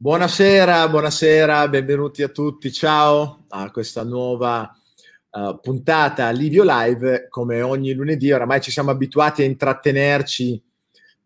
Buonasera, 0.00 0.88
buonasera, 0.88 1.66
benvenuti 1.66 2.22
a 2.22 2.28
tutti. 2.28 2.70
Ciao 2.70 3.46
a 3.48 3.68
questa 3.72 4.04
nuova 4.04 4.72
uh, 5.30 5.58
puntata 5.60 6.30
Livio 6.30 6.62
Live. 6.64 7.26
Come 7.28 7.62
ogni 7.62 7.92
lunedì, 7.94 8.30
oramai 8.30 8.60
ci 8.60 8.70
siamo 8.70 8.92
abituati 8.92 9.42
a 9.42 9.46
intrattenerci 9.46 10.62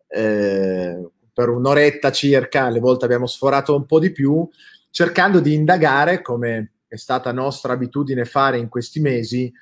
eh, 0.07 1.07
per 1.31 1.49
un'oretta 1.49 2.11
circa, 2.11 2.63
alle 2.63 2.79
volte 2.79 3.05
abbiamo 3.05 3.27
sforato 3.27 3.75
un 3.75 3.85
po' 3.85 3.99
di 3.99 4.11
più, 4.11 4.49
cercando 4.89 5.39
di 5.39 5.53
indagare, 5.53 6.23
come 6.23 6.71
è 6.87 6.95
stata 6.95 7.31
nostra 7.31 7.73
abitudine 7.73 8.25
fare 8.25 8.57
in 8.57 8.69
questi 8.69 8.99
mesi, 8.99 9.53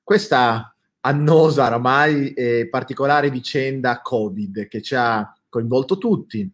questa 0.00 0.72
annosa 1.00 1.66
oramai 1.66 2.32
e 2.34 2.68
particolare 2.70 3.30
vicenda 3.30 4.00
Covid 4.00 4.68
che 4.68 4.80
ci 4.80 4.94
ha 4.94 5.28
coinvolto 5.48 5.98
tutti 5.98 6.48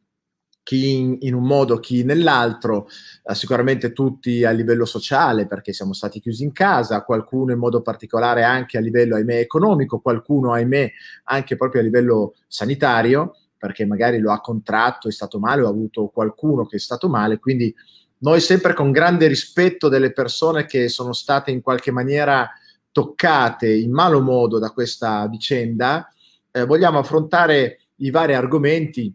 chi 0.63 0.97
in, 0.97 1.17
in, 1.21 1.35
un 1.35 1.45
modo, 1.45 1.79
chi 1.79 2.05
nell'altro, 2.05 2.89
eh, 3.25 3.35
sicuramente 3.35 3.93
tutti 3.93 4.45
a 4.45 4.51
livello 4.51 4.85
sociale 4.85 5.47
perché 5.47 5.73
siamo 5.73 5.93
stati 5.93 6.21
chiusi 6.21 6.45
in 6.45 6.53
casa, 6.53 7.03
qualcuno 7.03 7.53
in 7.53 7.59
modo 7.59 7.83
particolare 7.83 8.43
anche 8.43 8.79
a 8.79 8.81
livello, 8.81 9.17
ahimè, 9.17 9.39
economico, 9.39 10.01
qualcuno, 10.01 10.53
ahimè, 10.53 10.91
anche 11.25 11.57
proprio 11.57 11.81
a 11.81 11.85
livello 11.85 12.35
sanitario 12.47 13.35
perché 13.57 13.85
magari 13.85 14.19
lo 14.19 14.33
ha 14.33 14.41
contratto, 14.41 15.09
è 15.09 15.13
stato 15.13 15.39
male 15.39 15.63
o 15.63 15.67
ha 15.67 15.71
avuto 15.71 16.07
qualcuno 16.09 16.65
che 16.65 16.77
è 16.77 16.81
stato 16.81 17.09
male, 17.09 17.39
quindi 17.39 17.75
noi 18.19 18.41
sempre 18.41 18.75
con 18.75 18.91
grande 18.91 19.27
rispetto 19.27 19.89
delle 19.89 20.13
persone 20.13 20.65
che 20.65 20.89
sono 20.89 21.13
state 21.13 21.51
in 21.51 21.61
qualche 21.61 21.91
maniera 21.91 22.51
toccate 22.93 23.71
in 23.73 23.93
malo 23.93 24.21
modo 24.21 24.59
da 24.59 24.71
questa 24.71 25.27
vicenda, 25.29 26.09
eh, 26.51 26.65
vogliamo 26.65 26.99
affrontare 26.99 27.81
i 27.97 28.11
vari 28.11 28.35
argomenti 28.35 29.15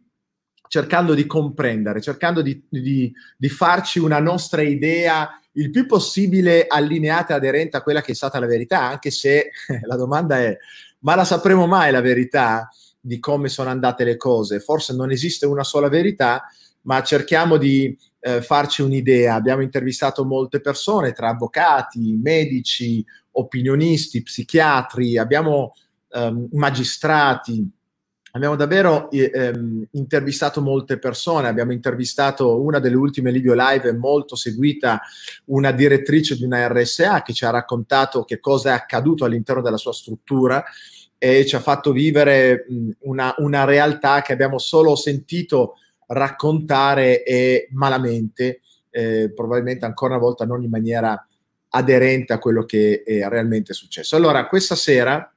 cercando 0.67 1.13
di 1.13 1.25
comprendere, 1.25 2.01
cercando 2.01 2.41
di, 2.41 2.63
di, 2.67 3.13
di, 3.37 3.49
farci 3.49 3.99
una 3.99 4.19
nostra 4.19 4.61
idea 4.61 5.39
il 5.53 5.69
più 5.69 5.85
possibile 5.85 6.67
allineata 6.67 7.33
e 7.33 7.37
aderente 7.37 7.77
a 7.77 7.81
quella 7.81 8.01
che 8.01 8.11
è 8.11 8.15
stata 8.15 8.39
la 8.39 8.45
verità, 8.45 8.81
anche 8.81 9.11
se 9.11 9.51
la 9.85 9.95
domanda 9.95 10.39
è, 10.39 10.57
ma 10.99 11.15
la 11.15 11.25
sapremo 11.25 11.67
mai 11.67 11.91
la 11.91 12.01
verità 12.01 12.69
di 12.99 13.19
come 13.19 13.47
sono 13.49 13.69
andate 13.69 14.03
le 14.03 14.17
cose? 14.17 14.59
Forse 14.59 14.93
non 14.95 15.11
esiste 15.11 15.45
una 15.45 15.63
sola 15.63 15.87
verità, 15.87 16.43
ma 16.81 17.01
cerchiamo 17.03 17.57
di 17.57 17.95
eh, 18.19 18.41
farci 18.41 18.81
un'idea. 18.81 19.35
Abbiamo 19.35 19.61
intervistato 19.61 20.25
molte 20.25 20.59
persone, 20.59 21.13
tra 21.13 21.29
avvocati, 21.29 22.19
medici, 22.21 23.05
opinionisti, 23.31 24.23
psichiatri, 24.23 25.17
abbiamo 25.17 25.73
ehm, 26.09 26.47
magistrati, 26.53 27.69
abbiamo 28.35 28.57
davvero 28.57 29.09
eh, 29.11 29.31
ehm, 29.33 29.87
intervistato 29.91 30.61
molte 30.61 30.99
persone, 30.99 31.47
abbiamo 31.47 31.71
intervistato 31.71 32.61
una 32.61 32.79
delle 32.79 32.95
ultime 32.95 33.31
Livio 33.31 33.53
Live 33.55 33.93
molto 33.93 34.35
seguita, 34.35 35.01
una 35.45 35.71
direttrice 35.71 36.35
di 36.35 36.43
una 36.43 36.67
RSA 36.67 37.21
che 37.21 37.33
ci 37.33 37.45
ha 37.45 37.49
raccontato 37.49 38.23
che 38.25 38.39
cosa 38.41 38.69
è 38.69 38.73
accaduto 38.73 39.23
all'interno 39.23 39.61
della 39.61 39.77
sua 39.77 39.93
struttura 39.93 40.63
e 41.17 41.45
ci 41.45 41.55
ha 41.55 41.61
fatto 41.61 41.93
vivere 41.93 42.65
mh, 42.67 42.89
una, 43.03 43.33
una, 43.37 43.63
realtà 43.63 44.21
che 44.21 44.33
abbiamo 44.33 44.57
solo 44.57 44.97
sentito 44.97 45.75
raccontare 46.07 47.23
e 47.23 47.69
malamente, 47.71 48.59
eh, 48.89 49.31
probabilmente 49.33 49.85
ancora 49.85 50.15
una 50.15 50.23
volta 50.23 50.45
non 50.45 50.61
in 50.61 50.69
maniera 50.69 51.25
aderente 51.69 52.33
a 52.33 52.39
quello 52.39 52.65
che 52.65 53.01
è 53.03 53.25
realmente 53.29 53.71
successo. 53.71 54.17
Allora, 54.17 54.45
questa 54.47 54.75
sera 54.75 55.33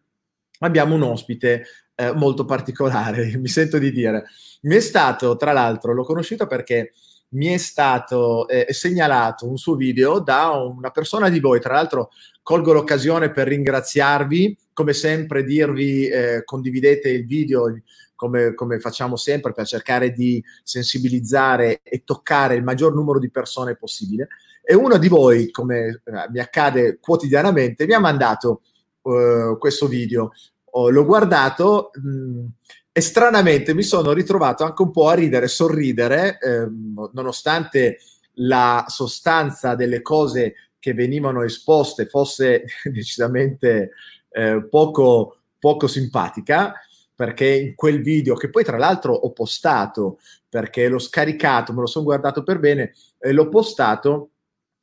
abbiamo 0.59 0.97
un 0.97 1.03
ospite 1.03 1.65
eh, 2.01 2.13
molto 2.13 2.45
particolare, 2.45 3.37
mi 3.39 3.49
sento 3.49 3.79
di 3.79 3.91
dire. 3.91 4.27
Mi 4.63 4.77
è 4.77 4.81
stato, 4.81 5.37
tra 5.37 5.53
l'altro, 5.53 5.93
l'ho 5.93 6.05
conosciuto 6.05 6.47
perché 6.47 6.93
mi 7.31 7.47
è 7.47 7.59
stato 7.59 8.47
eh, 8.49 8.73
segnalato 8.73 9.49
un 9.49 9.59
suo 9.59 9.75
video 9.75 10.21
da 10.21 10.51
una 10.51 10.91
persona 10.91 11.29
di 11.29 11.41
voi, 11.41 11.61
tra 11.61 11.75
l'altro 11.75 12.11
colgo 12.43 12.73
l'occasione 12.73 13.31
per 13.33 13.49
ringraziarvi, 13.49 14.57
come 14.73 14.93
sempre 14.93 15.43
dirvi 15.45 16.07
eh, 16.07 16.45
condividete 16.45 17.11
il 17.11 17.27
video 17.27 17.67
come, 18.15 18.55
come, 18.55 18.79
facciamo 18.79 19.17
sempre 19.17 19.53
per 19.53 19.67
cercare 19.67 20.13
di 20.13 20.43
sensibilizzare 20.63 21.81
e 21.83 22.03
toccare 22.05 22.55
il 22.55 22.65
maggior 22.65 22.95
numero 22.95 23.19
di 23.19 23.31
persone 23.31 23.77
possibile. 23.77 24.29
E 24.63 24.75
uno 24.75 24.99
di 24.99 25.09
voi, 25.09 25.51
come 25.51 26.01
eh, 26.05 26.29
mi 26.31 26.39
accade 26.39 26.99
quotidianamente, 27.01 27.87
mi 27.87 27.93
ha 27.93 28.01
mandato 28.01 28.63
uh, 29.03 29.57
questo 29.59 29.87
video 29.87 30.33
oh, 30.73 30.91
l'ho 30.91 31.05
guardato 31.05 31.91
mh, 31.95 32.09
mm, 32.09 32.47
e 32.93 33.01
stranamente 33.01 33.75
mi 33.75 33.85
sono 33.85 34.13
ritrovato 34.13 34.65
anche 34.65 34.83
un 34.83 34.91
po' 34.91 35.09
a 35.09 35.15
ridere, 35.15 35.47
sorridere, 35.47 36.39
ehm, 36.41 37.11
nonostante 37.13 37.99
la 38.41 38.85
sostanza 38.89 39.75
delle 39.75 40.03
cose 40.03 40.55
che 40.81 40.95
venivano 40.95 41.43
esposte 41.43 42.07
fosse 42.07 42.65
decisamente 42.85 43.93
eh, 44.31 44.67
poco, 44.69 45.39
poco 45.59 45.87
simpatica, 45.87 46.75
perché 47.15 47.49
in 47.49 47.75
quel 47.75 48.03
video, 48.03 48.35
che 48.35 48.51
poi 48.51 48.65
tra 48.65 48.79
l'altro 48.79 49.13
ho 49.13 49.33
postato, 49.33 50.19
perché 50.49 50.89
l'ho 50.89 50.99
scaricato, 50.99 51.73
me 51.73 51.81
lo 51.81 51.87
sono 51.87 52.05
guardato 52.05 52.43
per 52.43 52.59
bene, 52.59 52.95
e 53.19 53.33
l'ho 53.33 53.49
postato 53.49 54.31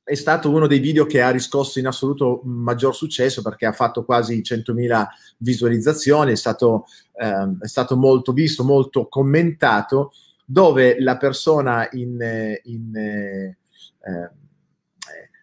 è 0.05 0.13
stato 0.13 0.51
uno 0.51 0.67
dei 0.67 0.77
video 0.77 1.07
che 1.07 1.23
ha 1.23 1.31
riscosso 1.31 1.79
in 1.79 1.87
assoluto 1.87 2.41
maggior 2.43 2.95
successo 2.95 3.41
perché 3.41 3.65
ha 3.65 3.71
fatto 3.71 4.05
quasi 4.05 4.39
100.000 4.39 5.05
visualizzazioni, 5.37 6.31
è 6.31 6.35
stato, 6.35 6.85
ehm, 7.19 7.59
è 7.59 7.67
stato 7.67 7.97
molto 7.97 8.31
visto, 8.31 8.63
molto 8.63 9.07
commentato, 9.07 10.11
dove 10.45 10.99
la 10.99 11.17
persona 11.17 11.89
in, 11.93 12.19
in, 12.65 12.95
eh, 12.95 13.57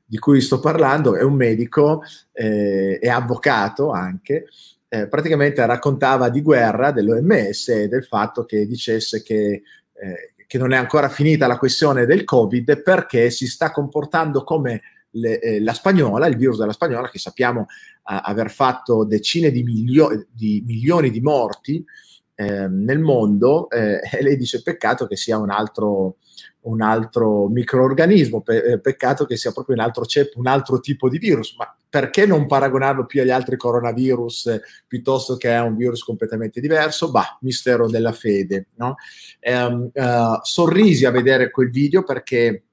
di 0.07 0.19
cui 0.19 0.41
sto 0.41 0.61
parlando 0.61 1.17
è 1.17 1.23
un 1.23 1.35
medico, 1.35 2.05
eh, 2.31 2.99
è 3.01 3.09
avvocato 3.09 3.91
anche, 3.91 4.47
eh, 4.89 5.09
praticamente 5.09 5.67
raccontava 5.67 6.29
di 6.29 6.41
guerra 6.41 6.93
dell'OMS 6.93 7.69
e 7.69 7.89
del 7.89 8.05
fatto 8.05 8.45
che 8.45 8.65
dicesse 8.69 9.23
che 9.23 9.63
eh, 9.95 10.32
che 10.53 10.59
non 10.59 10.73
è 10.73 10.77
ancora 10.77 11.09
finita 11.09 11.47
la 11.47 11.57
questione 11.57 12.05
del 12.05 12.25
Covid 12.25 12.83
perché 12.83 13.31
si 13.31 13.47
sta 13.47 13.71
comportando 13.71 14.45
come 14.45 14.83
le, 15.13 15.41
eh, 15.41 15.63
la 15.63 15.73
spagnola, 15.73 16.27
il 16.27 16.37
virus 16.37 16.59
della 16.59 16.75
spagnola, 16.75 17.09
che 17.09 17.19
sappiamo 17.19 17.63
eh, 17.63 18.21
aver 18.23 18.51
fatto 18.51 19.05
decine 19.05 19.51
di, 19.51 19.63
milio- 19.63 20.27
di, 20.31 20.63
milioni 20.67 21.11
di 21.11 21.23
morti 21.23 21.83
eh, 22.35 22.69
nel 22.69 22.99
mondo, 22.99 23.71
eh, 23.71 24.01
e 24.13 24.23
lei 24.23 24.37
dice 24.37 24.61
peccato 24.61 25.07
che 25.07 25.17
sia 25.17 25.39
un 25.39 25.49
altro, 25.49 26.17
un 26.63 26.81
altro 26.81 27.49
microorganismo, 27.49 28.41
pe- 28.41 28.63
eh, 28.65 28.81
peccato 28.81 29.25
che 29.25 29.37
sia 29.37 29.53
proprio 29.53 29.77
un 29.77 29.83
altro 29.83 30.05
ceppo, 30.05 30.39
un 30.39 30.47
altro 30.47 30.81
tipo 30.81 31.09
di 31.09 31.19
virus, 31.19 31.55
ma 31.57 31.75
perché 31.89 32.25
non 32.25 32.47
paragonarlo 32.47 33.05
più 33.05 33.21
agli 33.21 33.31
altri 33.31 33.57
coronavirus 33.57 34.47
eh, 34.47 34.63
piuttosto 34.87 35.37
che 35.37 35.53
a 35.53 35.65
un 35.65 35.77
virus 35.77 36.03
completamente 36.03 36.61
diverso? 36.61 37.11
Bah, 37.11 37.39
mistero 37.41 37.89
della 37.89 38.13
fede. 38.13 38.69
No? 38.77 38.95
Um, 39.41 39.91
uh, 39.93 40.39
sorrisi 40.43 41.05
a 41.05 41.11
vedere 41.11 41.51
quel 41.51 41.71
video 41.71 42.03
perché 42.03 42.65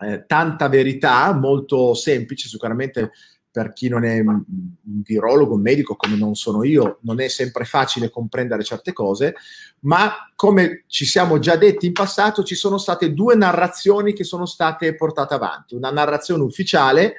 eh, 0.00 0.24
tanta 0.26 0.68
verità, 0.68 1.32
molto 1.32 1.94
semplice, 1.94 2.48
sicuramente 2.48 3.10
per 3.50 3.72
chi 3.72 3.88
non 3.88 4.04
è 4.04 4.18
un 4.20 4.42
virologo, 4.82 5.54
un 5.54 5.62
medico 5.62 5.96
come 5.96 6.16
non 6.16 6.34
sono 6.34 6.62
io, 6.64 6.98
non 7.02 7.20
è 7.20 7.28
sempre 7.28 7.64
facile 7.64 8.10
comprendere 8.10 8.62
certe 8.62 8.92
cose, 8.92 9.34
ma 9.80 10.30
come 10.34 10.84
ci 10.86 11.06
siamo 11.06 11.38
già 11.38 11.56
detti 11.56 11.86
in 11.86 11.92
passato, 11.92 12.44
ci 12.44 12.54
sono 12.54 12.78
state 12.78 13.12
due 13.14 13.34
narrazioni 13.34 14.12
che 14.12 14.24
sono 14.24 14.46
state 14.46 14.94
portate 14.94 15.34
avanti. 15.34 15.74
Una 15.74 15.90
narrazione 15.90 16.42
ufficiale, 16.42 17.14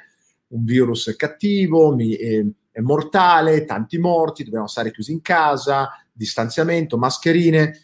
un 0.48 0.64
virus 0.64 1.14
cattivo, 1.16 1.96
è, 1.98 2.80
mortale, 2.80 3.64
tanti 3.64 3.98
morti, 3.98 4.44
dobbiamo 4.44 4.68
stare 4.68 4.92
chiusi 4.92 5.12
in 5.12 5.20
casa, 5.20 5.90
distanziamento, 6.12 6.96
mascherine, 6.96 7.80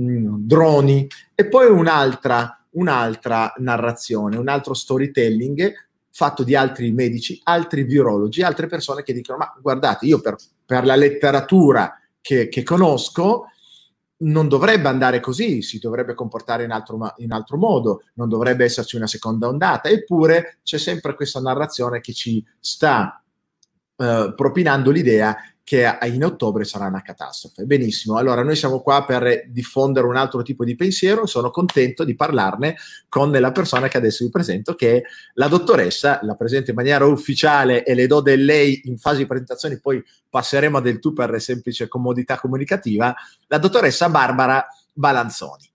mm, 0.00 0.36
droni, 0.46 1.06
e 1.34 1.46
poi 1.46 1.68
un'altra, 1.68 2.64
un'altra 2.70 3.52
narrazione, 3.58 4.36
un 4.36 4.48
altro 4.48 4.72
storytelling 4.72 5.87
fatto 6.18 6.42
di 6.42 6.56
altri 6.56 6.90
medici, 6.90 7.38
altri 7.44 7.84
virologi, 7.84 8.42
altre 8.42 8.66
persone 8.66 9.04
che 9.04 9.12
dicono, 9.12 9.38
ma 9.38 9.54
guardate, 9.62 10.04
io 10.04 10.20
per, 10.20 10.34
per 10.66 10.84
la 10.84 10.96
letteratura 10.96 11.96
che, 12.20 12.48
che, 12.48 12.64
conosco 12.64 13.44
non 14.22 14.48
dovrebbe 14.48 14.88
andare 14.88 15.20
così, 15.20 15.62
si 15.62 15.78
dovrebbe 15.78 16.14
comportare 16.14 16.64
in 16.64 16.72
altro, 16.72 17.14
in 17.18 17.30
altro 17.30 17.56
modo, 17.56 18.02
non 18.14 18.28
dovrebbe 18.28 18.64
esserci 18.64 18.96
una 18.96 19.06
seconda 19.06 19.46
ondata, 19.46 19.90
eppure 19.90 20.58
c'è 20.64 20.76
sempre 20.76 21.14
questa 21.14 21.38
narrazione 21.38 22.00
che 22.00 22.12
ci 22.12 22.44
sta 22.58 23.22
eh, 23.94 24.32
propinando 24.34 24.90
l'idea 24.90 25.36
che 25.68 25.98
in 26.04 26.24
ottobre 26.24 26.64
sarà 26.64 26.86
una 26.86 27.02
catastrofe. 27.02 27.64
Benissimo, 27.64 28.16
allora 28.16 28.42
noi 28.42 28.56
siamo 28.56 28.80
qua 28.80 29.04
per 29.04 29.50
diffondere 29.50 30.06
un 30.06 30.16
altro 30.16 30.40
tipo 30.40 30.64
di 30.64 30.74
pensiero, 30.74 31.26
sono 31.26 31.50
contento 31.50 32.04
di 32.04 32.14
parlarne 32.14 32.74
con 33.06 33.30
la 33.30 33.52
persona 33.52 33.86
che 33.86 33.98
adesso 33.98 34.24
vi 34.24 34.30
presento, 34.30 34.74
che 34.74 34.96
è 34.96 35.02
la 35.34 35.46
dottoressa, 35.46 36.20
la 36.22 36.36
presento 36.36 36.70
in 36.70 36.76
maniera 36.76 37.04
ufficiale 37.04 37.84
e 37.84 37.92
le 37.92 38.06
do 38.06 38.22
del 38.22 38.46
lei 38.46 38.80
in 38.84 38.96
fase 38.96 39.18
di 39.18 39.26
presentazione, 39.26 39.78
poi 39.78 40.02
passeremo 40.30 40.80
del 40.80 41.00
tu 41.00 41.12
per 41.12 41.38
semplice 41.38 41.86
comodità 41.86 42.38
comunicativa, 42.38 43.14
la 43.48 43.58
dottoressa 43.58 44.08
Barbara 44.08 44.66
Balanzoni. 44.94 45.67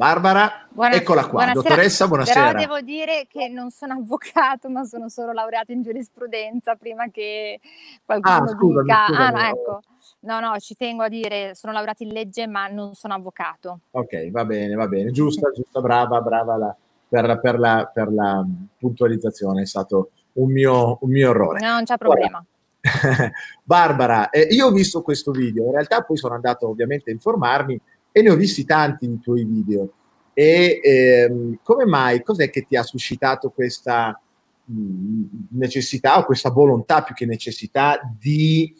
Barbara, 0.00 0.66
buonasera, 0.70 1.02
eccola 1.02 1.20
qua, 1.26 1.44
buonasera. 1.44 1.60
dottoressa, 1.60 2.08
buonasera. 2.08 2.46
Però 2.46 2.58
devo 2.58 2.80
dire 2.80 3.26
che 3.28 3.48
non 3.48 3.68
sono 3.70 3.98
avvocato, 4.00 4.70
ma 4.70 4.82
sono 4.84 5.10
solo 5.10 5.32
laureata 5.32 5.72
in 5.72 5.82
giurisprudenza 5.82 6.74
prima 6.76 7.10
che 7.10 7.60
qualcuno 8.02 8.34
ah, 8.34 8.48
scusami, 8.48 8.82
dica... 8.84 9.04
Scusami, 9.08 9.22
ah, 9.22 9.30
no, 9.30 9.40
ecco. 9.40 9.80
No, 10.20 10.40
no, 10.40 10.58
ci 10.58 10.74
tengo 10.74 11.02
a 11.02 11.08
dire, 11.08 11.54
sono 11.54 11.74
laureata 11.74 12.02
in 12.02 12.14
legge, 12.14 12.46
ma 12.46 12.66
non 12.68 12.94
sono 12.94 13.12
avvocato. 13.12 13.80
Ok, 13.90 14.30
va 14.30 14.46
bene, 14.46 14.74
va 14.74 14.88
bene, 14.88 15.10
giusta, 15.10 15.50
giusta, 15.50 15.82
brava, 15.82 16.22
brava 16.22 16.56
la, 16.56 16.74
per, 17.06 17.38
per, 17.38 17.58
la, 17.58 17.90
per, 17.92 18.10
la, 18.10 18.42
puntualizzazione, 18.78 19.60
è 19.60 19.66
stato 19.66 20.12
un 20.32 20.50
mio, 20.50 20.96
un 21.02 21.10
mio 21.10 21.28
errore. 21.28 21.60
No, 21.60 21.74
non 21.74 21.84
c'è 21.84 21.98
problema. 21.98 22.42
Barbara, 23.62 24.30
eh, 24.30 24.48
io 24.50 24.68
ho 24.68 24.70
visto 24.70 25.02
questo 25.02 25.30
video, 25.30 25.66
in 25.66 25.72
realtà 25.72 26.00
poi 26.00 26.16
sono 26.16 26.34
andato 26.34 26.66
ovviamente 26.70 27.10
a 27.10 27.12
informarmi 27.12 27.78
e 28.12 28.22
ne 28.22 28.30
ho 28.30 28.36
visti 28.36 28.64
tanti 28.64 29.08
di 29.08 29.20
tuoi 29.20 29.44
video. 29.44 29.92
E 30.32 30.80
ehm, 30.82 31.58
come 31.62 31.84
mai, 31.84 32.22
cos'è 32.22 32.50
che 32.50 32.66
ti 32.66 32.76
ha 32.76 32.82
suscitato 32.82 33.50
questa 33.50 34.18
mh, 34.64 34.74
mm, 34.74 35.24
necessità 35.50 36.18
o 36.18 36.24
questa 36.24 36.50
volontà 36.50 37.02
più 37.02 37.14
che 37.14 37.26
necessità 37.26 38.00
di 38.18 38.74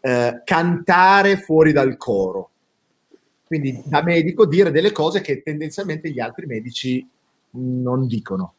eh, 0.00 0.42
cantare 0.44 1.36
fuori 1.36 1.72
dal 1.72 1.96
coro? 1.96 2.50
Quindi 3.46 3.80
da 3.84 4.02
medico 4.02 4.46
dire 4.46 4.72
delle 4.72 4.90
cose 4.90 5.20
che 5.20 5.42
tendenzialmente 5.42 6.10
gli 6.10 6.18
altri 6.18 6.46
medici 6.46 7.06
non 7.50 8.06
dicono. 8.06 8.54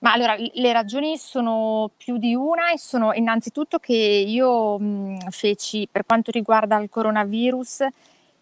Ma 0.00 0.12
allora, 0.14 0.34
le 0.36 0.72
ragioni 0.72 1.18
sono 1.18 1.90
più 1.94 2.16
di 2.16 2.34
una 2.34 2.72
e 2.72 2.78
sono 2.78 3.12
innanzitutto 3.12 3.78
che 3.78 3.94
io 3.94 4.78
mh, 4.78 5.28
feci, 5.28 5.86
per 5.90 6.06
quanto 6.06 6.30
riguarda 6.30 6.78
il 6.78 6.88
coronavirus, 6.88 7.86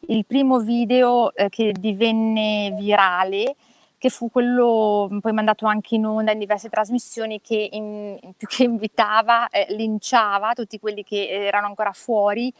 il 0.09 0.25
primo 0.27 0.61
video 0.61 1.35
eh, 1.35 1.49
che 1.49 1.73
divenne 1.73 2.75
virale, 2.79 3.57
che 3.99 4.11
fu 4.11 4.31
quello 4.31 5.09
poi 5.21 5.33
mandato 5.33 5.67
anche 5.67 5.97
in 5.97 6.07
onda 6.07 6.33
in 6.33 6.39
diverse 6.39 6.69
trasmissioni, 6.69 7.41
che 7.41 7.69
in, 7.73 8.19
più 8.37 8.47
che 8.47 8.63
invitava, 8.63 9.49
eh, 9.49 9.67
linciava 9.71 10.53
tutti 10.53 10.79
quelli 10.79 11.03
che 11.03 11.29
erano 11.29 11.67
ancora 11.67 11.93
fuori 11.93 12.53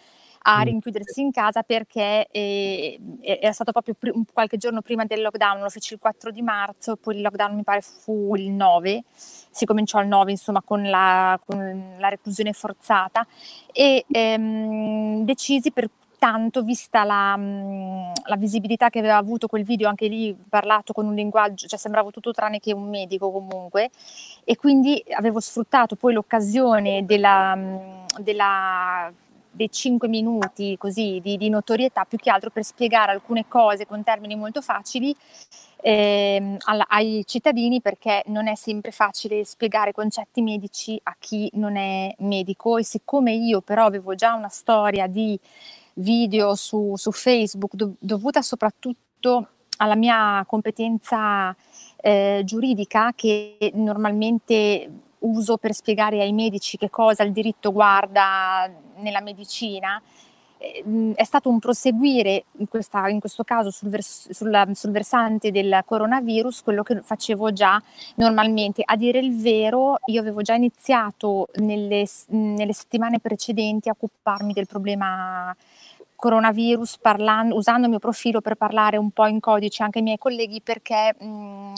a 0.43 0.61
mm. 0.61 0.63
rinchiudersi 0.63 1.21
in 1.21 1.31
casa 1.31 1.63
perché 1.63 2.29
eh, 2.31 2.99
era 3.21 3.53
stato 3.53 3.73
proprio 3.73 3.95
pr- 3.99 4.33
qualche 4.33 4.57
giorno 4.57 4.83
prima 4.83 5.05
del 5.05 5.23
lockdown, 5.23 5.61
lo 5.61 5.69
feci 5.69 5.95
il 5.95 6.01
4 6.01 6.31
di 6.31 6.43
marzo, 6.43 6.97
poi 6.97 7.17
il 7.17 7.23
lockdown 7.23 7.55
mi 7.55 7.63
pare 7.63 7.81
fu 7.81 8.35
il 8.37 8.51
9, 8.51 9.05
si 9.15 9.65
cominciò 9.65 10.01
il 10.01 10.09
9 10.09 10.31
insomma 10.31 10.63
con 10.63 10.83
la, 10.83 11.39
con 11.45 11.97
la 11.99 12.09
reclusione 12.09 12.53
forzata 12.53 13.27
e 13.73 14.05
ehm, 14.09 15.25
decisi 15.25 15.73
per 15.73 15.89
tanto 16.19 16.63
vista 16.63 17.05
la, 17.05 17.37
mm, 17.37 18.13
la, 18.25 18.37
visibilità 18.37 18.91
che 18.91 18.99
aveva 18.99 19.17
avuto 19.17 19.47
quel 19.47 19.65
video, 19.65 19.89
anche 19.89 20.09
lì 20.09 20.37
parlato 20.49 20.93
con 20.93 21.07
un 21.07 21.15
linguaggio, 21.15 21.67
cioè 21.67 21.79
sembrava 21.79 22.11
tutto 22.11 22.33
tranne 22.33 22.59
che 22.59 22.75
un 22.75 22.89
medico 22.89 23.31
comunque, 23.31 23.91
e 24.45 24.57
quindi 24.57 25.03
avevo 25.11 25.41
sfruttato 25.41 25.97
poi 25.97 26.13
l'occasione 26.15 27.05
della, 27.05 27.55
mm, 27.57 27.77
della 28.19 29.13
dei 29.51 29.71
5 29.71 30.07
minuti 30.07 30.77
così 30.79 31.19
di, 31.21 31.37
di, 31.37 31.49
notorietà 31.49 32.05
più 32.05 32.17
che 32.17 32.31
altro 32.31 32.51
per 32.51 32.63
spiegare 32.63 33.11
alcune 33.11 33.47
cose 33.49 33.87
con 33.87 34.05
termini 34.05 34.37
molto 34.37 34.63
facili 34.63 35.15
eh, 35.81 36.57
alla, 36.65 36.87
ai 36.89 37.25
cittadini 37.27 37.81
perché 37.81 38.23
non 38.27 38.47
è 38.47 38.55
sempre 38.55 38.93
facile 38.93 39.45
spiegare 39.45 39.93
concetti 39.93 40.43
medici 40.43 40.99
a 41.03 41.17
chi 41.19 41.51
non 41.55 41.77
è 41.77 42.15
medico 42.19 42.79
e 42.79 42.85
siccome 42.85 43.33
io 43.33 43.61
però 43.61 43.87
avevo 43.87 44.15
già 44.15 44.35
una 44.35 44.49
storia 44.49 45.07
di 45.07 45.39
video 45.99 46.55
su, 46.55 46.95
su 46.97 47.13
Facebook, 47.13 47.75
dov- 47.75 47.97
dovuta 47.99 48.43
soprattutto 48.43 49.49
alla 49.79 49.97
mia 49.97 50.45
competenza 50.47 51.55
eh, 51.97 52.43
giuridica 52.45 53.13
che 53.15 53.57
normalmente 53.75 54.91
uso 55.21 55.57
per 55.57 55.73
spiegare 55.73 56.21
ai 56.21 56.33
medici 56.33 56.77
che 56.77 56.91
cosa 56.91 57.23
il 57.23 57.33
diritto 57.33 57.73
guarda 57.73 58.71
nella 58.97 59.21
medicina, 59.21 60.01
eh, 60.59 61.13
è 61.15 61.25
stato 61.25 61.49
un 61.49 61.59
proseguire, 61.59 62.45
in, 62.59 62.69
questa, 62.69 63.09
in 63.09 63.21
questo 63.21 63.45
caso 63.45 63.71
sul, 63.71 63.89
vers- 63.89 64.31
sulla, 64.31 64.67
sul, 64.75 64.91
versante 64.91 65.51
del 65.51 65.83
coronavirus, 65.85 66.63
quello 66.63 66.83
che 66.83 67.01
facevo 67.03 67.53
già 67.53 67.81
normalmente. 68.17 68.83
A 68.85 68.97
dire 68.97 69.19
il 69.19 69.41
vero, 69.41 69.99
io 70.07 70.21
avevo 70.21 70.43
già 70.43 70.55
iniziato 70.55 71.49
nelle, 71.57 72.07
nelle 72.29 72.73
settimane 72.73 73.21
precedenti 73.21 73.89
a 73.89 73.93
occuparmi 73.93 74.53
del 74.53 74.67
problema 74.67 75.55
coronavirus 76.19 76.99
parlando, 76.99 77.55
usando 77.55 77.85
il 77.85 77.91
mio 77.91 78.01
profilo 78.01 78.41
per 78.41 78.57
parlare 78.57 78.97
un 78.97 79.11
po' 79.11 79.27
in 79.27 79.39
codice 79.39 79.85
anche 79.85 79.99
ai 79.99 80.05
miei 80.05 80.19
colleghi 80.19 80.61
perché 80.61 81.15
mh, 81.17 81.73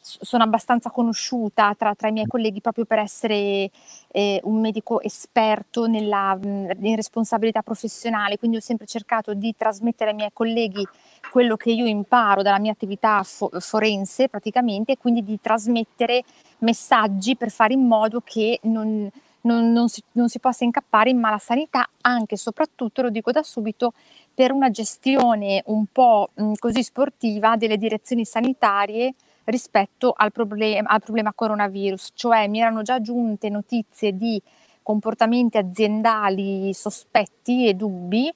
sono 0.00 0.44
abbastanza 0.44 0.90
conosciuta 0.90 1.74
tra, 1.76 1.92
tra, 1.96 2.06
i 2.06 2.12
miei 2.12 2.26
colleghi 2.26 2.60
proprio 2.60 2.84
per 2.84 2.98
essere 2.98 3.70
eh, 4.12 4.40
un 4.44 4.60
medico 4.60 5.00
esperto 5.00 5.86
nella 5.86 6.38
in 6.40 6.94
responsabilità 6.94 7.62
professionale, 7.62 8.38
quindi 8.38 8.58
ho 8.58 8.60
sempre 8.60 8.86
cercato 8.86 9.34
di 9.34 9.52
trasmettere 9.56 10.10
ai 10.10 10.16
miei 10.16 10.30
colleghi 10.32 10.86
quello 11.30 11.56
che 11.56 11.72
io 11.72 11.86
imparo 11.86 12.42
dalla 12.42 12.60
mia 12.60 12.72
attività 12.72 13.22
fo- 13.24 13.50
forense 13.58 14.28
praticamente, 14.28 14.92
e 14.92 14.96
quindi 14.96 15.24
di 15.24 15.40
trasmettere 15.40 16.22
messaggi 16.58 17.36
per 17.36 17.50
fare 17.50 17.72
in 17.72 17.84
modo 17.84 18.20
che 18.24 18.60
non, 18.62 19.10
non, 19.42 19.72
non, 19.72 19.88
si, 19.88 20.02
non 20.12 20.28
si 20.28 20.38
possa 20.38 20.64
incappare 20.64 21.10
in 21.10 21.18
mala 21.18 21.38
sanità, 21.38 21.88
anche 22.02 22.34
e 22.34 22.38
soprattutto, 22.38 23.02
lo 23.02 23.10
dico 23.10 23.30
da 23.30 23.42
subito, 23.42 23.92
per 24.34 24.52
una 24.52 24.70
gestione 24.70 25.62
un 25.66 25.86
po' 25.90 26.30
mh, 26.34 26.52
così 26.58 26.82
sportiva 26.82 27.56
delle 27.56 27.76
direzioni 27.76 28.24
sanitarie 28.24 29.14
rispetto 29.44 30.12
al, 30.16 30.32
problem- 30.32 30.86
al 30.86 31.02
problema 31.02 31.32
coronavirus, 31.32 32.10
cioè 32.14 32.46
mi 32.48 32.60
erano 32.60 32.82
già 32.82 33.00
giunte 33.00 33.48
notizie 33.48 34.16
di 34.16 34.40
comportamenti 34.82 35.58
aziendali 35.58 36.72
sospetti 36.74 37.66
e 37.66 37.74
dubbi 37.74 38.32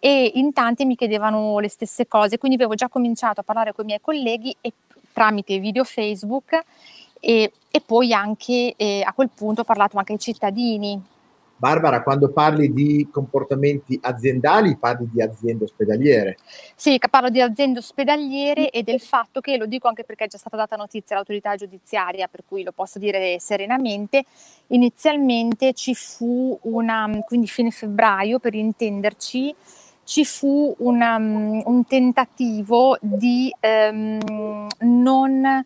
e 0.00 0.32
in 0.34 0.52
tanti 0.52 0.84
mi 0.84 0.96
chiedevano 0.96 1.58
le 1.58 1.68
stesse 1.68 2.06
cose, 2.06 2.38
quindi 2.38 2.56
avevo 2.56 2.74
già 2.74 2.88
cominciato 2.88 3.40
a 3.40 3.42
parlare 3.42 3.72
con 3.72 3.84
i 3.84 3.88
miei 3.88 4.00
colleghi 4.00 4.56
e 4.60 4.72
tramite 5.12 5.58
video 5.58 5.84
Facebook 5.84 6.62
e, 7.20 7.52
e 7.70 7.82
poi 7.84 8.12
anche 8.12 8.74
eh, 8.76 9.02
a 9.04 9.12
quel 9.12 9.30
punto 9.34 9.62
ho 9.62 9.64
parlato 9.64 9.98
anche 9.98 10.12
ai 10.12 10.18
cittadini. 10.18 11.02
Barbara, 11.58 12.04
quando 12.04 12.30
parli 12.30 12.72
di 12.72 13.08
comportamenti 13.10 13.98
aziendali, 14.00 14.76
parli 14.76 15.08
di 15.10 15.20
aziende 15.20 15.64
ospedaliere. 15.64 16.36
Sì, 16.76 17.00
parlo 17.10 17.30
di 17.30 17.40
aziende 17.40 17.80
ospedaliere 17.80 18.70
e 18.70 18.84
del 18.84 19.00
fatto 19.00 19.40
che, 19.40 19.56
lo 19.56 19.66
dico 19.66 19.88
anche 19.88 20.04
perché 20.04 20.26
è 20.26 20.28
già 20.28 20.38
stata 20.38 20.56
data 20.56 20.76
notizia 20.76 21.16
all'autorità 21.16 21.56
giudiziaria, 21.56 22.28
per 22.28 22.44
cui 22.46 22.62
lo 22.62 22.70
posso 22.70 23.00
dire 23.00 23.40
serenamente, 23.40 24.24
inizialmente 24.68 25.72
ci 25.72 25.96
fu 25.96 26.56
una, 26.62 27.10
quindi 27.26 27.48
fine 27.48 27.72
febbraio 27.72 28.38
per 28.38 28.54
intenderci, 28.54 29.52
ci 30.04 30.24
fu 30.24 30.72
una, 30.78 31.16
un 31.16 31.84
tentativo 31.88 32.96
di 33.00 33.52
um, 33.60 34.68
non 34.78 35.64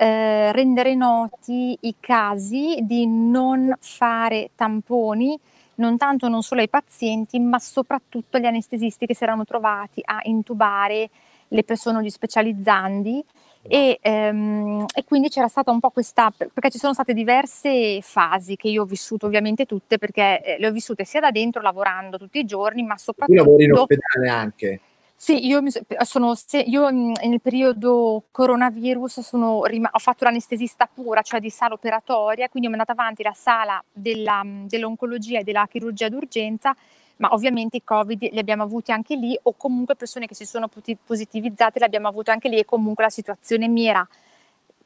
eh, 0.00 0.50
rendere 0.52 0.94
noti 0.94 1.76
i 1.78 1.94
casi 2.00 2.78
di 2.80 3.06
non 3.06 3.76
fare 3.80 4.50
tamponi 4.54 5.38
non 5.74 5.98
tanto 5.98 6.28
non 6.28 6.42
solo 6.42 6.62
ai 6.62 6.68
pazienti, 6.70 7.38
ma 7.38 7.58
soprattutto 7.58 8.38
agli 8.38 8.46
anestesisti 8.46 9.04
che 9.04 9.14
si 9.14 9.24
erano 9.24 9.44
trovati 9.44 10.00
a 10.02 10.20
intubare 10.24 11.10
le 11.48 11.64
persone 11.64 12.02
gli 12.02 12.08
specializzandi 12.08 13.24
e, 13.62 13.98
ehm, 14.00 14.86
e, 14.94 15.04
quindi 15.04 15.28
c'era 15.28 15.48
stata 15.48 15.70
un 15.70 15.80
po' 15.80 15.90
questa, 15.90 16.30
perché 16.30 16.70
ci 16.70 16.78
sono 16.78 16.94
state 16.94 17.12
diverse 17.12 18.00
fasi 18.00 18.56
che 18.56 18.68
io 18.68 18.82
ho 18.82 18.86
vissuto 18.86 19.26
ovviamente 19.26 19.66
tutte, 19.66 19.98
perché 19.98 20.42
eh, 20.42 20.56
le 20.58 20.68
ho 20.68 20.72
vissute 20.72 21.04
sia 21.04 21.20
da 21.20 21.30
dentro 21.30 21.60
lavorando 21.60 22.16
tutti 22.16 22.38
i 22.38 22.44
giorni, 22.44 22.82
ma 22.82 22.96
soprattutto... 22.96 23.38
Tu 23.38 23.44
lavori 23.44 23.64
in 23.64 23.72
ospedale 23.72 24.28
anche? 24.28 24.80
Sì, 25.22 25.46
io, 25.46 25.60
mi, 25.60 25.70
sono, 25.70 26.32
io 26.64 26.90
mhmm, 26.90 27.12
nel 27.24 27.42
periodo 27.42 28.24
coronavirus 28.30 29.20
sono, 29.20 29.58
ho 29.58 29.98
fatto 29.98 30.24
l'anestesista 30.24 30.88
pura, 30.92 31.20
cioè 31.20 31.40
di 31.40 31.50
sala 31.50 31.74
operatoria, 31.74 32.48
quindi 32.48 32.68
ho 32.68 32.70
mandato 32.70 32.92
avanti 32.92 33.22
la 33.22 33.34
sala 33.34 33.84
della, 33.92 34.42
mhmm, 34.42 34.66
dell'oncologia 34.66 35.40
e 35.40 35.44
della 35.44 35.66
chirurgia 35.70 36.08
d'urgenza, 36.08 36.74
ma 37.16 37.34
ovviamente 37.34 37.76
i 37.76 37.84
covid 37.84 38.30
li 38.32 38.38
abbiamo 38.38 38.62
avuti 38.62 38.92
anche 38.92 39.14
lì 39.14 39.38
o 39.42 39.52
comunque 39.58 39.94
persone 39.94 40.24
che 40.26 40.34
si 40.34 40.46
sono 40.46 40.70
positivizzate 41.04 41.78
le 41.80 41.84
abbiamo 41.84 42.08
avute 42.08 42.30
anche 42.30 42.48
lì 42.48 42.58
e 42.58 42.64
comunque 42.64 43.04
la 43.04 43.10
situazione 43.10 43.68
mi 43.68 43.84
era 43.86 44.06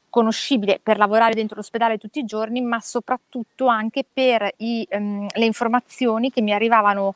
conoscibile 0.09 0.79
per 0.83 0.97
lavorare 0.97 1.33
dentro 1.33 1.55
l'ospedale 1.55 1.97
tutti 1.97 2.19
i 2.19 2.25
giorni, 2.25 2.59
ma 2.61 2.81
soprattutto 2.81 3.67
anche 3.67 4.05
per 4.11 4.51
i, 4.57 4.85
um, 4.91 5.27
le 5.33 5.45
informazioni 5.45 6.29
che 6.29 6.41
mi 6.41 6.51
arrivavano 6.53 7.15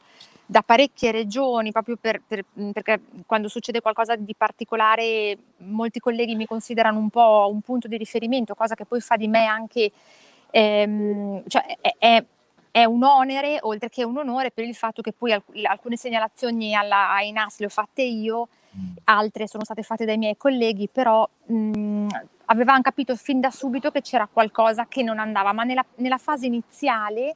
da 0.51 0.63
parecchie 0.63 1.11
regioni, 1.11 1.71
proprio 1.71 1.95
per, 1.95 2.23
per, 2.25 2.43
perché 2.73 2.99
quando 3.27 3.47
succede 3.47 3.81
qualcosa 3.81 4.15
di 4.15 4.33
particolare 4.35 5.37
molti 5.57 5.99
colleghi 5.99 6.33
mi 6.33 6.47
considerano 6.47 6.97
un 6.97 7.11
po' 7.11 7.47
un 7.53 7.61
punto 7.61 7.87
di 7.87 7.97
riferimento, 7.97 8.55
cosa 8.55 8.73
che 8.73 8.85
poi 8.85 8.99
fa 8.99 9.15
di 9.15 9.27
me 9.27 9.45
anche, 9.45 9.91
ehm, 10.49 11.43
cioè 11.45 11.77
è, 11.79 11.95
è, 11.99 12.25
è, 12.71 12.83
un 12.83 13.03
onere 13.03 13.59
oltre 13.61 13.89
che 13.89 14.03
un 14.03 14.17
onore 14.17 14.49
per 14.49 14.63
il 14.63 14.73
fatto 14.73 15.03
che 15.03 15.13
poi 15.13 15.33
alc- 15.33 15.65
alcune 15.65 15.97
segnalazioni 15.97 16.73
alla, 16.73 17.11
ai 17.11 17.31
NAS 17.31 17.59
le 17.59 17.67
ho 17.67 17.69
fatte 17.69 18.01
io 18.01 18.47
altre 19.03 19.47
sono 19.47 19.63
state 19.63 19.83
fatte 19.83 20.05
dai 20.05 20.17
miei 20.17 20.35
colleghi, 20.35 20.89
però 20.91 21.29
mh, 21.45 22.07
avevamo 22.45 22.81
capito 22.81 23.15
fin 23.15 23.39
da 23.39 23.51
subito 23.51 23.91
che 23.91 24.01
c'era 24.01 24.27
qualcosa 24.27 24.87
che 24.87 25.03
non 25.03 25.19
andava, 25.19 25.53
ma 25.53 25.63
nella, 25.63 25.85
nella 25.97 26.17
fase 26.17 26.47
iniziale 26.47 27.35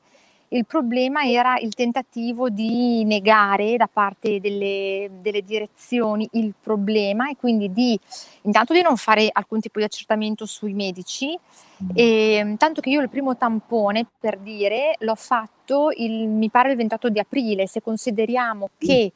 il 0.53 0.65
problema 0.65 1.23
era 1.23 1.57
il 1.57 1.73
tentativo 1.73 2.49
di 2.49 3.03
negare 3.05 3.75
da 3.75 3.89
parte 3.91 4.39
delle, 4.39 5.09
delle, 5.19 5.41
direzioni 5.41 6.27
il 6.33 6.53
problema 6.59 7.29
e 7.29 7.35
quindi 7.35 7.71
di 7.71 7.99
intanto 8.43 8.73
di 8.73 8.81
non 8.81 8.95
fare 8.95 9.29
alcun 9.31 9.59
tipo 9.59 9.79
di 9.79 9.85
accertamento 9.85 10.45
sui 10.45 10.73
medici, 10.73 11.37
mm. 11.83 11.89
e, 11.93 12.55
tanto 12.57 12.81
che 12.81 12.89
io 12.89 13.01
il 13.01 13.09
primo 13.09 13.35
tampone, 13.35 14.05
per 14.19 14.37
dire, 14.37 14.95
l'ho 14.99 15.15
fatto 15.15 15.91
il, 15.95 16.27
mi 16.27 16.49
pare 16.49 16.71
il 16.71 16.77
28 16.77 17.09
di 17.09 17.19
aprile, 17.19 17.67
se 17.67 17.81
consideriamo 17.81 18.69
mm. 18.71 18.77
che 18.77 19.11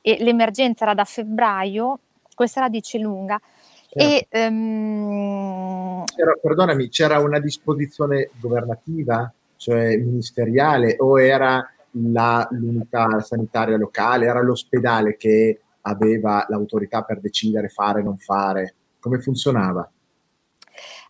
eh, 0.00 0.16
l'emergenza 0.20 0.84
era 0.84 0.94
da 0.94 1.04
febbraio, 1.04 1.98
questa 2.34 2.60
la 2.60 2.68
dice 2.68 2.98
lunga. 2.98 3.40
Certo. 3.88 4.36
E, 4.36 4.48
um... 4.48 6.04
c'era, 6.06 6.34
perdonami, 6.40 6.88
c'era 6.88 7.20
una 7.20 7.38
disposizione 7.38 8.30
governativa? 8.40 9.32
Cioè 9.62 9.96
ministeriale, 9.96 10.96
o 10.98 11.20
era 11.20 11.64
la, 11.92 12.48
l'unità 12.50 13.20
sanitaria 13.20 13.76
locale, 13.76 14.26
era 14.26 14.42
l'ospedale 14.42 15.16
che 15.16 15.60
aveva 15.82 16.44
l'autorità 16.48 17.02
per 17.02 17.20
decidere 17.20 17.68
fare 17.68 18.00
o 18.00 18.04
non 18.04 18.18
fare? 18.18 18.74
Come 18.98 19.20
funzionava? 19.20 19.88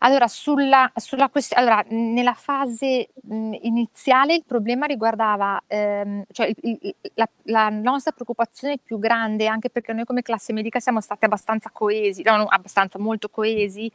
Allora, 0.05 0.27
sulla, 0.27 0.91
sulla 0.97 1.29
quest- 1.29 1.57
allora, 1.57 1.85
nella 1.91 2.35
fase 2.35 3.11
mh, 3.23 3.53
iniziale 3.63 4.35
il 4.35 4.43
problema 4.45 4.87
riguardava, 4.87 5.63
ehm, 5.69 6.25
cioè 6.33 6.49
il, 6.49 6.57
il, 6.81 6.95
la, 7.15 7.29
la, 7.45 7.69
nostra 7.69 8.11
preoccupazione 8.11 8.79
più 8.83 8.99
grande, 8.99 9.47
anche 9.47 9.71
perché 9.71 9.93
noi 9.93 10.05
come 10.05 10.23
classe 10.23 10.53
medica 10.53 10.81
siamo 10.81 11.01
stati 11.01 11.25
abbastanza 11.25 11.71
coesi, 11.73 12.23
no, 12.23 12.47
abbastanza 12.49 12.99
molto 12.99 13.29
coesi, 13.29 13.89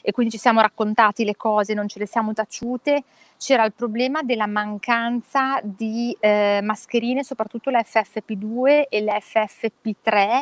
e 0.00 0.10
quindi 0.10 0.32
ci 0.32 0.38
siamo 0.38 0.60
raccontati 0.60 1.24
le 1.24 1.36
cose, 1.36 1.74
non 1.74 1.86
ce 1.86 2.00
le 2.00 2.06
siamo 2.06 2.32
taciute, 2.32 3.04
c'era 3.38 3.64
il 3.64 3.72
problema 3.72 4.22
della 4.22 4.48
mancanza 4.48 5.60
di 5.62 6.16
eh, 6.18 6.58
mascherine, 6.60 7.22
soprattutto 7.22 7.70
la 7.70 7.82
FFP2 7.82 8.86
e 8.88 9.00
le 9.00 9.20
FFP3, 9.20 10.40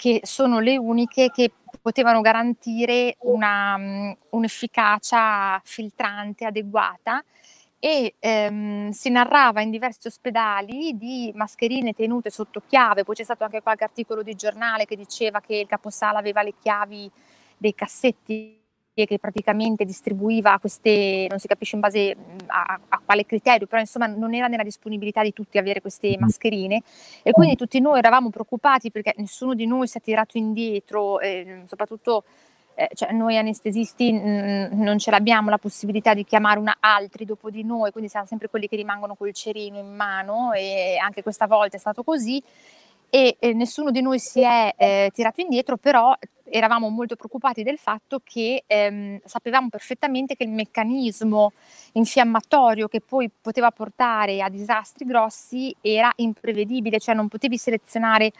che 0.00 0.22
sono 0.22 0.60
le 0.60 0.78
uniche 0.78 1.28
che 1.28 1.52
potevano 1.82 2.22
garantire 2.22 3.16
una, 3.20 3.74
um, 3.74 4.16
un'efficacia 4.30 5.60
filtrante 5.62 6.46
adeguata. 6.46 7.22
E 7.78 8.14
ehm, 8.18 8.90
si 8.90 9.10
narrava 9.10 9.60
in 9.60 9.70
diversi 9.70 10.06
ospedali 10.06 10.96
di 10.96 11.30
mascherine 11.34 11.92
tenute 11.92 12.30
sotto 12.30 12.62
chiave, 12.66 13.04
poi 13.04 13.14
c'è 13.14 13.24
stato 13.24 13.44
anche 13.44 13.62
qualche 13.62 13.84
articolo 13.84 14.22
di 14.22 14.34
giornale 14.34 14.86
che 14.86 14.96
diceva 14.96 15.40
che 15.40 15.56
il 15.56 15.66
caposala 15.66 16.18
aveva 16.18 16.42
le 16.42 16.54
chiavi 16.58 17.10
dei 17.58 17.74
cassetti 17.74 18.59
che 19.06 19.18
praticamente 19.18 19.84
distribuiva 19.84 20.58
queste, 20.58 21.26
non 21.28 21.38
si 21.38 21.46
capisce 21.46 21.74
in 21.74 21.80
base 21.80 22.16
a, 22.46 22.80
a, 22.88 23.00
quale 23.04 23.26
criterio, 23.26 23.66
però 23.66 23.80
insomma 23.80 24.06
non 24.06 24.34
era 24.34 24.46
nella 24.46 24.62
disponibilità 24.62 25.22
di 25.22 25.32
tutti 25.32 25.58
avere 25.58 25.80
queste 25.80 26.16
mascherine. 26.18 26.82
E 27.22 27.32
quindi 27.32 27.56
tutti 27.56 27.80
noi 27.80 27.98
eravamo 27.98 28.30
preoccupati 28.30 28.90
perché 28.90 29.14
nessuno 29.16 29.54
di 29.54 29.66
noi 29.66 29.86
si 29.86 29.98
è 29.98 30.00
tirato 30.00 30.38
indietro, 30.38 31.20
eh, 31.20 31.62
soprattutto 31.66 32.24
eh, 32.74 32.88
cioè 32.94 33.12
noi 33.12 33.36
anestesisti 33.36 34.12
mh, 34.12 34.70
non 34.72 34.98
ce 34.98 35.10
l'abbiamo 35.10 35.50
la 35.50 35.58
possibilità 35.58 36.14
di 36.14 36.24
chiamare 36.24 36.58
una 36.58 36.76
altri 36.80 37.26
dopo 37.26 37.50
di 37.50 37.62
noi, 37.62 37.90
quindi 37.90 38.08
siamo 38.08 38.26
sempre 38.26 38.48
quelli 38.48 38.68
che 38.68 38.76
rimangono 38.76 39.14
col 39.16 39.34
cerino 39.34 39.78
in 39.78 39.94
mano 39.94 40.52
e 40.52 40.96
anche 40.96 41.22
questa 41.22 41.46
volta 41.46 41.76
è 41.76 41.80
stato 41.80 42.02
così 42.02 42.42
e 43.10 43.52
nessuno 43.54 43.90
di 43.90 44.00
noi 44.00 44.18
si 44.18 44.40
è 44.42 44.72
eh, 44.76 45.10
tirato 45.12 45.40
indietro, 45.40 45.76
però 45.76 46.14
eravamo 46.50 46.88
molto 46.88 47.16
preoccupati 47.16 47.62
del 47.62 47.78
fatto 47.78 48.20
che 48.22 48.64
ehm, 48.66 49.20
sapevamo 49.24 49.68
perfettamente 49.68 50.34
che 50.36 50.44
il 50.44 50.50
meccanismo 50.50 51.52
infiammatorio 51.92 52.88
che 52.88 53.00
poi 53.00 53.30
poteva 53.30 53.70
portare 53.70 54.42
a 54.42 54.48
disastri 54.48 55.04
grossi 55.04 55.74
era 55.80 56.12
imprevedibile, 56.16 56.98
cioè 56.98 57.14
non 57.14 57.28
potevi 57.28 57.56
selezionare 57.56 58.32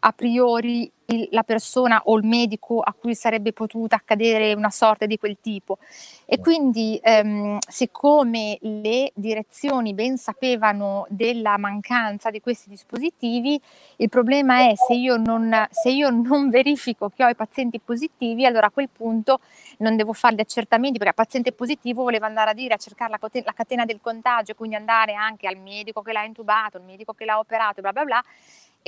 a 0.00 0.12
priori 0.12 0.90
il, 1.10 1.28
la 1.30 1.42
persona 1.42 2.02
o 2.04 2.16
il 2.16 2.24
medico 2.24 2.80
a 2.80 2.92
cui 2.92 3.14
sarebbe 3.14 3.52
potuta 3.52 3.96
accadere 3.96 4.52
una 4.54 4.70
sorta 4.70 5.06
di 5.06 5.18
quel 5.18 5.38
tipo. 5.40 5.78
E 6.26 6.38
quindi, 6.38 6.98
ehm, 7.02 7.58
siccome 7.66 8.58
le 8.60 9.12
direzioni 9.14 9.94
ben 9.94 10.18
sapevano 10.18 11.06
della 11.08 11.56
mancanza 11.56 12.30
di 12.30 12.40
questi 12.40 12.68
dispositivi, 12.68 13.60
il 13.96 14.08
problema 14.08 14.68
è 14.68 14.74
se 14.74 14.94
io 14.94 15.16
non, 15.16 15.66
se 15.70 15.90
io 15.90 16.10
non 16.10 16.50
verifico 16.50 17.10
che 17.14 17.24
ho 17.24 17.28
i 17.28 17.34
pazienti 17.34 17.80
positivi, 17.80 18.44
allora 18.44 18.66
a 18.66 18.70
quel 18.70 18.90
punto 18.90 19.40
non 19.78 19.96
devo 19.96 20.12
fare 20.12 20.34
gli 20.34 20.40
accertamenti, 20.40 20.98
perché 20.98 21.14
il 21.18 21.24
paziente 21.24 21.52
positivo 21.52 22.02
voleva 22.02 22.26
andare 22.26 22.50
a 22.50 22.54
dire 22.54 22.74
a 22.74 22.78
cercare 22.78 23.10
la, 23.10 23.30
la 23.44 23.52
catena 23.52 23.84
del 23.86 24.00
contagio, 24.02 24.54
quindi 24.54 24.76
andare 24.76 25.14
anche 25.14 25.46
al 25.46 25.56
medico 25.56 26.02
che 26.02 26.12
l'ha 26.12 26.24
intubato, 26.24 26.76
al 26.76 26.84
medico 26.84 27.14
che 27.14 27.24
l'ha 27.24 27.38
operato, 27.38 27.80
bla 27.80 27.92
bla 27.92 28.04
bla 28.04 28.24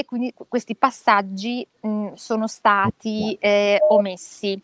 e 0.01 0.05
quindi 0.05 0.33
questi 0.49 0.75
passaggi 0.75 1.67
mh, 1.81 2.15
sono 2.15 2.47
stati 2.47 3.37
eh, 3.39 3.79
omessi. 3.91 4.61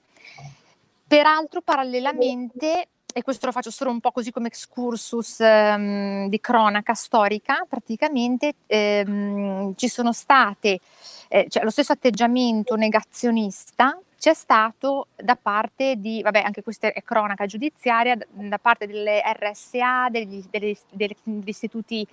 Peraltro, 1.07 1.61
parallelamente, 1.61 2.89
e 3.13 3.23
questo 3.23 3.47
lo 3.47 3.53
faccio 3.53 3.71
solo 3.71 3.91
un 3.91 4.01
po' 4.01 4.13
così 4.13 4.33
come 4.33 4.49
excursus 4.49 5.41
ehm, 5.41 6.29
di 6.29 6.41
cronaca 6.41 6.95
storica, 6.95 7.65
praticamente 7.69 8.55
ehm, 8.67 9.75
ci 9.77 9.89
sono 9.89 10.13
state, 10.13 10.81
eh, 11.29 11.47
cioè 11.49 11.63
lo 11.63 11.71
stesso 11.71 11.93
atteggiamento 11.93 12.75
negazionista 12.75 13.99
c'è 14.19 14.33
stato 14.33 15.09
da 15.15 15.37
parte 15.37 15.97
di, 15.97 16.23
vabbè 16.23 16.41
anche 16.41 16.63
questa 16.63 16.91
è 16.93 17.03
cronaca 17.03 17.45
giudiziaria, 17.45 18.17
da 18.31 18.59
parte 18.59 18.87
delle 18.87 19.21
RSA, 19.23 20.09
degli, 20.11 20.43
degli, 20.51 20.77
degli 20.91 21.15
istituti 21.45 22.07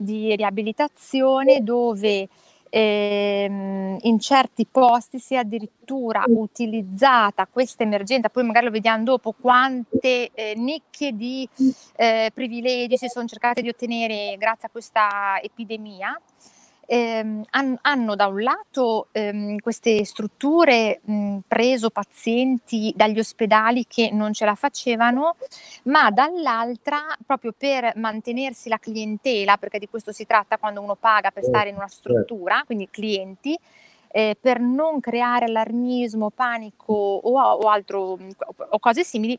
di 0.00 0.36
riabilitazione 0.36 1.62
dove 1.62 2.28
ehm, 2.70 3.98
in 4.02 4.18
certi 4.18 4.66
posti 4.70 5.18
si 5.18 5.34
è 5.34 5.38
addirittura 5.38 6.24
utilizzata 6.26 7.46
questa 7.46 7.82
emergenza, 7.82 8.28
poi 8.28 8.44
magari 8.44 8.66
lo 8.66 8.72
vediamo 8.72 9.04
dopo, 9.04 9.34
quante 9.38 10.30
eh, 10.32 10.54
nicchie 10.56 11.12
di 11.12 11.48
eh, 11.96 12.30
privilegi 12.32 12.96
si 12.96 13.08
sono 13.08 13.26
cercate 13.26 13.62
di 13.62 13.68
ottenere 13.68 14.36
grazie 14.38 14.68
a 14.68 14.70
questa 14.70 15.38
epidemia 15.42 16.18
ehm, 16.90 17.44
hanno 17.50 18.14
da 18.16 18.26
un 18.28 18.42
lato 18.42 19.08
ehm, 19.12 19.58
queste 19.58 20.04
strutture 20.06 21.00
mh, 21.04 21.38
preso 21.46 21.90
pazienti 21.90 22.92
dagli 22.96 23.18
ospedali 23.18 23.84
che 23.86 24.08
non 24.10 24.32
ce 24.32 24.46
la 24.46 24.54
facevano, 24.54 25.36
ma 25.84 26.10
dall'altra 26.10 27.14
proprio 27.26 27.52
per 27.56 27.92
mantenersi 27.96 28.70
la 28.70 28.78
clientela, 28.78 29.58
perché 29.58 29.78
di 29.78 29.88
questo 29.88 30.12
si 30.12 30.24
tratta 30.24 30.56
quando 30.56 30.80
uno 30.80 30.94
paga 30.94 31.30
per 31.30 31.44
stare 31.44 31.68
in 31.68 31.76
una 31.76 31.88
certo. 31.88 32.08
struttura, 32.10 32.62
quindi 32.64 32.88
clienti, 32.90 33.56
eh, 34.10 34.34
per 34.40 34.58
non 34.58 35.00
creare 35.00 35.44
allarmismo, 35.44 36.30
panico 36.30 36.94
o, 36.94 37.38
o, 37.38 37.68
altro, 37.68 38.18
o 38.70 38.78
cose 38.78 39.04
simili, 39.04 39.38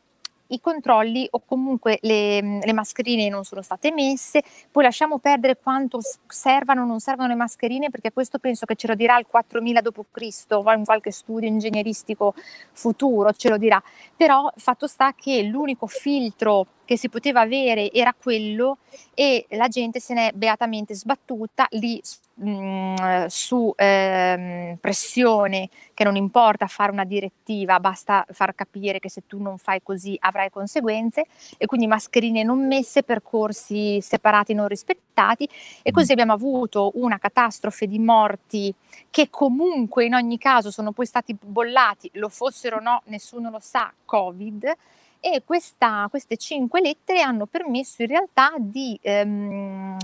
i 0.50 0.60
controlli 0.62 1.28
o 1.32 1.42
comunque 1.46 2.00
le, 2.02 2.60
le, 2.60 2.74
mascherine 2.74 3.30
non 3.30 3.44
sono 3.44 3.62
state 3.62 3.92
messe, 3.92 4.44
poi 4.72 4.84
lasciamo 4.84 5.20
perdere 5.20 5.58
quanto 5.58 6.00
servano 6.28 6.84
o 6.84 6.86
non 6.86 7.00
servono 7.00 7.28
le 7.28 7.36
mascherine 7.36 7.90
perché 7.90 8.12
questo 8.12 8.40
penso 8.40 8.66
che 8.66 8.76
ce 8.76 8.88
lo 8.88 8.96
dirà 8.96 9.18
il 9.18 9.26
4000 9.28 9.82
d.C. 9.82 10.46
o 10.50 10.74
in 10.74 10.86
qualche 10.86 11.12
studio 11.12 11.48
ingegneristico 11.48 12.34
futuro 12.72 13.34
ce 13.34 13.50
lo 13.50 13.58
dirà, 13.58 13.82
però 14.16 14.52
fatto 14.56 14.88
sta 14.88 15.14
che 15.14 15.44
l'unico 15.44 15.88
filtro 15.88 16.68
che 16.86 16.98
si 16.98 17.10
poteva 17.10 17.42
avere 17.42 17.92
era 17.92 18.16
quello 18.20 18.78
e 19.14 19.46
la 19.50 19.68
gente 19.68 20.00
se 20.00 20.16
n'è 20.16 20.32
beatamente 20.34 20.96
sbattuta 20.96 21.68
lì 21.72 22.02
mh, 22.40 22.50
mm, 22.50 23.26
su 23.28 23.74
eh, 23.76 24.78
pressione 24.80 25.70
che 25.94 26.04
non 26.04 26.16
importa 26.16 26.68
fare 26.68 26.92
una 26.92 27.04
direttiva, 27.04 27.80
basta 27.80 28.26
far 28.32 28.56
capire 28.56 29.00
che 29.00 29.10
se 29.10 29.24
tu 29.28 29.42
non 29.42 29.58
fai 29.58 29.82
così 29.84 30.16
avrai 30.20 30.50
conseguenze 30.50 31.26
e 31.58 31.66
quindi 31.66 31.88
mascherine 31.88 32.44
non 32.44 32.66
messe, 32.66 33.04
percorsi 33.04 34.00
separati 34.02 34.54
non 34.54 34.68
rispettati 34.68 35.48
e 35.82 35.92
così 35.92 36.14
abbiamo 36.14 36.34
avuto 36.34 36.92
una 36.96 37.18
catastrofe 37.18 37.88
di 37.88 38.00
morti 38.00 38.74
che 39.10 39.30
comunque 39.30 40.06
in 40.06 40.14
ogni 40.14 40.38
caso 40.38 40.72
sono 40.72 40.92
poi 40.92 41.06
stati 41.06 41.36
bollati, 41.40 42.10
lo 42.14 42.30
fossero 42.30 42.78
o 42.78 42.80
no, 42.80 43.02
nessuno 43.06 43.50
lo 43.50 43.60
sa, 43.60 43.92
Covid 44.06 44.76
e 45.22 45.44
questa, 45.46 46.08
queste 46.10 46.38
cinque 46.38 46.80
lettere 46.80 47.22
hanno 47.22 47.46
permesso 47.46 48.02
in 48.04 48.08
realtà 48.08 48.54
di 48.58 48.98
ehm, 49.02 49.98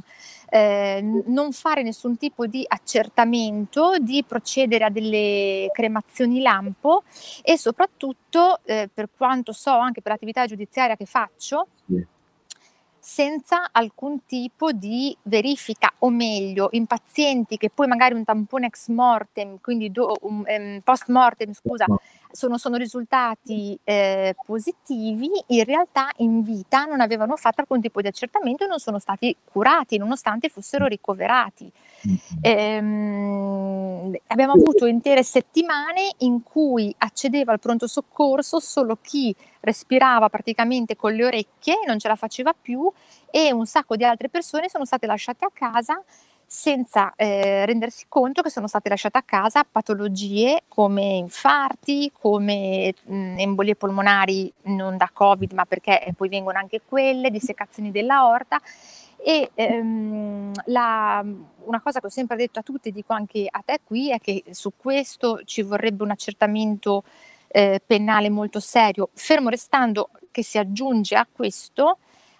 eh, 0.49 1.01
non 1.25 1.51
fare 1.51 1.83
nessun 1.83 2.17
tipo 2.17 2.45
di 2.47 2.63
accertamento, 2.67 3.97
di 3.99 4.23
procedere 4.27 4.85
a 4.85 4.89
delle 4.89 5.69
cremazioni 5.71 6.41
lampo 6.41 7.03
e 7.41 7.57
soprattutto, 7.57 8.59
eh, 8.65 8.89
per 8.93 9.09
quanto 9.15 9.51
so 9.51 9.71
anche 9.71 10.01
per 10.01 10.11
l'attività 10.11 10.45
giudiziaria 10.45 10.95
che 10.95 11.05
faccio, 11.05 11.67
senza 13.05 13.69
alcun 13.71 14.25
tipo 14.25 14.71
di 14.71 15.15
verifica, 15.23 15.93
o 15.99 16.09
meglio, 16.09 16.69
in 16.71 16.87
pazienti 16.87 17.55
che 17.55 17.69
poi 17.69 17.85
magari 17.85 18.15
un 18.15 18.23
tampone 18.23 18.65
ex 18.65 18.87
mortem, 18.87 19.59
quindi 19.61 19.91
do, 19.91 20.15
um, 20.21 20.43
um, 20.47 20.81
post 20.83 21.09
mortem, 21.09 21.53
scusa, 21.53 21.85
sono, 22.35 22.57
sono 22.57 22.75
risultati 22.75 23.79
eh, 23.83 24.35
positivi, 24.45 25.29
in 25.47 25.63
realtà 25.63 26.09
in 26.17 26.43
vita 26.43 26.83
non 26.83 26.99
avevano 26.99 27.35
fatto 27.37 27.61
alcun 27.61 27.79
tipo 27.81 28.01
di 28.01 28.07
accertamento 28.07 28.65
e 28.65 28.67
non 28.67 28.79
sono 28.79 28.99
stati 28.99 29.35
curati, 29.43 29.97
nonostante 29.97 30.49
fossero 30.49 30.85
ricoverati. 30.85 31.71
Ehm, 32.41 34.13
abbiamo 34.27 34.53
avuto 34.53 34.85
intere 34.85 35.23
settimane 35.23 36.13
in 36.19 36.43
cui 36.43 36.93
accedeva 36.97 37.53
al 37.53 37.59
pronto 37.59 37.87
soccorso 37.87 38.59
solo 38.59 38.97
chi 39.01 39.33
respirava 39.61 40.29
praticamente 40.29 40.95
con 40.95 41.13
le 41.13 41.25
orecchie, 41.25 41.79
non 41.87 41.97
ce 41.97 42.07
la 42.07 42.15
faceva 42.15 42.53
più 42.53 42.91
e 43.31 43.51
un 43.51 43.65
sacco 43.65 43.95
di 43.95 44.03
altre 44.03 44.29
persone 44.29 44.69
sono 44.69 44.85
state 44.85 45.07
lasciate 45.07 45.45
a 45.45 45.51
casa 45.51 46.01
senza 46.55 47.13
eh, 47.17 47.65
rendersi 47.65 48.05
conto 48.07 48.41
che 48.41 48.49
sono 48.49 48.67
state 48.67 48.87
lasciate 48.87 49.17
a 49.17 49.23
casa 49.23 49.65
patologie 49.69 50.63
come 50.69 51.03
infarti, 51.15 52.13
come 52.17 52.93
mh, 53.03 53.35
embolie 53.37 53.75
polmonari 53.75 54.51
non 54.63 54.95
da 54.95 55.09
Covid, 55.11 55.51
ma 55.51 55.65
perché 55.65 56.13
poi 56.15 56.29
vengono 56.29 56.57
anche 56.57 56.79
quelle, 56.87 57.29
dissecazioni 57.29 57.91
della 57.91 58.25
orta. 58.27 58.61
E 59.17 59.51
ehm, 59.53 60.53
la, 60.67 61.21
una 61.65 61.81
cosa 61.81 61.99
che 61.99 62.05
ho 62.05 62.09
sempre 62.09 62.37
detto 62.37 62.59
a 62.59 62.63
tutti, 62.63 62.91
dico 62.91 63.11
anche 63.11 63.47
a 63.49 63.61
te 63.63 63.81
qui, 63.83 64.11
è 64.11 64.19
che 64.19 64.41
su 64.51 64.71
questo 64.77 65.41
ci 65.43 65.61
vorrebbe 65.61 66.03
un 66.03 66.11
accertamento 66.11 67.03
eh, 67.49 67.81
penale 67.85 68.29
molto 68.29 68.61
serio, 68.61 69.09
fermo 69.13 69.49
restando 69.49 70.09
che 70.31 70.41
si 70.41 70.57
aggiunge 70.57 71.15
a 71.15 71.27
questo 71.29 71.97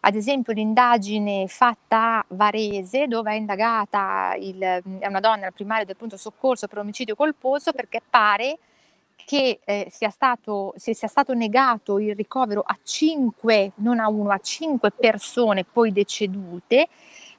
ad 0.08 0.14
esempio 0.14 0.54
l'indagine 0.54 1.48
fatta 1.48 2.20
a 2.20 2.26
Varese 2.30 3.08
dove 3.08 3.32
è 3.32 3.36
indagata 3.36 4.36
il, 4.38 4.60
è 4.60 5.08
una 5.08 5.20
donna, 5.20 5.48
il 5.48 5.54
primario 5.54 5.86
del 5.86 5.96
pronto 5.96 6.16
soccorso 6.16 6.68
per 6.68 6.78
omicidio 6.78 7.16
colposo 7.16 7.72
perché 7.72 8.02
pare 8.08 8.60
che 9.16 9.60
eh, 9.66 9.88
sia, 9.90 10.12
stato, 10.12 10.74
sia, 10.76 10.94
stato 11.08 11.34
negato 11.34 11.98
il 11.98 12.16
ricovero 12.16 12.62
a 12.64 12.78
cinque, 12.84 13.72
non 13.78 14.00
a 14.00 14.08
uno, 14.08 14.30
a 14.30 14.38
cinque 14.38 14.92
persone 14.92 15.64
poi 15.64 15.92
decedute, 15.92 16.88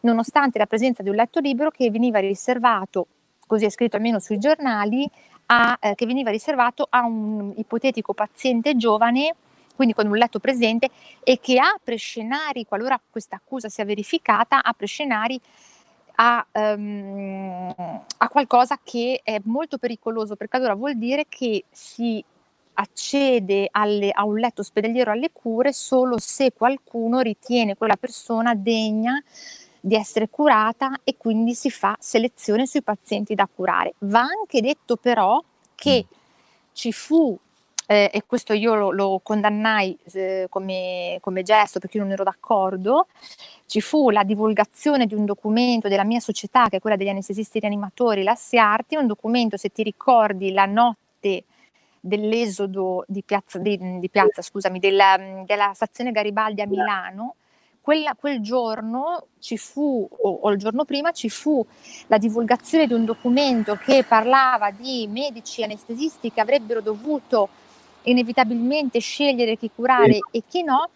nonostante 0.01 0.59
la 0.59 0.67
presenza 0.67 1.05
di 1.05 1.09
un 1.09 1.15
letto 1.15 1.39
libero 1.39 1.71
che 1.71 1.89
veniva 1.89 2.19
riservato, 2.19 3.07
così 3.47 3.67
è 3.67 3.71
scritto 3.71 3.95
almeno 3.95 4.19
sui 4.19 4.39
giornali, 4.39 5.09
a, 5.47 5.79
eh, 5.81 5.95
che 5.95 6.07
veniva 6.07 6.31
riservato 6.31 6.85
a 6.91 7.05
un 7.05 7.53
ipotetico 7.55 8.13
paziente 8.13 8.75
giovane 8.75 9.37
quindi 9.77 9.95
con 9.95 10.07
un 10.07 10.17
letto 10.17 10.41
presente 10.41 10.91
e 11.23 11.39
che 11.39 11.61
apre 11.61 11.97
scenari, 11.97 12.65
qualora 12.67 13.01
questa 13.09 13.37
accusa 13.37 13.69
sia 13.69 13.85
verificata, 13.85 14.63
apre 14.63 14.87
scenari 14.87 15.41
a, 16.17 16.45
um, 16.53 17.75
a 18.17 18.29
qualcosa 18.29 18.79
che 18.83 19.21
è 19.23 19.39
molto 19.45 19.79
pericoloso, 19.79 20.35
perché 20.35 20.57
allora 20.57 20.75
vuol 20.75 20.97
dire 20.97 21.27
che 21.29 21.65
si 21.71 22.25
accede 22.79 23.69
alle, 23.71 24.11
a 24.11 24.25
un 24.25 24.39
letto 24.39 24.61
ospedaliero 24.61 25.11
alle 25.11 25.31
cure 25.33 25.73
solo 25.73 26.19
se 26.19 26.53
qualcuno 26.53 27.21
ritiene 27.21 27.77
quella 27.77 27.97
persona 27.97 28.55
degna 28.55 29.23
di 29.81 29.95
essere 29.95 30.29
curata 30.29 31.01
e 31.05 31.17
quindi 31.17 31.55
si 31.55 31.71
fa 31.71 31.97
selezione 32.01 32.67
sui 32.67 32.83
pazienti 32.83 33.35
da 33.35 33.49
curare. 33.53 33.95
Va 33.99 34.21
anche 34.21 34.61
detto 34.61 34.97
però 34.97 35.43
che 35.75 36.07
mm. 36.07 36.19
ci 36.73 36.93
fu 36.93 37.39
eh, 37.87 38.11
e 38.13 38.25
questo 38.27 38.53
io 38.53 38.75
lo, 38.75 38.91
lo 38.91 39.21
condannai 39.23 39.97
eh, 40.13 40.47
come, 40.51 41.19
come, 41.21 41.43
gesto 41.43 41.79
perché 41.79 41.99
io 41.99 42.03
non 42.03 42.13
ero 42.13 42.25
d'accordo, 42.25 43.07
ci 43.67 43.81
fu 43.81 44.11
la 44.11 44.25
divulgazione 44.25 45.07
di 45.07 45.15
un 45.15 45.25
documento 45.25 45.89
della 45.89 46.05
mia 46.05 46.21
società, 46.21 46.69
che 46.69 46.77
è 46.77 46.81
quella 46.81 46.97
degli 46.97 47.09
anestesisti 47.09 47.61
rianimatori, 47.61 48.23
la 48.23 48.35
SIARTI, 48.35 48.97
un 48.97 49.07
documento, 49.07 49.57
se 49.57 49.71
ti 49.71 49.83
ricordi, 49.83 50.53
la 50.53 50.67
notte 50.67 51.45
dell'esodo 52.01 53.05
di 53.09 53.23
piazza, 53.23 53.59
di, 53.59 53.99
di 53.99 54.09
piazza 54.09 54.43
scusami, 54.43 54.79
della, 54.79 55.17
della, 55.45 55.73
stazione 55.75 56.13
Garibaldi 56.13 56.61
a 56.61 56.67
Milano, 56.67 57.35
quella, 57.81 58.17
quel 58.19 58.41
giorno 58.41 59.27
ci 59.39 59.57
fu, 59.57 60.09
o, 60.11 60.39
o, 60.43 60.51
il 60.51 60.59
giorno 60.59 60.85
prima, 60.85 61.13
ci 61.13 61.29
fu 61.29 61.65
la 62.09 62.19
divulgazione 62.19 62.87
di 62.89 62.93
un 62.93 63.05
documento 63.05 63.77
che 63.77 64.03
parlava 64.03 64.73
di 64.73 65.07
medici 65.09 65.63
anestesisti 65.63 66.33
che 66.33 66.41
avrebbero 66.41 66.81
dovuto 66.81 67.49
inevitabilmente 68.11 68.99
scegliere 68.99 69.57
chi 69.57 69.71
curare 69.75 70.19
e 70.31 70.43
chi 70.47 70.63
no, 70.63 70.91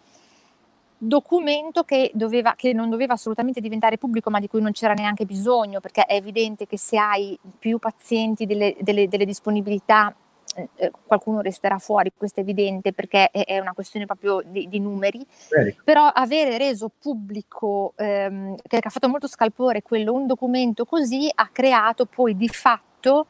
documento 0.97 1.83
che, 1.83 2.11
doveva, 2.13 2.53
che, 2.55 2.73
non 2.73 2.89
doveva 2.89 3.13
assolutamente 3.13 3.59
diventare 3.59 3.97
pubblico, 3.97 4.29
ma 4.29 4.39
di 4.39 4.47
cui 4.47 4.61
non 4.61 4.71
c'era 4.71 4.93
neanche 4.93 5.25
bisogno, 5.25 5.79
perché 5.79 6.05
è 6.05 6.15
evidente 6.15 6.67
che 6.67 6.77
se 6.77 6.97
hai 6.97 7.37
più 7.57 7.79
pazienti 7.79 8.45
delle, 8.45 8.75
delle, 8.79 9.07
delle 9.07 9.25
disponibilità, 9.25 10.13
eh, 10.75 10.91
qualcuno 11.05 11.41
resterà 11.41 11.79
fuori, 11.79 12.11
questo 12.15 12.39
è 12.39 12.43
evidente, 12.43 12.93
perché 12.93 13.31
è, 13.31 13.45
è 13.45 13.59
una 13.59 13.73
questione 13.73 14.05
proprio 14.05 14.41
di, 14.45 14.67
di 14.67 14.79
numeri. 14.79 15.25
Bene. 15.49 15.75
Però 15.83 16.05
avere 16.05 16.57
reso 16.59 16.91
pubblico, 16.99 17.93
ehm, 17.95 18.55
che 18.67 18.79
ha 18.79 18.89
fatto 18.89 19.09
molto 19.09 19.27
scalpore 19.27 19.81
quello, 19.81 20.13
un 20.13 20.27
documento 20.27 20.85
così, 20.85 21.31
ha 21.33 21.49
creato 21.51 22.05
poi 22.05 22.35
di 22.37 22.47
fatto 22.47 23.25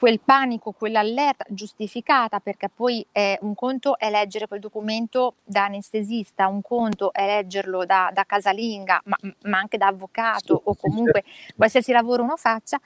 quel 0.00 0.18
panico, 0.18 0.72
quell'allerta 0.72 1.44
giustificata, 1.50 2.40
perché 2.40 2.70
poi 2.74 3.06
è, 3.12 3.38
un 3.42 3.54
conto 3.54 3.98
è 3.98 4.08
leggere 4.08 4.48
quel 4.48 4.58
documento 4.58 5.34
da 5.44 5.64
anestesista, 5.64 6.48
un 6.48 6.62
conto 6.62 7.12
è 7.12 7.26
leggerlo 7.26 7.84
da, 7.84 8.10
da 8.10 8.24
casalinga, 8.24 9.02
ma, 9.04 9.16
ma, 9.42 9.58
anche 9.58 9.76
da 9.76 9.88
avvocato 9.88 10.56
sì, 10.56 10.62
o 10.70 10.74
comunque 10.74 11.22
sì, 11.26 11.52
qualsiasi 11.54 11.92
lavoro 11.92 12.22
uno 12.22 12.38
faccia. 12.38 12.80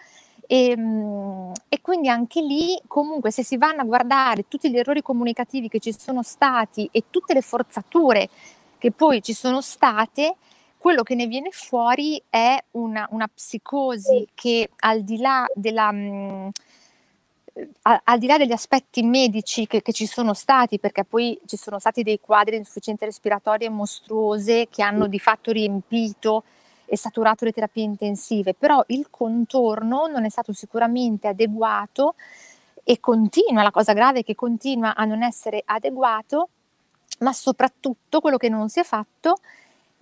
E, 0.45 0.71
ehm, 0.71 1.53
e, 1.69 1.81
quindi 1.81 2.09
anche 2.09 2.41
lì, 2.41 2.77
comunque, 2.89 3.31
se 3.31 3.45
si 3.45 3.57
vanno 3.59 3.83
a 3.83 3.85
guardare 3.85 4.49
tutti 4.49 4.69
gli 4.69 4.77
errori 4.77 5.01
comunicativi 5.01 5.69
che 5.69 5.79
ci 5.79 5.95
sono 5.97 6.25
stati 6.25 6.89
e 6.91 7.05
tutte 7.11 7.33
le 7.33 7.43
forzature 7.43 8.29
che 8.77 8.91
poi 8.91 9.23
ci 9.23 9.35
sono 9.35 9.61
state, 9.61 10.35
quello 10.79 11.05
che 11.05 11.15
ne 11.15 11.29
viene 11.29 11.51
fuori 11.53 12.21
è 12.29 12.61
una, 12.73 13.07
una 13.13 13.29
psicosi 13.29 14.27
che 14.35 14.69
al 14.81 15.05
di 15.05 15.19
là 15.19 15.47
della... 15.55 15.93
Mh, 15.93 16.51
al 17.83 18.19
di 18.19 18.27
là 18.27 18.37
degli 18.37 18.53
aspetti 18.53 19.03
medici 19.03 19.67
che, 19.67 19.81
che, 19.81 19.93
ci 19.93 20.07
sono 20.07 20.35
stati, 20.35 20.81
perché 20.81 21.05
poi 21.05 21.39
ci 21.47 21.57
sono 21.57 21.79
stati 21.79 22.03
dei 22.03 22.19
quadri 22.21 22.53
di 22.53 22.59
insufficienze 22.59 23.05
respiratorie 23.05 23.69
mostruose 23.69 24.69
che 24.69 24.83
hanno 24.83 25.07
di 25.07 25.21
fatto 25.21 25.53
riempito 25.53 26.43
e 26.87 26.97
saturato 26.97 27.45
le 27.45 27.53
terapie 27.53 27.85
intensive, 27.85 28.55
però 28.55 28.83
il 28.89 29.07
contorno 29.09 30.07
non 30.07 30.25
è 30.25 30.29
stato 30.29 30.53
sicuramente 30.53 31.29
adeguato 31.29 32.15
e 32.83 33.01
continua, 33.01 33.63
la 33.63 33.71
cosa 33.71 33.93
grave 33.93 34.21
è 34.21 34.25
che 34.25 34.35
continua 34.35 34.95
a 34.95 35.05
non 35.05 35.23
essere 35.23 35.63
adeguato, 35.65 36.49
ma 37.21 37.33
soprattutto 37.33 38.21
quello 38.21 38.37
che 38.37 38.49
non 38.49 38.69
si 38.69 38.81
è 38.81 38.85
fatto 38.85 39.39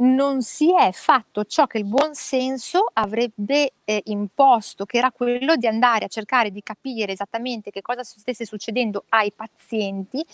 non 0.03 0.43
si 0.43 0.75
è 0.75 0.91
fatto 0.93 1.45
ciò 1.45 1.67
che 1.67 1.79
il 1.79 1.85
buon 1.85 2.15
senso 2.15 2.87
avrebbe 2.93 3.75
eh, 3.85 4.03
imposto, 4.07 4.85
che 4.85 4.99
era 4.99 5.13
quello 5.13 5.55
di 5.57 5.67
andare 5.67 6.07
a 6.07 6.09
cercare 6.09 6.51
di 6.51 6.63
capire 6.63 7.13
esattamente 7.13 7.71
che 7.71 7.83
cosa 7.83 8.03
stesse 8.03 8.45
succedendo 8.45 9.05
ai 9.11 9.33
pazienti 9.33 10.25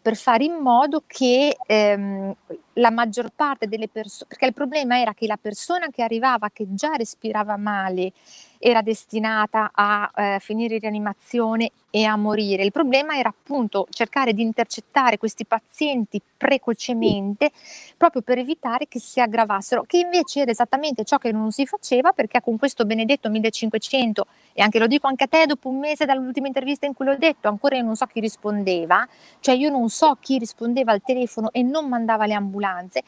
per 0.00 0.16
fare 0.16 0.44
in 0.44 0.54
modo 0.54 1.02
che 1.06 1.56
ehm, 1.66 2.34
la 2.74 2.90
maggior 2.90 3.30
parte 3.34 3.66
delle 3.66 3.88
persone, 3.88 4.28
perché 4.28 4.46
il 4.46 4.52
problema 4.52 5.00
era 5.00 5.12
che 5.12 5.26
la 5.26 5.38
persona 5.40 5.88
che 5.88 6.02
arrivava, 6.02 6.50
che 6.50 6.66
già 6.68 6.94
respirava 6.94 7.56
male, 7.56 8.12
era 8.58 8.82
destinata 8.82 9.70
a 9.72 10.10
eh, 10.14 10.38
finire 10.40 10.74
in 10.74 10.80
rianimazione 10.80 11.70
e 11.90 12.04
a 12.04 12.16
morire. 12.16 12.62
Il 12.62 12.72
problema 12.72 13.16
era 13.16 13.30
appunto 13.30 13.86
cercare 13.90 14.34
di 14.34 14.42
intercettare 14.42 15.16
questi 15.16 15.46
pazienti 15.46 16.20
precocemente 16.36 17.50
proprio 17.96 18.20
per 18.20 18.36
evitare 18.38 18.86
che 18.86 18.98
si 18.98 19.18
aggravassero, 19.20 19.84
che 19.86 19.98
invece 19.98 20.40
era 20.40 20.50
esattamente 20.50 21.04
ciò 21.04 21.16
che 21.16 21.32
non 21.32 21.52
si 21.52 21.64
faceva 21.64 22.12
perché 22.12 22.42
con 22.42 22.58
questo 22.58 22.84
benedetto 22.84 23.30
1500 23.30 24.26
e 24.52 24.62
anche 24.62 24.78
lo 24.78 24.86
dico 24.86 25.06
anche 25.06 25.24
a 25.24 25.26
te 25.26 25.46
dopo 25.46 25.70
un 25.70 25.78
mese 25.78 26.04
dall'ultima 26.04 26.48
intervista 26.48 26.84
in 26.84 26.94
cui 26.94 27.06
l'ho 27.06 27.16
detto, 27.16 27.48
ancora 27.48 27.76
io 27.76 27.84
non 27.84 27.96
so 27.96 28.04
chi 28.06 28.20
rispondeva, 28.20 29.08
cioè 29.40 29.54
io 29.54 29.70
non 29.70 29.88
so 29.88 30.18
chi 30.20 30.38
rispondeva 30.38 30.92
al 30.92 31.02
telefono 31.02 31.50
e 31.50 31.62
non 31.62 31.88
mandava 31.88 32.26
le 32.26 32.34
ambulanze. 32.34 33.02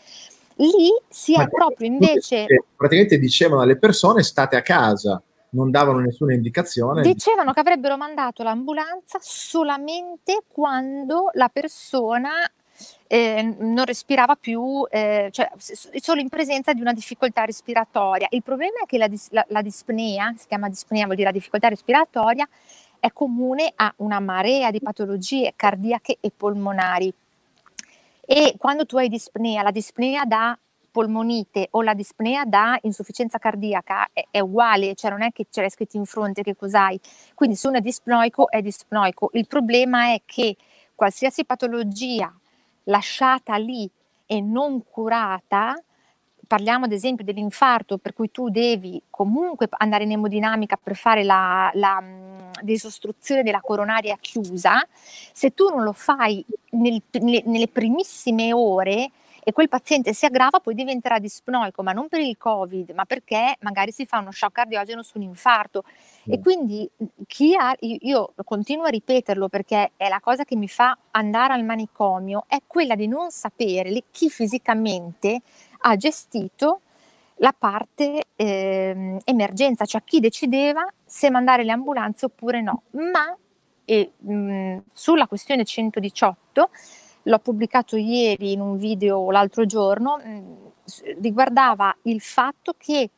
Lì 0.57 0.91
si 1.09 1.35
è 1.35 1.49
proprio 1.49 1.87
invece... 1.87 2.47
Praticamente 2.75 3.19
dicevano 3.19 3.61
alle 3.61 3.77
persone 3.77 4.23
state 4.23 4.57
a 4.57 4.63
casa 4.63 5.23
non 5.51 5.71
davano 5.71 6.01
nessuna 6.01 6.35
indicazione. 6.35 7.03
Dicevano 7.03 7.53
che 7.53 7.61
avrebbero 7.61 7.97
mandato 7.97 8.43
l'ambulanza 8.43 9.19
solamente 9.21 10.43
quando 10.47 11.31
la 11.35 11.49
persona 11.49 12.31
eh, 13.07 13.57
non 13.59 13.85
respirava 13.85 14.37
più, 14.37 14.87
eh, 14.91 15.29
cioè 15.33 15.51
solo 15.57 16.21
in 16.21 16.29
presenza 16.29 16.73
di 16.73 16.81
una 16.81 16.93
difficoltà 16.93 17.45
respiratoria. 17.45 18.29
Il 18.31 18.43
problema 18.43 18.81
è 18.83 18.87
che 18.87 18.99
la, 18.99 19.09
la, 19.31 19.45
la 19.49 19.63
dispnea, 19.63 20.33
si 20.37 20.47
chiama 20.47 20.69
dispnea, 20.69 21.05
vuol 21.05 21.17
dire 21.17 21.29
la 21.29 21.35
difficoltà 21.35 21.69
respiratoria, 21.69 22.49
è 23.01 23.13
comune 23.13 23.73
a 23.75 23.93
una 23.99 24.21
marea 24.21 24.71
di 24.71 24.81
patologie 24.81 25.53
cardiache 25.57 26.19
e 26.21 26.31
polmonari. 26.37 27.13
E 28.31 28.55
quando 28.59 28.85
tu 28.85 28.99
hai 28.99 29.09
dispnea, 29.09 29.63
la 29.63 29.71
dispnea 29.71 30.25
dà 30.25 30.57
polmonite 30.99 31.69
o 31.71 31.83
la 31.83 31.95
dispnea 31.95 32.45
da 32.45 32.77
insufficienza 32.83 33.39
cardiaca 33.39 34.09
è, 34.13 34.27
è 34.33 34.41
uguale, 34.41 34.97
cioè 34.97 35.13
non 35.13 35.23
è 35.23 35.31
che 35.31 35.47
ce 35.49 35.61
l'hai 35.61 35.71
scritto 35.71 35.97
in 35.97 36.05
fronte 36.05 36.43
che 36.43 36.57
cos'hai. 36.57 36.99
Quindi 37.35 37.55
se 37.55 37.69
uno 37.69 37.79
è 37.79 37.81
dispnoico 37.81 38.51
è 38.51 38.61
dispnoico. 38.61 39.31
Il 39.35 39.47
problema 39.47 40.13
è 40.13 40.23
che 40.27 40.57
qualsiasi 40.97 41.45
patologia 41.45 42.37
lasciata 42.85 43.55
lì 43.57 43.89
e 44.27 44.41
non 44.41 44.83
curata 44.91 45.81
parliamo 46.49 46.87
ad 46.87 46.93
esempio 46.93 47.25
dell'infarto 47.25 47.99
per 47.99 48.13
cui 48.13 48.33
tu 48.33 48.49
devi 48.49 49.01
comunque 49.09 49.69
andare 49.71 50.03
in 50.03 50.13
emodinamica 50.13 50.77
per 50.83 50.97
fare 50.97 51.23
la, 51.23 51.71
la 51.75 52.03
disostruzione 52.61 53.45
della 53.45 53.61
coronaria 53.61 54.17
chiusa, 54.19 54.85
se 55.33 55.55
tu 55.55 55.69
non 55.69 55.85
lo 55.85 55.93
fai 55.93 56.45
nel, 56.71 57.01
nelle, 57.21 57.43
nelle 57.45 57.69
primissime 57.69 58.53
ore 58.53 59.11
e 59.49 59.53
quel 59.53 59.71
paziente 59.71 60.13
si 60.13 60.27
aggrava, 60.27 60.61
poi 60.61 60.75
diventerà 60.75 61.19
dispnoico, 61.19 61.83
ma 61.83 61.93
non 61.93 62.09
per 62.09 62.21
il 62.21 62.37
Covid, 62.37 62.91
ma 62.91 63.07
perché 63.07 63.57
magari 63.61 63.93
si 63.93 64.05
fa 64.05 64.19
uno 64.19 64.31
shock 64.31 64.53
cardiogeno 64.53 65.03
su 65.03 65.17
un 65.17 65.23
infarto. 65.23 65.85
Mm. 66.29 66.33
E 66.35 66.39
quindi 66.39 66.91
chi 67.27 67.57
ha, 67.57 67.75
io 67.81 68.35
continuo 68.45 68.85
a 68.85 68.91
ripeterlo 68.91 69.49
perché 69.49 69.93
è 69.97 70.11
la 70.11 70.21
cosa 70.21 70.45
che 70.45 70.55
mi 70.55 70.69
fa 70.69 70.99
andare 71.13 71.55
al 71.55 71.65
manicomio, 71.65 72.45
è 72.47 72.59
quella 72.67 72.95
di 72.95 73.07
non 73.07 73.31
sapere 73.31 74.05
chi 74.11 74.29
fisicamente 74.29 75.41
ha 75.79 75.97
gestito 75.97 76.83
la 77.37 77.55
parte 77.59 78.25
eh, 78.37 79.17
emergenza, 79.25 79.87
cioè 79.87 80.03
chi 80.05 80.21
decideva 80.21 80.87
se 81.07 81.31
mandare 81.31 81.65
le 81.65 81.73
ambulanze 81.73 82.27
oppure 82.27 82.61
no. 82.61 82.83
Ma 82.91 83.35
e, 83.87 84.13
mh, 84.19 84.83
sulla 84.93 85.27
questione 85.27 85.65
118, 85.65 86.69
l'ho 87.23 87.39
pubblicato 87.39 87.97
ieri 87.97 88.53
in 88.53 88.61
un 88.61 88.77
video 88.77 89.31
l'altro 89.31 89.67
giorno, 89.67 90.19
mh, 90.19 91.21
riguardava 91.21 91.95
il 92.03 92.21
fatto 92.21 92.75
che 92.77 93.11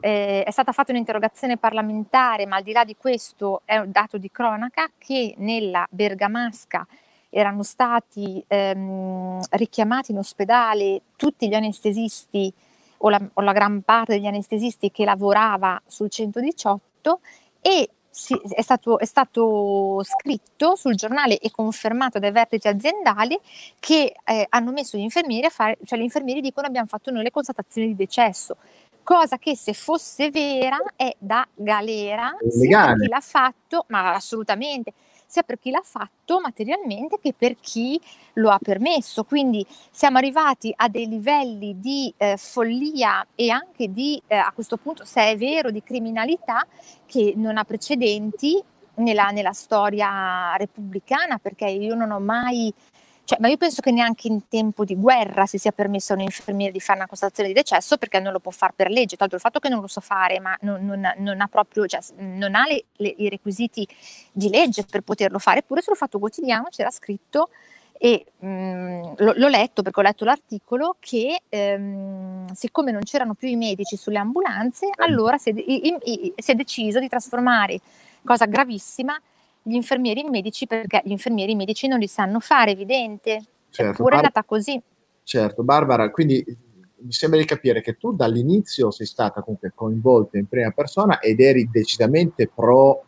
eh, 0.00 0.42
è 0.42 0.50
stata 0.50 0.72
fatta 0.72 0.92
un'interrogazione 0.92 1.56
parlamentare, 1.56 2.46
ma 2.46 2.56
al 2.56 2.62
di 2.62 2.72
là 2.72 2.84
di 2.84 2.96
questo 2.96 3.62
è 3.64 3.76
un 3.78 3.90
dato 3.90 4.18
di 4.18 4.30
cronaca 4.30 4.90
che 4.96 5.34
nella 5.38 5.86
Bergamasca 5.90 6.86
erano 7.30 7.62
stati 7.62 8.42
ehm, 8.46 9.40
richiamati 9.50 10.12
in 10.12 10.18
ospedale 10.18 11.02
tutti 11.16 11.48
gli 11.48 11.54
anestesisti 11.54 12.52
o 12.98 13.10
la, 13.10 13.20
o 13.34 13.40
la, 13.42 13.52
gran 13.52 13.82
parte 13.82 14.14
degli 14.14 14.26
anestesisti 14.26 14.90
che 14.90 15.04
lavorava 15.04 15.80
sul 15.86 16.08
118 16.08 17.20
e 17.60 17.90
si, 18.10 18.34
è, 18.54 18.62
stato, 18.62 18.98
è, 18.98 19.04
stato, 19.04 20.02
scritto 20.02 20.76
sul 20.76 20.94
giornale 20.94 21.38
e 21.38 21.50
confermato 21.50 22.18
dai 22.18 22.32
vertici 22.32 22.68
aziendali 22.68 23.38
che 23.78 24.14
eh, 24.24 24.46
hanno 24.48 24.72
messo 24.72 24.96
gli 24.96 25.02
infermieri 25.02 25.46
a 25.46 25.50
fare, 25.50 25.78
cioè 25.84 25.98
gli 25.98 26.02
infermieri 26.02 26.40
dicono 26.40 26.66
abbiamo 26.66 26.86
fatto 26.86 27.10
noi 27.10 27.22
le 27.22 27.30
constatazioni 27.30 27.88
di 27.88 27.96
decesso, 27.96 28.56
cosa 29.02 29.38
che 29.38 29.56
se 29.56 29.72
fosse 29.72 30.30
vera 30.30 30.76
è 30.94 31.14
da 31.18 31.46
galera, 31.54 32.36
per 32.38 32.96
chi 32.98 33.08
l'ha 33.08 33.20
fatto, 33.20 33.84
ma 33.88 34.14
assolutamente, 34.14 34.92
sia 35.28 35.42
per 35.42 35.58
chi 35.58 35.70
l'ha 35.70 35.82
fatto 35.84 36.40
materialmente 36.40 37.18
che 37.20 37.34
per 37.36 37.56
chi 37.60 38.00
lo 38.34 38.50
ha 38.50 38.58
permesso. 38.58 39.24
Quindi 39.24 39.64
siamo 39.90 40.16
arrivati 40.16 40.72
a 40.74 40.88
dei 40.88 41.06
livelli 41.06 41.78
di 41.78 42.12
eh, 42.16 42.36
follia 42.38 43.24
e 43.34 43.50
anche 43.50 43.92
di, 43.92 44.20
eh, 44.26 44.36
a 44.36 44.50
questo 44.52 44.78
punto, 44.78 45.04
se 45.04 45.30
è 45.30 45.36
vero, 45.36 45.70
di 45.70 45.82
criminalità 45.82 46.66
che 47.04 47.34
non 47.36 47.58
ha 47.58 47.64
precedenti 47.64 48.60
nella, 48.94 49.28
nella 49.28 49.52
storia 49.52 50.56
repubblicana, 50.56 51.38
perché 51.38 51.66
io 51.66 51.94
non 51.94 52.10
ho 52.10 52.20
mai 52.20 52.72
cioè, 53.28 53.36
ma 53.42 53.48
io 53.48 53.58
penso 53.58 53.82
che 53.82 53.90
neanche 53.90 54.26
in 54.26 54.48
tempo 54.48 54.86
di 54.86 54.96
guerra 54.96 55.44
si 55.44 55.58
sia 55.58 55.70
permesso 55.70 56.14
a 56.14 56.16
un 56.16 56.22
infermiere 56.22 56.72
di 56.72 56.80
fare 56.80 56.98
una 56.98 57.06
constatazione 57.06 57.50
di 57.50 57.54
decesso 57.54 57.98
perché 57.98 58.20
non 58.20 58.32
lo 58.32 58.40
può 58.40 58.50
fare 58.50 58.72
per 58.74 58.88
legge. 58.88 59.16
Tanto 59.16 59.34
il 59.34 59.42
fatto 59.42 59.58
che 59.58 59.68
non 59.68 59.82
lo 59.82 59.86
so 59.86 60.00
fare, 60.00 60.40
ma 60.40 60.56
non, 60.62 60.82
non, 60.86 61.12
non 61.18 61.38
ha 61.42 61.46
proprio, 61.46 61.86
cioè, 61.86 62.00
non 62.16 62.54
ha 62.54 62.64
le, 62.66 62.84
le, 62.96 63.14
i 63.18 63.28
requisiti 63.28 63.86
di 64.32 64.48
legge 64.48 64.82
per 64.84 65.02
poterlo 65.02 65.38
fare. 65.38 65.58
Eppure 65.58 65.82
sul 65.82 65.94
Fatto 65.94 66.18
Quotidiano 66.18 66.68
c'era 66.70 66.90
scritto 66.90 67.50
e 67.98 68.24
mh, 68.38 68.46
mm, 68.48 69.02
l- 69.18 69.32
l'ho 69.36 69.48
letto 69.48 69.82
perché 69.82 70.00
ho 70.00 70.04
letto 70.04 70.24
l'articolo 70.24 70.96
che 70.98 71.42
ehm, 71.50 72.50
siccome 72.54 72.92
non 72.92 73.02
c'erano 73.02 73.34
più 73.34 73.48
i 73.48 73.56
medici 73.56 73.98
sulle 73.98 74.16
ambulanze, 74.16 74.88
allora 74.96 75.36
si 75.36 75.50
è, 75.50 75.52
i- 75.54 75.94
i- 76.02 76.32
si 76.34 76.52
è 76.52 76.54
deciso 76.54 76.98
di 76.98 77.08
trasformare, 77.08 77.78
cosa 78.24 78.46
gravissima, 78.46 79.20
gli 79.62 79.74
infermieri 79.74 80.24
medici 80.24 80.66
perché 80.66 81.02
gli 81.04 81.10
infermieri 81.10 81.54
medici 81.54 81.86
non 81.86 81.98
li 81.98 82.08
sanno 82.08 82.40
fare, 82.40 82.72
evidente. 82.72 83.42
Certo, 83.70 83.92
Eppure 83.92 84.16
Bar- 84.16 84.22
è 84.22 84.26
andata 84.26 84.44
così. 84.44 84.80
Certo, 85.22 85.62
Barbara, 85.62 86.10
quindi 86.10 86.44
mi 87.00 87.12
sembra 87.12 87.38
di 87.38 87.44
capire 87.44 87.80
che 87.80 87.96
tu 87.96 88.14
dall'inizio 88.14 88.90
sei 88.90 89.06
stata 89.06 89.42
comunque 89.42 89.72
coinvolta 89.74 90.38
in 90.38 90.46
prima 90.46 90.70
persona 90.70 91.20
ed 91.20 91.40
eri 91.40 91.68
decisamente 91.70 92.50
pro 92.52 93.04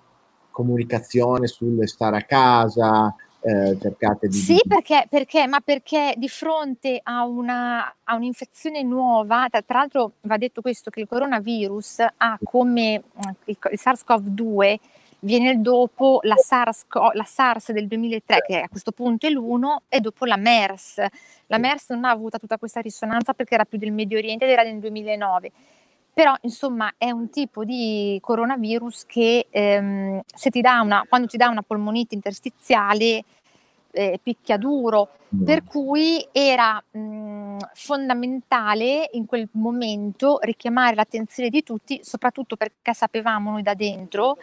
comunicazione 0.51 1.47
sul 1.47 1.89
stare 1.89 2.19
a 2.19 2.23
casa, 2.23 3.15
eh, 3.41 3.79
cercate 3.81 4.29
di... 4.29 4.37
Sì, 4.37 4.61
perché, 4.67 5.07
perché, 5.09 5.47
ma 5.47 5.61
perché 5.61 6.15
di 6.17 6.29
fronte 6.29 7.01
a, 7.03 7.25
una, 7.25 7.95
a 8.05 8.15
un'infezione 8.15 8.83
nuova, 8.83 9.47
tra, 9.49 9.63
tra, 9.63 9.79
l'altro 9.79 10.13
va 10.23 10.37
detto 10.37 10.61
questo, 10.61 10.91
che 10.91 11.01
il 11.01 11.09
coronavirus 11.09 12.05
ha 12.17 12.39
come 12.43 13.03
il, 13.47 13.57
il 13.71 13.79
SARS-CoV-2 13.83 14.77
viene 15.21 15.61
dopo 15.61 16.21
la 16.23 16.37
SARS, 16.37 16.87
la 17.13 17.25
SARS, 17.25 17.73
del 17.73 17.87
2003, 17.87 18.43
che 18.47 18.61
a 18.61 18.69
questo 18.69 18.93
punto 18.93 19.27
è 19.27 19.31
l'1, 19.31 19.77
e 19.89 20.01
dopo 20.01 20.25
la 20.25 20.37
MERS. 20.37 21.05
La 21.47 21.59
MERS 21.59 21.91
non 21.91 22.05
ha 22.05 22.11
avuto 22.11 22.39
tutta 22.39 22.59
questa 22.59 22.81
risonanza 22.81 23.35
perché 23.35 23.55
era 23.55 23.65
più 23.65 23.79
del 23.79 23.93
Medio 23.93 24.19
Oriente 24.19 24.45
ed 24.45 24.51
era 24.51 24.63
nel 24.63 24.79
2009. 24.79 25.53
Però, 26.13 26.35
insomma, 26.43 26.93
è 26.99 27.11
un 27.11 27.31
tipo 27.31 27.65
di 27.65 28.19
coronavirus 28.21 29.07
che 29.07 29.47
ehm, 29.49 30.21
se 30.27 30.51
ti 30.51 30.61
dà 30.61 30.81
una, 30.81 31.05
quando 31.09 31.27
ti 31.27 31.37
dà 31.37 31.49
una 31.49 31.63
polmonite 31.63 32.15
interstiziale 32.15 33.25
eh, 33.93 34.19
picchia 34.23 34.57
duro, 34.57 35.11
mm. 35.35 35.45
per 35.45 35.65
cui 35.65 36.27
era 36.33 36.83
mh, 36.91 37.57
fondamentale 37.75 39.09
in 39.13 39.27
quel 39.27 39.49
momento 39.53 40.39
richiamare 40.43 40.95
l'attenzione 40.95 41.49
di 41.49 41.63
tutti, 41.63 42.01
soprattutto 42.03 42.57
perché 42.57 42.93
sapevamo 42.93 43.53
noi 43.53 43.63
da 43.63 43.75
dentro 43.75 44.37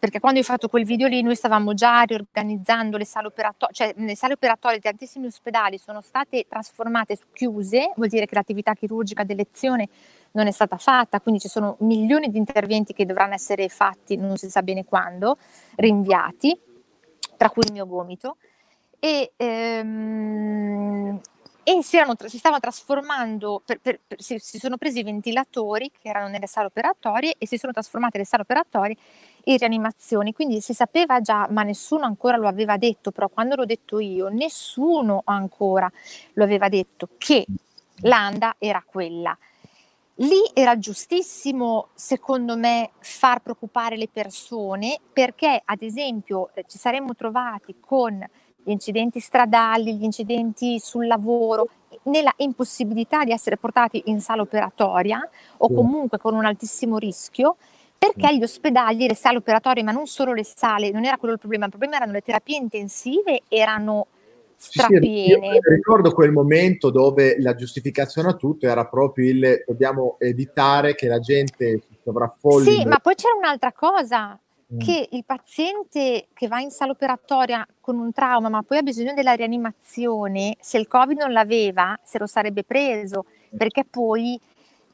perché 0.00 0.18
quando 0.18 0.40
ho 0.40 0.42
fatto 0.42 0.68
quel 0.68 0.84
video 0.84 1.08
lì 1.08 1.20
noi 1.20 1.36
stavamo 1.36 1.74
già 1.74 2.00
riorganizzando 2.00 2.96
le 2.96 3.04
sale 3.04 3.26
operatorie, 3.26 3.74
cioè 3.74 3.94
le 3.94 4.16
sale 4.16 4.32
operatorie 4.32 4.78
di 4.78 4.82
tantissimi 4.82 5.26
ospedali 5.26 5.76
sono 5.76 6.00
state 6.00 6.46
trasformate, 6.48 7.18
chiuse, 7.34 7.92
vuol 7.96 8.08
dire 8.08 8.24
che 8.24 8.34
l'attività 8.34 8.72
chirurgica 8.72 9.24
d'elezione 9.24 9.88
non 10.32 10.46
è 10.46 10.52
stata 10.52 10.78
fatta, 10.78 11.20
quindi 11.20 11.38
ci 11.38 11.48
sono 11.48 11.76
milioni 11.80 12.30
di 12.30 12.38
interventi 12.38 12.94
che 12.94 13.04
dovranno 13.04 13.34
essere 13.34 13.68
fatti, 13.68 14.16
non 14.16 14.38
si 14.38 14.48
sa 14.48 14.62
bene 14.62 14.86
quando, 14.86 15.36
rinviati, 15.76 16.58
tra 17.36 17.50
cui 17.50 17.64
il 17.66 17.72
mio 17.72 17.86
gomito. 17.86 18.38
E, 18.98 19.32
ehm, 19.36 21.20
e 21.62 21.82
si, 21.82 21.96
erano, 21.96 22.14
si 22.26 22.38
stavano 22.38 22.60
trasformando, 22.60 23.62
per, 23.64 23.80
per, 23.80 24.00
per, 24.06 24.20
si, 24.20 24.38
si, 24.38 24.58
sono 24.58 24.76
presi 24.76 25.00
i 25.00 25.02
ventilatori 25.02 25.90
che 25.90 26.08
erano 26.08 26.28
nelle 26.28 26.46
sale 26.46 26.66
operatorie 26.66 27.34
e 27.38 27.46
si 27.46 27.58
sono 27.58 27.72
trasformate 27.72 28.18
le 28.18 28.24
sale 28.24 28.42
operatorie 28.42 28.96
in 29.44 29.56
rianimazioni, 29.56 30.32
quindi 30.32 30.60
si 30.60 30.74
sapeva 30.74 31.20
già, 31.20 31.46
ma 31.50 31.62
nessuno 31.62 32.04
ancora 32.04 32.36
lo 32.36 32.48
aveva 32.48 32.76
detto, 32.76 33.10
però 33.10 33.28
quando 33.28 33.56
l'ho 33.56 33.64
detto 33.64 33.98
io, 33.98 34.28
nessuno 34.28 35.22
ancora 35.24 35.90
lo 36.34 36.44
aveva 36.44 36.68
detto 36.68 37.08
che 37.18 37.46
l'anda 38.02 38.56
era 38.58 38.82
quella. 38.84 39.36
Lì 40.16 40.42
era 40.52 40.78
giustissimo, 40.78 41.88
secondo 41.94 42.54
me, 42.54 42.90
far 42.98 43.40
preoccupare 43.40 43.96
le 43.96 44.08
persone 44.08 44.98
perché, 45.10 45.62
ad 45.64 45.80
esempio, 45.80 46.50
eh, 46.54 46.64
ci 46.68 46.76
saremmo 46.76 47.14
trovati 47.14 47.76
con 47.80 48.22
gli 48.62 48.70
incidenti 48.70 49.20
stradali, 49.20 49.96
gli 49.96 50.04
incidenti 50.04 50.78
sul 50.78 51.06
lavoro, 51.06 51.68
nella 52.04 52.32
impossibilità 52.36 53.24
di 53.24 53.32
essere 53.32 53.56
portati 53.56 54.02
in 54.06 54.20
sala 54.20 54.42
operatoria 54.42 55.28
o 55.58 55.72
comunque 55.72 56.18
con 56.18 56.34
un 56.34 56.44
altissimo 56.44 56.98
rischio, 56.98 57.56
perché 57.98 58.36
gli 58.36 58.42
ospedali, 58.42 59.06
le 59.06 59.14
sale 59.14 59.36
operatorie, 59.36 59.82
ma 59.82 59.92
non 59.92 60.06
solo 60.06 60.32
le 60.32 60.44
sale, 60.44 60.90
non 60.90 61.04
era 61.04 61.18
quello 61.18 61.34
il 61.34 61.40
problema, 61.40 61.64
il 61.64 61.70
problema 61.70 61.96
erano 61.96 62.12
le 62.12 62.22
terapie 62.22 62.56
intensive, 62.56 63.42
erano 63.48 64.06
strapiene. 64.56 65.52
Sì, 65.52 65.58
ricordo 65.70 66.12
quel 66.12 66.32
momento 66.32 66.90
dove 66.90 67.36
la 67.40 67.54
giustificazione 67.54 68.28
a 68.28 68.34
tutto 68.34 68.66
era 68.66 68.86
proprio 68.86 69.30
il 69.30 69.64
dobbiamo 69.66 70.16
evitare 70.18 70.94
che 70.94 71.08
la 71.08 71.18
gente 71.18 71.82
si 71.86 71.98
sovraffolli. 72.02 72.70
Sì, 72.70 72.84
ma 72.84 72.98
poi 72.98 73.14
c'era 73.14 73.34
un'altra 73.36 73.72
cosa. 73.72 74.38
Che 74.78 75.08
il 75.10 75.24
paziente 75.24 76.28
che 76.32 76.46
va 76.48 76.60
in 76.60 76.70
sala 76.70 76.92
operatoria 76.92 77.66
con 77.80 77.98
un 77.98 78.12
trauma, 78.12 78.48
ma 78.48 78.62
poi 78.62 78.78
ha 78.78 78.82
bisogno 78.82 79.14
della 79.14 79.32
rianimazione, 79.32 80.56
se 80.60 80.78
il 80.78 80.86
Covid 80.86 81.18
non 81.18 81.32
l'aveva, 81.32 81.98
se 82.04 82.18
lo 82.18 82.26
sarebbe 82.26 82.62
preso, 82.62 83.24
perché 83.56 83.84
poi 83.84 84.40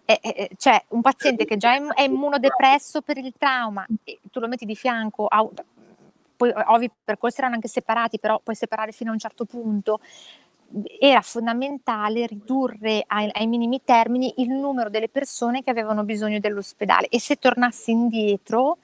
è, 0.05 0.19
è, 0.21 0.49
cioè 0.57 0.83
un 0.89 1.03
paziente 1.03 1.45
che 1.45 1.57
già 1.57 1.75
è, 1.95 2.03
immunodepresso 2.03 3.03
per 3.03 3.19
il 3.19 3.35
trauma, 3.37 3.85
e 4.05 4.21
tu 4.31 4.41
lo 4.41 4.49
metti 4.49 4.65
di 4.65 4.77
fianco 4.77 5.27
a, 5.27 5.47
poi 6.37 6.53
ovvi 6.67 6.91
percorsi 7.05 7.41
erano 7.41 7.55
anche 7.55 7.69
separati, 7.69 8.19
però 8.19 8.41
puoi 8.43 8.57
separare 8.57 8.93
fino 8.93 9.11
a 9.11 9.13
un 9.15 9.19
certo 9.19 9.45
punto. 9.45 10.01
era 11.01 11.21
fondamentale 11.21 12.27
ridurre 12.27 13.05
ai, 13.07 13.31
ai, 13.33 13.47
minimi 13.47 13.83
termini 13.85 14.35
il 14.39 14.51
numero 14.51 14.91
delle 14.91 15.09
persone 15.09 15.63
che 15.63 15.71
avevano 15.71 16.03
bisogno 16.03 16.41
dell'ospedale 16.41 17.09
e 17.09 17.21
se 17.21 17.37
tornassi 17.37 17.91
indietro, 17.93 18.79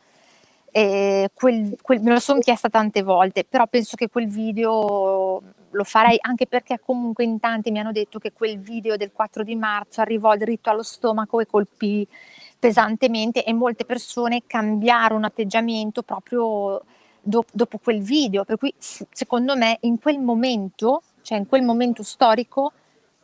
eh, 0.72 1.30
quel, 1.32 1.76
quel, 1.80 2.00
me 2.00 2.12
lo 2.12 2.18
sono 2.18 2.40
chiesta 2.40 2.68
tante 2.68 3.02
volte, 3.02 3.44
però 3.44 3.66
penso 3.66 3.94
che 3.94 4.08
quel 4.08 4.26
video 4.26 5.42
lo 5.70 5.84
farei 5.84 6.18
anche 6.20 6.46
perché 6.46 6.80
comunque 6.84 7.24
in 7.24 7.38
tanti 7.38 7.70
mi 7.70 7.78
hanno 7.78 7.92
detto 7.92 8.18
che 8.18 8.32
quel 8.32 8.58
video 8.58 8.96
del 8.96 9.12
4 9.12 9.42
di 9.44 9.54
marzo 9.54 10.00
arrivò 10.00 10.34
dritto 10.36 10.70
allo 10.70 10.82
stomaco 10.82 11.40
e 11.40 11.46
colpì 11.46 12.06
pesantemente 12.58 13.44
e 13.44 13.52
molte 13.52 13.84
persone 13.84 14.42
cambiarono 14.46 15.26
atteggiamento 15.26 16.02
proprio 16.02 16.82
do, 17.20 17.44
dopo 17.52 17.78
quel 17.78 18.02
video, 18.02 18.44
per 18.44 18.56
cui 18.56 18.74
secondo 18.78 19.56
me 19.56 19.78
in 19.82 19.98
quel 19.98 20.18
momento 20.18 21.02
cioè 21.22 21.38
in 21.38 21.46
quel 21.46 21.62
momento 21.62 22.02
storico 22.02 22.72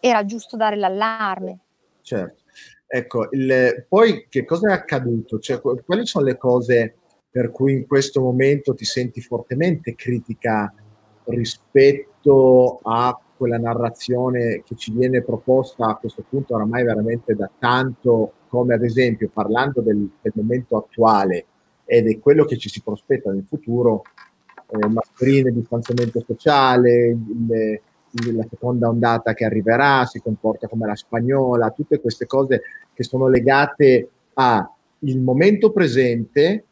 era 0.00 0.24
giusto 0.24 0.56
dare 0.56 0.76
l'allarme. 0.76 1.58
Certo. 2.00 2.42
Ecco, 2.86 3.28
il, 3.32 3.84
poi 3.86 4.26
che 4.30 4.44
cosa 4.44 4.70
è 4.70 4.72
accaduto? 4.72 5.38
Cioè, 5.38 5.60
quali 5.60 6.06
sono 6.06 6.24
le 6.24 6.38
cose 6.38 6.94
per 7.38 7.52
cui 7.52 7.72
in 7.72 7.86
questo 7.86 8.20
momento 8.20 8.74
ti 8.74 8.84
senti 8.84 9.20
fortemente 9.20 9.94
critica 9.94 10.74
rispetto 11.26 12.80
a 12.82 13.16
quella 13.36 13.58
narrazione 13.58 14.64
che 14.64 14.74
ci 14.74 14.90
viene 14.90 15.22
proposta 15.22 15.86
a 15.86 15.94
questo 15.94 16.24
punto 16.28 16.56
oramai 16.56 16.82
veramente 16.82 17.36
da 17.36 17.48
tanto, 17.56 18.32
come 18.48 18.74
ad 18.74 18.82
esempio 18.82 19.30
parlando 19.32 19.82
del, 19.82 20.10
del 20.20 20.32
momento 20.34 20.78
attuale 20.78 21.44
ed 21.84 22.08
è 22.08 22.18
quello 22.18 22.44
che 22.44 22.58
ci 22.58 22.68
si 22.68 22.82
prospetta 22.82 23.30
nel 23.30 23.46
futuro, 23.48 24.02
eh, 24.70 24.88
mascherine, 24.88 25.52
distanziamento 25.52 26.24
sociale, 26.26 27.06
il, 27.06 27.80
la 28.34 28.46
seconda 28.50 28.88
ondata 28.88 29.32
che 29.32 29.44
arriverà 29.44 30.04
si 30.06 30.18
comporta 30.18 30.66
come 30.66 30.88
la 30.88 30.96
spagnola, 30.96 31.70
tutte 31.70 32.00
queste 32.00 32.26
cose 32.26 32.62
che 32.92 33.04
sono 33.04 33.28
legate 33.28 34.08
al 34.32 34.68
momento 35.20 35.70
presente 35.70 36.64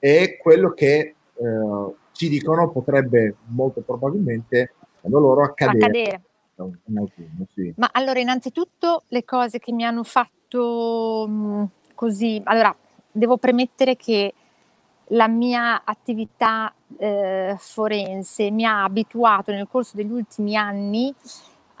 e 0.00 0.38
quello 0.42 0.72
che 0.72 1.14
eh, 1.34 1.94
ci 2.12 2.28
dicono 2.28 2.70
potrebbe 2.70 3.36
molto 3.46 3.82
probabilmente 3.82 4.74
loro 5.02 5.42
accadere. 5.42 5.84
accadere. 5.84 6.22
Autunno, 6.56 7.08
sì. 7.54 7.72
Ma 7.76 7.88
allora, 7.92 8.18
innanzitutto 8.18 9.04
le 9.08 9.24
cose 9.24 9.58
che 9.58 9.72
mi 9.72 9.84
hanno 9.84 10.02
fatto 10.02 11.26
mh, 11.26 11.32
mm, 11.32 11.64
così, 11.94 12.40
allora 12.44 12.74
devo 13.10 13.38
premettere 13.38 13.96
che 13.96 14.34
la 15.12 15.28
mia 15.28 15.82
attività 15.84 16.72
eh, 16.98 17.56
forense 17.58 18.50
mi 18.50 18.64
ha 18.64 18.84
abituato 18.84 19.52
nel 19.52 19.68
corso 19.68 19.96
degli 19.96 20.10
ultimi 20.10 20.56
anni 20.56 21.14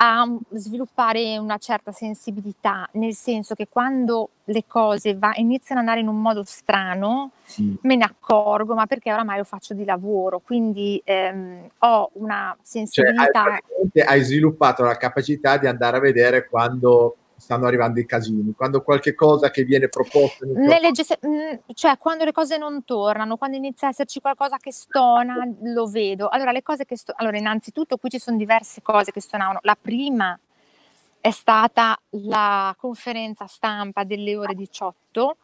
a 0.02 0.26
sviluppare 0.52 1.36
una 1.36 1.58
certa 1.58 1.92
sensibilità, 1.92 2.88
nel 2.92 3.12
senso 3.12 3.54
che 3.54 3.68
quando 3.68 4.30
le 4.44 4.64
cose 4.66 5.14
va, 5.14 5.32
iniziano 5.34 5.82
ad 5.82 5.86
andare 5.86 6.00
in 6.00 6.08
un 6.08 6.22
modo 6.22 6.42
strano, 6.42 7.32
mm. 7.60 7.74
me 7.82 7.96
ne 7.96 8.04
accorgo, 8.04 8.74
ma 8.74 8.86
perché 8.86 9.12
oramai 9.12 9.36
lo 9.36 9.44
faccio 9.44 9.74
di 9.74 9.84
lavoro, 9.84 10.40
quindi 10.40 11.00
ehm, 11.04 11.66
ho 11.80 12.10
una 12.14 12.56
sensibilità. 12.62 13.44
Cioè, 13.44 14.02
hai, 14.02 14.06
hai, 14.06 14.24
sviluppato 14.24 14.84
la 14.84 14.96
capacità 14.96 15.58
di 15.58 15.66
andare 15.66 15.98
a 15.98 16.00
vedere 16.00 16.48
quando 16.48 17.16
stanno 17.40 17.66
arrivando 17.66 17.98
i 17.98 18.06
casini, 18.06 18.52
quando 18.54 18.82
qualche 18.82 19.14
cosa 19.14 19.50
che 19.50 19.64
viene 19.64 19.88
proposta... 19.88 20.44
Gest- 20.92 21.26
mm, 21.26 21.72
cioè 21.74 21.96
quando 21.98 22.24
le 22.24 22.32
cose 22.32 22.58
non 22.58 22.84
tornano, 22.84 23.36
quando 23.36 23.56
inizia 23.56 23.88
a 23.88 23.90
esserci 23.90 24.20
qualcosa 24.20 24.58
che 24.58 24.72
stona, 24.72 25.48
lo 25.62 25.86
vedo. 25.86 26.28
Allora, 26.28 26.52
le 26.52 26.62
cose 26.62 26.84
che 26.84 26.96
sto- 26.96 27.14
allora, 27.16 27.38
innanzitutto 27.38 27.96
qui 27.96 28.10
ci 28.10 28.18
sono 28.18 28.36
diverse 28.36 28.82
cose 28.82 29.10
che 29.10 29.20
stonavano. 29.20 29.60
La 29.62 29.76
prima 29.80 30.38
è 31.20 31.30
stata 31.30 31.98
la 32.10 32.74
conferenza 32.78 33.46
stampa 33.46 34.04
delle 34.04 34.36
ore 34.36 34.54
18, 34.54 35.36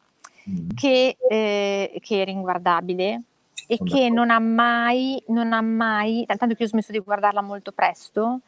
mm. 0.50 0.68
che, 0.74 1.16
eh, 1.28 1.98
che 2.00 2.20
era 2.20 2.30
inguardabile 2.30 3.22
e 3.66 3.78
che 3.82 4.10
non 4.10 4.30
ha 4.30 4.38
mai, 4.38 5.20
non 5.28 5.52
ha 5.52 5.60
mai, 5.60 6.24
tanto 6.26 6.54
che 6.54 6.62
io 6.62 6.66
ho 6.66 6.70
smesso 6.70 6.92
di 6.92 6.98
guardarla 6.98 7.40
molto 7.40 7.72
presto, 7.72 8.40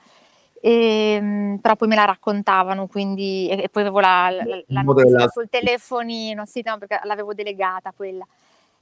e, 0.61 1.15
ehm, 1.15 1.59
però 1.59 1.77
poi 1.77 1.89
me 1.89 1.95
la 1.95 2.05
raccontavano, 2.05 2.87
quindi, 2.87 3.49
e, 3.49 3.63
e 3.65 3.69
poi 3.69 3.83
avevo 3.83 4.01
la, 4.01 4.31
la, 4.31 4.63
la 4.67 4.83
notizia 4.83 5.29
sul 5.29 5.49
telefonino, 5.49 6.45
sì, 6.47 6.63
no, 6.65 6.79
perché 6.79 7.01
l'avevo 7.05 7.35
delegata 7.35 7.93
quella. 7.95 8.27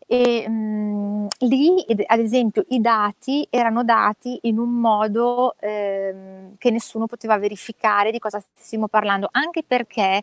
E 0.08 0.48
mh, 0.48 1.26
lì, 1.40 1.84
ad 2.06 2.20
esempio, 2.20 2.64
i 2.68 2.80
dati 2.80 3.46
erano 3.50 3.82
dati 3.82 4.38
in 4.42 4.58
un 4.58 4.70
modo 4.70 5.56
ehm, 5.58 6.56
che 6.58 6.70
nessuno 6.70 7.06
poteva 7.06 7.36
verificare 7.38 8.10
di 8.10 8.18
cosa 8.18 8.40
stessimo 8.40 8.88
parlando, 8.88 9.28
anche 9.32 9.62
perché 9.66 10.22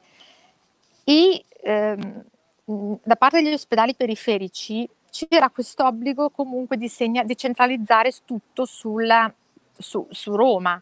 i, 1.05 1.43
ehm, 1.63 2.23
da 2.65 3.15
parte 3.17 3.41
degli 3.41 3.53
ospedali 3.53 3.93
periferici 3.93 4.89
c'era 5.09 5.49
questo 5.49 5.85
obbligo 5.85 6.29
comunque 6.29 6.77
di, 6.77 6.87
segna- 6.87 7.23
di 7.23 7.35
centralizzare 7.35 8.11
tutto 8.25 8.65
sulla, 8.65 9.31
su, 9.77 10.07
su 10.09 10.33
Roma 10.35 10.81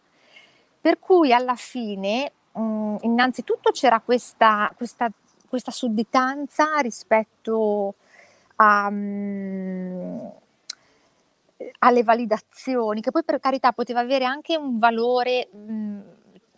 per 0.82 1.00
cui 1.00 1.32
alla 1.32 1.56
fine, 1.56 2.32
mh, 2.54 2.62
mhmm, 2.62 2.98
innanzitutto 3.02 3.72
c'era 3.72 4.00
questa, 4.00 4.72
questa, 4.76 5.10
questa 5.48 5.72
sudditanza 5.72 6.80
rispetto 6.80 7.96
a, 8.56 8.90
mh, 8.90 8.96
mhmm, 8.96 10.32
alle 11.80 12.04
validazioni, 12.04 13.02
che 13.02 13.12
poi 13.12 13.24
per 13.24 13.40
carità 13.40 13.72
poteva 13.72 14.00
avere 14.00 14.26
anche 14.26 14.58
un 14.58 14.80
valore, 14.80 15.48
mh, 15.52 15.72
mhmm, 15.72 16.04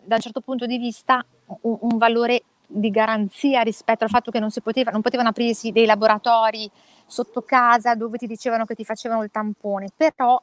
da 0.06 0.16
un 0.16 0.20
certo 0.20 0.40
punto 0.40 0.66
di 0.66 0.78
vista, 0.78 1.24
un, 1.62 1.78
un, 1.80 1.96
valore 1.98 2.42
di 2.66 2.90
garanzia 2.90 3.62
rispetto 3.62 4.04
al 4.04 4.10
fatto 4.10 4.30
che 4.30 4.40
non, 4.40 4.50
si 4.50 4.60
poteva, 4.60 4.90
non 4.90 5.00
potevano 5.02 5.30
aprirsi 5.30 5.72
dei 5.72 5.86
laboratori 5.86 6.70
sotto 7.06 7.42
casa 7.42 7.94
dove 7.94 8.18
ti 8.18 8.26
dicevano 8.26 8.64
che 8.64 8.74
ti 8.74 8.84
facevano 8.84 9.22
il 9.22 9.30
tampone, 9.30 9.88
però 9.94 10.40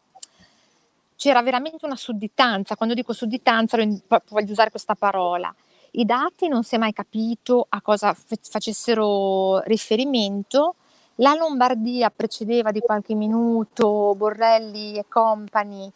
c'era 1.21 1.43
veramente 1.43 1.85
una 1.85 1.95
sudditanza, 1.95 2.75
quando 2.75 2.95
dico 2.95 3.13
sudditanza 3.13 3.77
voglio 3.77 4.51
usare 4.51 4.71
questa 4.71 4.95
parola. 4.95 5.53
I 5.91 6.03
dati 6.03 6.47
non 6.47 6.63
si 6.63 6.73
è 6.73 6.77
mai 6.79 6.93
capito 6.93 7.67
a 7.69 7.79
cosa 7.79 8.15
facessero 8.15 9.59
riferimento. 9.59 10.77
La 11.17 11.35
Lombardia 11.35 12.09
precedeva 12.09 12.71
di 12.71 12.79
qualche 12.79 13.13
minuto 13.13 14.15
Borrelli 14.17 14.97
e 14.97 15.05
compagni 15.07 15.91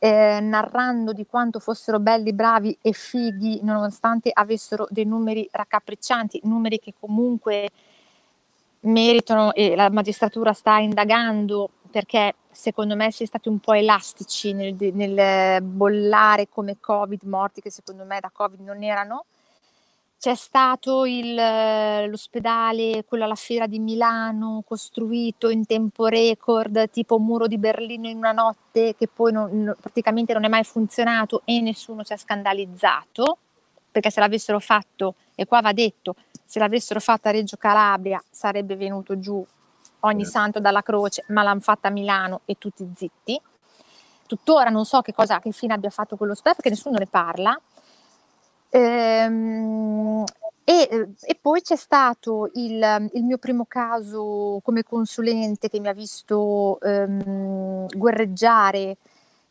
eh, 0.00 0.40
narrando 0.40 1.12
di 1.12 1.26
quanto 1.26 1.60
fossero 1.60 2.00
belli, 2.00 2.32
bravi 2.32 2.76
e 2.82 2.90
fighi, 2.90 3.60
nonostante 3.62 4.30
avessero 4.32 4.88
dei 4.90 5.04
numeri 5.04 5.48
raccapriccianti, 5.48 6.40
numeri 6.42 6.80
che 6.80 6.92
comunque 6.98 7.70
meritano 8.80 9.52
e 9.52 9.76
la 9.76 9.90
magistratura 9.90 10.52
sta 10.52 10.78
indagando 10.78 11.70
perché 11.88 12.34
secondo 12.56 12.96
me 12.96 13.12
si 13.12 13.22
è 13.22 13.26
stati 13.26 13.48
un 13.48 13.58
po' 13.58 13.74
elastici 13.74 14.54
nel, 14.54 14.74
nel 14.94 15.62
bollare 15.62 16.48
come 16.48 16.78
Covid 16.80 17.22
morti 17.24 17.60
che 17.60 17.70
secondo 17.70 18.04
me 18.04 18.18
da 18.18 18.30
Covid 18.32 18.60
non 18.60 18.82
erano. 18.82 19.26
C'è 20.18 20.34
stato 20.34 21.04
il, 21.04 21.34
l'ospedale, 21.34 23.04
quello 23.04 23.24
alla 23.24 23.34
fiera 23.34 23.66
di 23.66 23.78
Milano, 23.78 24.62
costruito 24.66 25.50
in 25.50 25.66
tempo 25.66 26.06
record, 26.06 26.88
tipo 26.88 27.18
muro 27.18 27.46
di 27.46 27.58
Berlino 27.58 28.08
in 28.08 28.16
una 28.16 28.32
notte, 28.32 28.96
che 28.96 29.06
poi 29.06 29.32
non, 29.32 29.76
praticamente 29.78 30.32
non 30.32 30.44
è 30.44 30.48
mai 30.48 30.64
funzionato 30.64 31.42
e 31.44 31.60
nessuno 31.60 32.02
si 32.02 32.14
è 32.14 32.16
scandalizzato, 32.16 33.36
perché 33.90 34.10
se 34.10 34.20
l'avessero 34.20 34.58
fatto, 34.58 35.16
e 35.34 35.44
qua 35.44 35.60
va 35.60 35.74
detto, 35.74 36.16
se 36.44 36.58
l'avessero 36.58 37.00
fatto 37.00 37.28
a 37.28 37.32
Reggio 37.32 37.58
Calabria 37.58 38.20
sarebbe 38.30 38.74
venuto 38.76 39.18
giù 39.18 39.46
ogni 40.00 40.22
eh. 40.22 40.26
santo 40.26 40.60
dalla 40.60 40.82
croce, 40.82 41.24
ma 41.28 41.42
l'hanno 41.42 41.60
fatta 41.60 41.88
a 41.88 41.90
Milano 41.90 42.40
e 42.44 42.56
tutti 42.58 42.88
zitti. 42.94 43.40
Tuttora 44.26 44.70
non 44.70 44.84
so 44.84 45.00
che 45.02 45.12
cosa, 45.12 45.38
che 45.38 45.52
fine 45.52 45.74
abbia 45.74 45.90
fatto 45.90 46.16
quello 46.16 46.34
SPEF, 46.34 46.54
perché 46.54 46.70
nessuno 46.70 46.98
ne 46.98 47.06
parla. 47.06 47.58
Ehm, 48.70 50.24
e, 50.64 51.08
e, 51.20 51.38
poi 51.40 51.62
c'è 51.62 51.76
stato 51.76 52.50
il, 52.54 53.10
il, 53.12 53.22
mio 53.22 53.38
primo 53.38 53.66
caso 53.66 54.60
come 54.64 54.82
consulente 54.82 55.68
che 55.68 55.78
mi 55.78 55.86
ha 55.86 55.92
visto 55.92 56.80
ehm, 56.80 57.86
guerreggiare 57.96 58.96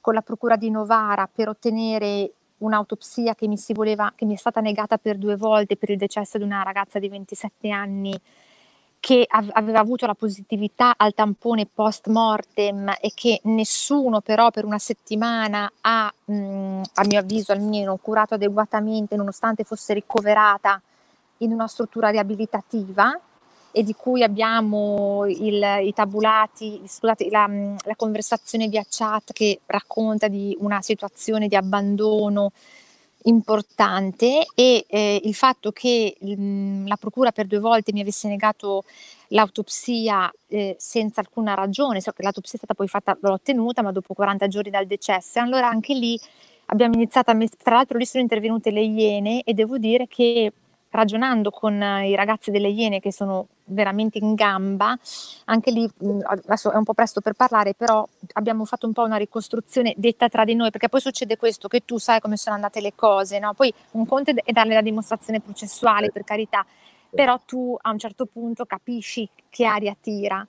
con 0.01 0.13
la 0.13 0.21
procura 0.21 0.57
di 0.57 0.69
Novara 0.69 1.29
per 1.33 1.47
ottenere 1.47 2.33
un'autopsia 2.57 3.33
che 3.33 3.47
mi, 3.47 3.57
voleva, 3.73 4.11
che 4.15 4.25
mi 4.25 4.33
è 4.33 4.37
stata 4.37 4.59
negata 4.59 4.97
per 4.97 5.17
due 5.17 5.35
volte 5.37 5.77
per 5.77 5.89
il 5.89 5.97
decesso 5.97 6.37
di 6.37 6.43
una 6.43 6.63
ragazza 6.63 6.99
di 6.99 7.09
27 7.09 7.69
anni 7.69 8.19
che 9.05 9.23
aveva 9.29 9.77
avuto 9.77 10.07
la 10.07 10.15
positività 10.15 10.95
al 10.97 11.13
tampone 11.13 11.67
post 11.71 12.07
mortem 12.07 12.91
e 12.99 13.11
che 13.13 13.39
nessuno 13.43 14.19
però 14.19 14.49
per 14.49 14.65
una 14.65 14.79
settimana 14.79 15.71
ha, 15.81 16.11
mh, 16.25 16.81
a 16.91 17.05
mio 17.05 17.19
avviso 17.19 17.51
almeno, 17.51 17.99
curato 18.01 18.33
adeguatamente 18.33 19.15
nonostante 19.15 19.63
fosse 19.63 19.93
ricoverata 19.93 20.81
in 21.39 21.51
una 21.51 21.67
struttura 21.67 22.09
riabilitativa 22.09 23.15
e 23.71 23.83
di 23.83 23.93
cui 23.93 24.23
abbiamo 24.23 25.25
il, 25.27 25.63
i 25.83 25.93
tabulati, 25.93 26.81
scusate, 26.83 27.29
la, 27.29 27.47
la, 27.47 27.95
conversazione 27.95 28.67
via 28.69 28.83
chat 28.89 29.33
che 29.33 29.59
racconta 29.67 30.27
di 30.27 30.57
una 30.61 30.81
situazione 30.81 31.47
di 31.47 31.55
abbandono 31.55 32.53
importante 33.25 34.45
e 34.55 34.85
eh, 34.87 35.21
il 35.23 35.33
fatto 35.33 35.71
che 35.71 36.15
mh, 36.19 36.87
la 36.87 36.97
procura 36.97 37.31
per 37.31 37.47
due 37.47 37.59
volte 37.59 37.93
mi 37.93 38.01
avesse 38.01 38.27
negato 38.27 38.83
l'autopsia 39.29 40.31
eh, 40.47 40.75
senza 40.79 41.21
alcuna 41.21 41.53
ragione, 41.53 42.01
so 42.01 42.11
che 42.11 42.23
l'autopsia 42.23 42.53
è 42.53 42.57
stata 42.57 42.73
poi 42.73 42.87
fatta, 42.87 43.17
l'ho 43.19 43.33
ottenuta, 43.33 43.81
ma 43.81 43.91
dopo 43.91 44.13
40 44.13 44.47
giorni 44.47 44.69
dal 44.69 44.85
decesso, 44.85 45.39
allora 45.39 45.67
anche 45.67 45.93
lì 45.93 46.19
abbiamo 46.67 46.95
iniziato 46.95 47.31
a, 47.31 47.37
tra 47.61 47.75
l'altro 47.75 47.97
lì 47.97 48.05
sono 48.05 48.23
intervenute 48.23 48.71
le 48.71 48.81
Iene 48.81 49.41
e 49.43 49.53
devo 49.53 49.77
dire 49.77 50.07
che 50.07 50.51
ragionando 50.89 51.49
con 51.49 51.73
i 51.73 52.15
ragazzi 52.15 52.51
delle 52.51 52.69
Iene 52.69 52.99
che 52.99 53.11
sono 53.11 53.47
veramente 53.65 54.17
in 54.17 54.33
gamba, 54.35 54.97
anche 55.45 55.71
lì 55.71 55.89
adesso 56.23 56.71
è 56.71 56.75
un 56.75 56.83
po' 56.83 56.93
presto 56.93 57.21
per 57.21 57.33
parlare, 57.33 57.73
però 57.73 58.07
abbiamo 58.33 58.65
fatto 58.65 58.85
un 58.85 58.93
po' 58.93 59.03
una 59.03 59.17
ricostruzione 59.17 59.93
detta 59.97 60.29
tra 60.29 60.43
di 60.43 60.55
noi, 60.55 60.69
perché 60.71 60.89
poi 60.89 61.01
succede 61.01 61.37
questo, 61.37 61.67
che 61.67 61.83
tu 61.85 61.97
sai 61.97 62.19
come 62.19 62.37
sono 62.37 62.55
andate 62.55 62.81
le 62.81 62.93
cose, 62.95 63.39
no? 63.39 63.53
poi 63.53 63.73
un 63.91 64.05
conto 64.05 64.31
è 64.31 64.51
darle 64.51 64.73
la 64.73 64.81
dimostrazione 64.81 65.41
processuale, 65.41 66.11
per 66.11 66.23
carità, 66.23 66.65
però 67.09 67.39
tu 67.45 67.77
a 67.79 67.91
un 67.91 67.97
certo 67.97 68.25
punto 68.25 68.65
capisci 68.65 69.27
che 69.49 69.65
aria 69.65 69.95
tira. 69.99 70.45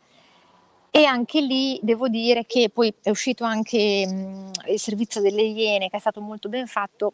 E 0.91 1.05
anche 1.05 1.43
lì 1.43 1.79
devo 1.83 2.09
dire 2.09 2.47
che 2.47 2.71
poi 2.73 2.93
è 3.03 3.11
uscito 3.11 3.45
anche 3.45 4.07
mh, 4.07 4.51
il 4.71 4.81
servizio 4.81 5.21
delle 5.21 5.43
Iene, 5.43 5.91
che 5.91 5.99
è 5.99 6.01
stato 6.01 6.23
molto 6.23 6.49
ben 6.49 6.67
fatto, 6.67 7.13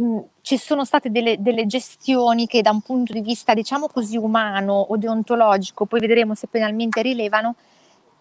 mh, 0.00 0.18
ci 0.40 0.56
sono 0.56 0.84
state 0.84 1.10
delle, 1.10 1.36
delle, 1.40 1.66
gestioni 1.66 2.46
che 2.46 2.62
da 2.62 2.70
un 2.70 2.80
punto 2.80 3.12
di 3.12 3.20
vista 3.20 3.54
diciamo 3.54 3.86
così 3.88 4.16
umano 4.16 4.74
o 4.74 4.96
deontologico, 4.96 5.86
poi 5.86 6.00
vedremo 6.00 6.34
se 6.34 6.46
penalmente 6.48 7.02
rilevano, 7.02 7.54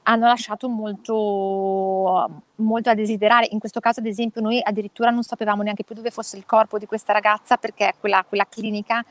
hanno 0.03 0.25
lasciato 0.27 0.67
molto, 0.69 2.43
molto 2.55 2.89
a 2.89 2.93
desiderare. 2.93 3.47
In 3.51 3.59
questo 3.59 3.79
caso, 3.79 3.99
ad 3.99 4.07
esempio, 4.07 4.41
noi 4.41 4.59
addirittura 4.63 5.11
non 5.11 5.23
sapevamo 5.23 5.61
neanche 5.61 5.83
più 5.83 5.95
dove 5.95 6.09
fosse 6.11 6.37
il 6.37 6.45
corpo 6.45 6.77
di 6.77 6.85
questa 6.85 7.13
ragazza 7.13 7.57
perché 7.57 7.93
quella, 7.99 8.25
quella 8.27 8.47
clinica 8.49 9.03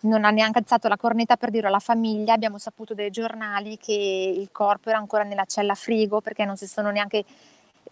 non 0.00 0.24
ha 0.24 0.30
neanche 0.30 0.58
alzato 0.58 0.88
la 0.88 0.96
cornetta 0.96 1.36
per 1.36 1.50
dirlo 1.50 1.68
alla 1.68 1.78
famiglia. 1.78 2.32
Abbiamo 2.32 2.58
saputo 2.58 2.94
dai 2.94 3.10
giornali 3.10 3.76
che 3.76 3.92
il 3.92 4.48
corpo 4.52 4.88
era 4.88 4.98
ancora 4.98 5.24
nella 5.24 5.44
cella 5.44 5.74
frigo 5.74 6.20
perché 6.20 6.44
non 6.44 6.56
si 6.56 6.66
sono 6.66 6.90
neanche 6.90 7.24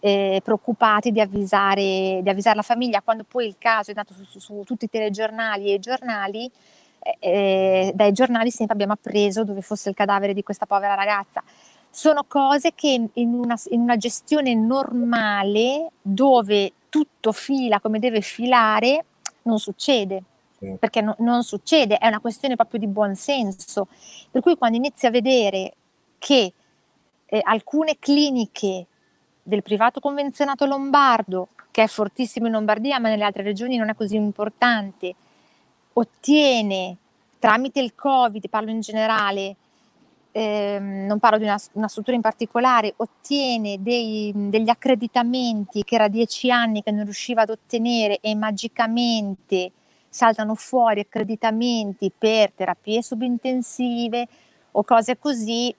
eh, 0.05 0.39
preoccupati 0.43 1.11
di 1.11 1.19
avvisare, 1.19 2.19
di 2.21 2.29
avvisare, 2.29 2.55
la 2.55 2.61
famiglia. 2.61 3.01
Quando 3.01 3.25
poi 3.27 3.47
il 3.47 3.55
caso 3.57 3.89
è 3.91 3.95
andato 3.95 4.13
su, 4.13 4.23
su, 4.23 4.39
su 4.39 4.61
tutti 4.63 4.85
i 4.85 4.89
telegiornali 4.89 5.71
e 5.71 5.73
i 5.73 5.79
giornali, 5.79 6.47
eh, 6.99 7.17
eh, 7.19 7.91
dai 7.95 8.11
giornali 8.11 8.51
sempre 8.51 8.75
abbiamo 8.75 8.93
appreso 8.93 9.43
dove 9.43 9.61
fosse 9.61 9.89
il 9.89 9.95
cadavere 9.95 10.35
di 10.35 10.43
questa 10.43 10.67
povera 10.67 10.93
ragazza. 10.93 11.41
Sono 11.89 12.23
cose 12.27 12.73
che 12.75 13.09
in 13.11 13.33
una, 13.33 13.55
in 13.69 13.79
una 13.79 13.97
gestione 13.97 14.53
normale, 14.53 15.89
dove 16.03 16.73
tutto 16.89 17.31
fila 17.31 17.79
come 17.79 17.97
deve 17.97 18.21
filare, 18.21 19.05
non 19.43 19.57
succede 19.57 20.21
perché 20.79 21.01
no, 21.01 21.15
non 21.19 21.43
succede, 21.43 21.97
è 21.97 22.07
una 22.07 22.19
questione 22.19 22.55
proprio 22.55 22.79
di 22.79 22.87
buonsenso. 22.87 23.87
Per 24.31 24.41
cui 24.41 24.55
quando 24.55 24.77
inizi 24.77 25.05
a 25.05 25.11
vedere 25.11 25.73
che 26.17 26.53
eh, 27.25 27.39
alcune 27.43 27.97
cliniche 27.99 28.87
del 29.47 29.61
privato 29.61 29.99
convenzionato 29.99 30.65
lombardo, 30.65 31.49
che 31.69 31.83
è 31.83 31.87
fortissimo 31.87 32.47
in 32.47 32.53
Lombardia, 32.53 32.99
ma 32.99 33.09
nelle 33.09 33.25
altre 33.25 33.43
regioni 33.43 33.77
non 33.77 33.89
è 33.89 33.95
così 33.95 34.15
importante, 34.15 35.13
ottiene 35.93 36.97
tramite 37.37 37.79
il 37.79 37.93
Covid, 37.93 38.49
parlo 38.49 38.71
in 38.71 38.79
generale, 38.79 39.55
ehm, 40.31 41.05
non 41.05 41.19
parlo 41.19 41.37
di 41.37 41.43
una, 41.43 41.59
una, 41.73 41.87
struttura 41.87 42.15
in 42.15 42.23
particolare, 42.23 42.95
ottiene 42.97 43.77
dei, 43.83 44.31
degli 44.33 44.69
accreditamenti 44.69 45.83
che 45.83 45.93
era 45.93 46.07
dieci 46.07 46.49
anni 46.49 46.81
che 46.81 46.89
non 46.89 47.03
riusciva 47.03 47.43
ad 47.43 47.51
ottenere 47.51 48.17
e 48.21 48.33
magicamente 48.33 49.71
saltano 50.09 50.55
fuori 50.55 51.01
accreditamenti 51.01 52.11
per 52.17 52.51
terapie 52.51 53.03
subintensive 53.03 54.27
o 54.71 54.83
cose 54.83 55.19
così, 55.19 55.75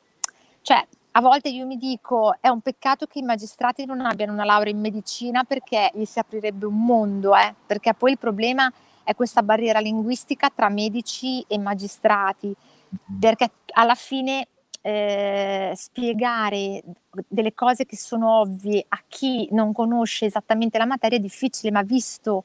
cioè 0.63 0.87
a 1.17 1.21
volte 1.23 1.49
io 1.49 1.67
mi 1.67 1.79
dico 1.79 2.37
è 2.41 2.49
un 2.49 2.61
peccato 2.61 3.07
che 3.07 3.21
i 3.21 3.23
magistrati 3.23 3.87
non 3.87 4.01
abbiano 4.03 4.33
una 4.33 4.45
laurea 4.45 4.71
in 4.71 4.81
medicina 4.81 5.45
perché 5.45 5.91
gli 5.95 6.05
si 6.05 6.19
aprirebbe 6.19 6.67
un 6.67 6.85
mondo, 6.85 7.35
eh? 7.35 7.55
perché 7.67 7.95
poi 7.95 8.13
il 8.13 8.19
problema 8.19 8.71
è 9.03 9.15
questa 9.15 9.43
barriera 9.43 9.79
linguistica 9.79 10.51
tra 10.55 10.69
medici 10.69 11.43
e 11.49 11.59
magistrati, 11.59 12.49
mm-hmm. 12.49 13.19
perché 13.19 13.51
alla 13.73 13.95
fine 13.95 14.49
eh, 14.83 15.73
spiegare 15.75 16.83
delle 17.27 17.55
cose 17.55 17.87
che 17.87 17.97
sono 17.97 18.41
ovvie 18.41 18.85
a 18.87 19.03
chi 19.09 19.49
non 19.53 19.73
conosce 19.73 20.27
esattamente 20.27 20.77
la 20.77 20.85
materia 20.85 21.17
è 21.17 21.21
difficile, 21.21 21.71
ma 21.71 21.83
visto 21.83 22.45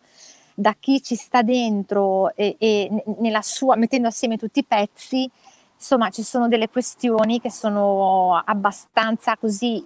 da 0.54 0.76
chi 0.80 1.02
ci 1.02 1.16
sta 1.16 1.42
dentro 1.42 2.34
e, 2.36 2.56
e 2.58 2.90
sua, 3.42 3.76
mettendo 3.76 4.08
assieme 4.08 4.38
tutti 4.38 4.60
i 4.60 4.66
pezzi, 4.66 5.30
insomma 5.82 6.12
ci 6.12 6.22
sono 6.22 6.48
delle 6.48 6.70
questioni 6.70 7.42
che 7.42 7.50
sono 7.50 8.36
abbastanza 8.46 9.36
così 9.36 9.84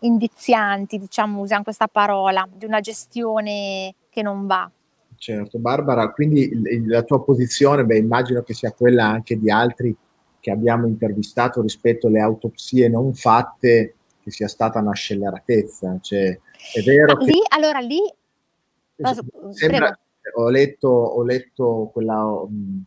indizianti, 0.00 0.98
diciamo, 0.98 1.40
usiamo 1.40 1.64
questa 1.64 1.88
parola, 1.88 2.46
di 2.54 2.66
una 2.66 2.80
gestione 2.80 3.94
che 4.10 4.20
non 4.22 4.46
va. 4.46 4.70
Certo, 5.16 5.58
Barbara, 5.58 6.10
quindi 6.12 6.86
la 6.86 7.02
tua 7.02 7.24
posizione, 7.24 7.84
beh, 7.84 7.96
immagino 7.96 8.42
che 8.42 8.52
sia 8.52 8.72
quella 8.72 9.06
anche 9.06 9.38
di 9.38 9.50
altri 9.50 9.96
che 10.38 10.50
abbiamo 10.50 10.86
intervistato 10.86 11.62
rispetto 11.62 12.06
alle 12.06 12.20
autopsie 12.20 12.88
non 12.88 13.14
fatte, 13.14 13.94
che 14.22 14.30
sia 14.30 14.46
stata 14.48 14.78
una 14.78 14.92
scelleratezza. 14.92 15.98
Cioè, 16.00 16.28
è 16.74 16.82
vero 16.84 17.12
ah, 17.14 17.16
che... 17.16 17.24
Lì, 17.24 17.40
allora 17.48 17.78
lì... 17.80 18.00
Sembra, 19.52 19.98
ho 20.34 20.50
letto, 20.50 20.88
ho 20.88 21.24
letto 21.24 21.90
quella, 21.92 22.22
um, 22.22 22.84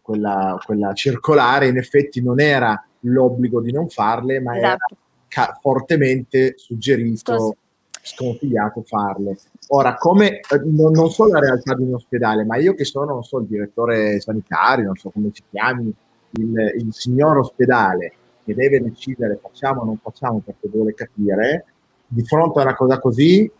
quella, 0.00 0.58
quella, 0.64 0.92
circolare, 0.94 1.68
in 1.68 1.76
effetti 1.76 2.22
non 2.22 2.40
era 2.40 2.82
l'obbligo 3.00 3.60
di 3.60 3.72
non 3.72 3.88
farle, 3.88 4.40
ma 4.40 4.56
esatto. 4.56 4.94
era 4.94 5.00
ca- 5.28 5.58
fortemente 5.60 6.54
suggerito, 6.56 7.38
Scusi. 7.38 7.56
sconsigliato 8.02 8.82
farle. 8.82 9.36
Ora, 9.68 9.96
come 9.96 10.40
eh, 10.40 10.60
non, 10.64 10.92
non, 10.92 11.10
so 11.10 11.26
la 11.26 11.40
realtà 11.40 11.74
di 11.74 11.82
un 11.82 11.94
ospedale, 11.94 12.44
ma 12.44 12.56
io 12.56 12.74
che 12.74 12.84
sono, 12.84 13.12
non 13.12 13.22
so, 13.22 13.38
il 13.38 13.46
direttore 13.46 14.20
sanitario, 14.20 14.86
non 14.86 14.96
so 14.96 15.10
come 15.10 15.30
si 15.32 15.42
chiami, 15.50 15.92
il, 16.32 16.74
il 16.78 16.88
signor 16.92 17.38
ospedale 17.38 18.12
che 18.44 18.54
deve 18.54 18.82
decidere 18.82 19.38
facciamo 19.40 19.82
o 19.82 19.84
non 19.84 19.98
facciamo 19.98 20.40
perché 20.44 20.68
vuole 20.68 20.94
capire, 20.94 21.66
di 22.06 22.24
fronte 22.24 22.58
a 22.58 22.62
una 22.62 22.74
cosa 22.74 22.98
così 22.98 23.50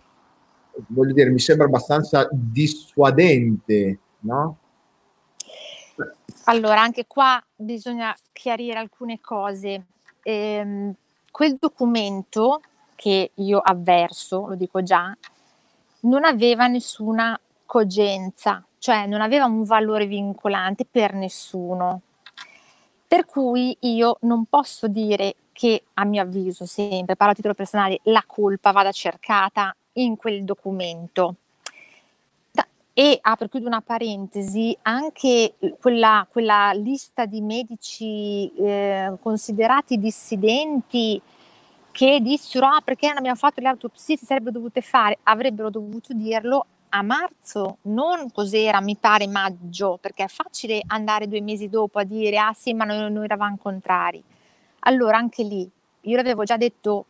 voglio 0.88 1.12
dire, 1.12 1.30
mi 1.30 1.38
sembra 1.38 1.66
abbastanza 1.66 2.28
dissuadente, 2.30 3.98
no? 4.20 4.56
Allora, 6.44 6.80
anche 6.80 7.06
qua 7.06 7.42
bisogna 7.54 8.14
chiarire 8.32 8.78
alcune 8.78 9.20
cose. 9.20 9.86
Eh, 10.22 10.92
quel 11.30 11.56
documento 11.58 12.60
che 12.94 13.30
io 13.34 13.58
avverso, 13.58 14.46
lo 14.46 14.54
dico 14.54 14.82
già, 14.82 15.16
non 16.00 16.24
aveva 16.24 16.66
nessuna 16.66 17.38
cogenza, 17.64 18.64
cioè 18.78 19.06
non 19.06 19.20
aveva 19.20 19.46
un 19.46 19.64
valore 19.64 20.06
vincolante 20.06 20.84
per 20.84 21.14
nessuno. 21.14 22.02
Per 23.06 23.24
cui 23.24 23.76
io 23.80 24.16
non 24.20 24.46
posso 24.46 24.88
dire 24.88 25.34
che 25.52 25.84
a 25.94 26.04
mio 26.04 26.22
avviso 26.22 26.64
sempre, 26.64 27.16
parlo 27.16 27.32
a 27.32 27.36
titolo 27.36 27.54
personale, 27.54 28.00
la 28.04 28.24
colpa 28.26 28.72
vada 28.72 28.90
cercata 28.90 29.74
in 29.94 30.16
quel 30.16 30.44
documento. 30.44 31.36
E 32.94 33.18
apro 33.22 33.48
chiudo 33.48 33.66
una 33.66 33.80
parentesi, 33.80 34.76
anche 34.82 35.54
quella, 35.80 36.26
quella 36.30 36.72
lista 36.74 37.24
di 37.24 37.40
medici 37.40 38.52
eh, 38.54 39.14
considerati 39.22 39.96
dissidenti 39.96 41.20
che 41.90 42.20
dissero 42.20 42.66
ah 42.66 42.80
perché 42.84 43.08
non 43.08 43.18
abbiamo 43.18 43.36
fatto 43.36 43.60
le 43.60 43.68
autopsie 43.68 44.16
si 44.16 44.26
sarebbero 44.26 44.52
dovute 44.52 44.82
fare, 44.82 45.18
avrebbero 45.22 45.70
dovuto 45.70 46.12
dirlo 46.12 46.66
a 46.90 47.02
marzo, 47.02 47.78
non 47.82 48.30
cos'era, 48.30 48.82
mi 48.82 48.96
pare 48.96 49.26
maggio, 49.26 49.98
perché 49.98 50.24
è 50.24 50.28
facile 50.28 50.82
andare 50.86 51.28
due 51.28 51.40
mesi 51.40 51.70
dopo 51.70 51.98
a 51.98 52.04
dire 52.04 52.36
ah 52.38 52.52
sì 52.52 52.74
ma 52.74 52.84
noi, 52.84 53.10
noi 53.10 53.24
eravamo 53.24 53.56
contrari. 53.56 54.22
Allora 54.80 55.16
anche 55.16 55.42
lì, 55.44 55.70
io 56.02 56.16
l'avevo 56.16 56.44
già 56.44 56.58
detto 56.58 57.06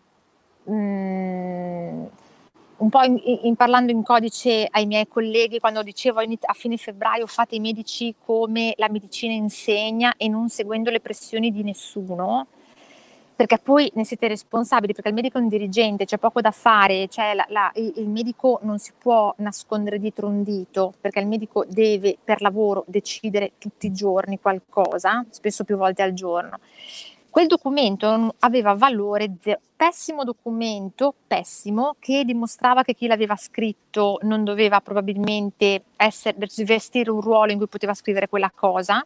mh, 0.65 0.75
mm, 0.75 2.05
un 2.83 2.89
po' 2.89 3.03
in, 3.05 3.21
in, 3.45 3.55
parlando 3.55 3.93
in 3.93 4.03
codice 4.03 4.67
ai 4.69 4.87
miei 4.87 5.07
colleghi 5.07 5.61
quando 5.61 5.85
dicevo 5.85 6.19
a 6.19 6.53
fine 6.53 6.77
febbraio 6.77 7.29
fate 7.29 7.55
i 7.55 7.61
medici 7.61 8.15
come 8.25 8.75
la 8.77 8.89
medicina 8.89 9.33
insegna 9.33 10.15
e 10.17 10.29
non 10.29 10.49
seguendo 10.49 10.91
le 10.91 10.99
pressioni 10.99 11.53
di 11.53 11.63
nessuno, 11.63 12.49
perché 13.37 13.59
poi 13.59 13.89
ne 13.95 14.05
siete 14.05 14.27
responsabili, 14.27 14.95
perché 14.95 15.11
il 15.11 15.15
medico 15.15 15.39
è 15.39 15.41
un 15.41 15.49
dirigente, 15.49 16.07
c'è 16.07 16.19
poco 16.19 16.41
da 16.41 16.51
fare, 16.51 17.07
cioè 17.07 17.35
la, 17.35 17.47
la, 17.51 17.71
il, 17.77 17.93
il, 17.97 18.09
medico 18.09 18.59
non 18.63 18.79
si 18.81 18.93
può 18.99 19.33
nascondere 19.39 20.01
dietro 20.01 20.27
un 20.27 20.43
dito, 20.43 20.93
perché 21.01 21.21
il 21.21 21.29
medico 21.29 21.65
deve 21.69 22.19
per 22.23 22.43
lavoro 22.43 22.83
decidere 22.89 23.53
tutti 23.59 23.87
i 23.87 23.93
giorni 23.93 24.41
qualcosa, 24.41 25.25
spesso 25.31 25.63
più 25.63 25.77
volte 25.77 26.03
al 26.03 26.15
giorno. 26.15 26.59
Quel 27.33 27.47
documento 27.47 28.35
aveva 28.41 28.75
valore 28.75 29.37
zero, 29.41 29.61
pessimo 29.75 30.23
documento, 30.23 31.15
pessimo, 31.27 31.97
che 31.99 32.27
dimostrava 32.27 32.83
che 32.83 32.93
chi 32.93 33.07
l'aveva 33.07 33.37
scritto 33.37 34.19
non 34.25 34.45
doveva 34.45 34.83
probabilmente 34.83 35.85
essere, 35.97 36.37
vestire 36.59 37.11
un 37.11 37.23
ruolo 37.23 37.51
in 37.51 37.57
cui 37.57 37.69
poteva 37.69 37.95
scrivere 37.95 38.29
quella 38.29 38.53
cosa, 38.55 39.03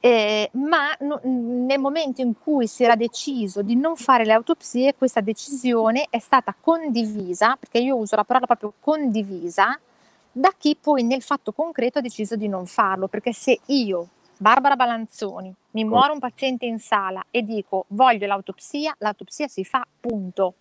eh, 0.00 0.50
ma 0.52 0.94
no, 1.00 1.18
nel 1.22 1.78
momento 1.78 2.20
in 2.20 2.34
cui 2.38 2.66
si 2.66 2.84
era 2.84 2.94
deciso 2.94 3.62
di 3.62 3.74
non 3.74 3.96
fare 3.96 4.26
le 4.26 4.34
autopsie, 4.34 4.94
questa 4.94 5.22
decisione 5.22 6.08
è 6.10 6.18
stata 6.18 6.54
condivisa, 6.60 7.56
perché 7.58 7.78
io 7.78 7.96
uso 7.96 8.16
la 8.16 8.24
parola 8.24 8.44
proprio 8.44 8.74
condivisa, 8.80 9.80
da 10.30 10.52
chi 10.58 10.76
poi 10.78 11.02
nel 11.02 11.22
fatto 11.22 11.52
concreto 11.52 12.00
ha 12.00 12.02
deciso 12.02 12.36
di 12.36 12.48
non 12.48 12.66
farlo, 12.66 13.08
perché 13.08 13.32
se 13.32 13.60
io, 13.68 14.08
Barbara 14.36 14.76
Balanzoni, 14.76 15.54
mi 15.74 15.84
muore 15.84 16.12
un 16.12 16.18
paziente 16.18 16.66
in 16.66 16.78
sala 16.78 17.24
e 17.30 17.42
dico 17.42 17.86
voglio 17.88 18.26
l'autopsia, 18.26 18.94
l'autopsia 18.98 19.48
si 19.48 19.64
fa, 19.64 19.86
punto. 20.00 20.54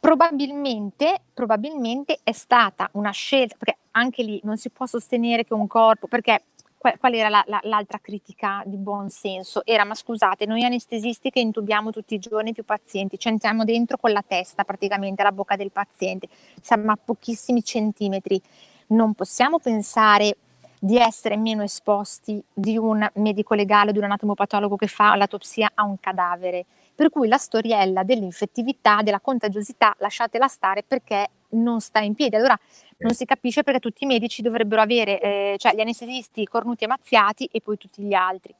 Probabilmente, 0.00 1.20
probabilmente 1.34 2.20
è 2.22 2.32
stata 2.32 2.88
una 2.92 3.10
scelta, 3.10 3.56
perché 3.58 3.78
anche 3.92 4.22
lì 4.22 4.40
non 4.44 4.56
si 4.56 4.70
può 4.70 4.86
sostenere 4.86 5.44
che 5.44 5.52
un 5.52 5.66
corpo, 5.66 6.06
perché 6.06 6.44
qual, 6.78 7.12
era 7.12 7.28
la, 7.28 7.44
la, 7.46 7.60
l'altra 7.64 7.98
critica 7.98 8.62
di 8.64 8.78
buon 8.78 9.10
senso? 9.10 9.60
Era, 9.66 9.84
ma 9.84 9.94
scusate, 9.94 10.46
noi 10.46 10.64
anestesisti 10.64 11.28
che 11.28 11.40
intubiamo 11.40 11.90
tutti 11.90 12.14
i 12.14 12.18
giorni 12.18 12.54
più 12.54 12.64
pazienti, 12.64 13.18
ci 13.18 13.28
entriamo 13.28 13.64
dentro 13.64 13.98
con 13.98 14.12
la 14.12 14.24
testa 14.26 14.64
praticamente 14.64 15.20
alla 15.20 15.32
bocca 15.32 15.56
del 15.56 15.70
paziente, 15.70 16.28
siamo 16.62 16.90
a 16.90 16.98
pochissimi 17.02 17.62
centimetri, 17.62 18.40
non 18.88 19.12
possiamo 19.12 19.58
pensare 19.58 20.34
di 20.82 20.96
essere 20.96 21.36
meno 21.36 21.62
esposti 21.62 22.42
di 22.50 22.78
un 22.78 23.06
medico 23.16 23.54
legale 23.54 23.92
di 23.92 23.98
un 23.98 24.04
anatomopatologo 24.04 24.76
che 24.76 24.86
fa 24.86 25.14
l'autopsia 25.14 25.72
a 25.74 25.84
un 25.84 26.00
cadavere. 26.00 26.64
Per 26.94 27.10
cui 27.10 27.28
la 27.28 27.36
storiella 27.36 28.02
dell'infettività, 28.02 29.02
della 29.02 29.20
contagiosità, 29.20 29.94
lasciatela 29.98 30.48
stare 30.48 30.82
perché 30.82 31.28
non 31.50 31.80
sta 31.80 32.00
in 32.00 32.14
piedi. 32.14 32.36
Allora 32.36 32.58
non 32.98 33.12
si 33.12 33.26
capisce 33.26 33.62
perché 33.62 33.80
tutti 33.80 34.04
i 34.04 34.06
medici 34.06 34.40
dovrebbero 34.40 34.80
avere, 34.80 35.20
eh, 35.20 35.54
cioè 35.58 35.74
gli 35.74 35.80
anestesisti 35.80 36.46
cornuti 36.46 36.84
e 36.84 36.86
mazziati 36.86 37.48
e 37.52 37.60
poi 37.60 37.76
tutti 37.76 38.02
gli 38.02 38.14
altri. 38.14 38.54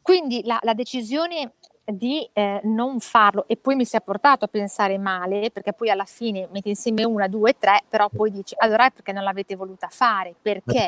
Quindi 0.00 0.42
la, 0.44 0.58
la 0.62 0.74
decisione 0.74 1.52
di 1.92 2.28
eh, 2.32 2.60
non 2.64 3.00
farlo. 3.00 3.46
E 3.48 3.56
poi 3.56 3.74
mi 3.74 3.84
si 3.84 3.96
è 3.96 4.00
portato 4.00 4.44
a 4.44 4.48
pensare 4.48 4.98
male 4.98 5.50
perché 5.50 5.72
poi 5.72 5.90
alla 5.90 6.04
fine 6.04 6.48
metti 6.52 6.68
insieme 6.68 7.04
una, 7.04 7.28
due, 7.28 7.56
tre 7.58 7.82
però 7.88 8.08
poi 8.08 8.30
dici 8.30 8.54
allora 8.58 8.86
è 8.86 8.90
perché 8.92 9.12
non 9.12 9.22
l'avete 9.22 9.56
voluta 9.56 9.88
fare 9.90 10.34
perché? 10.40 10.86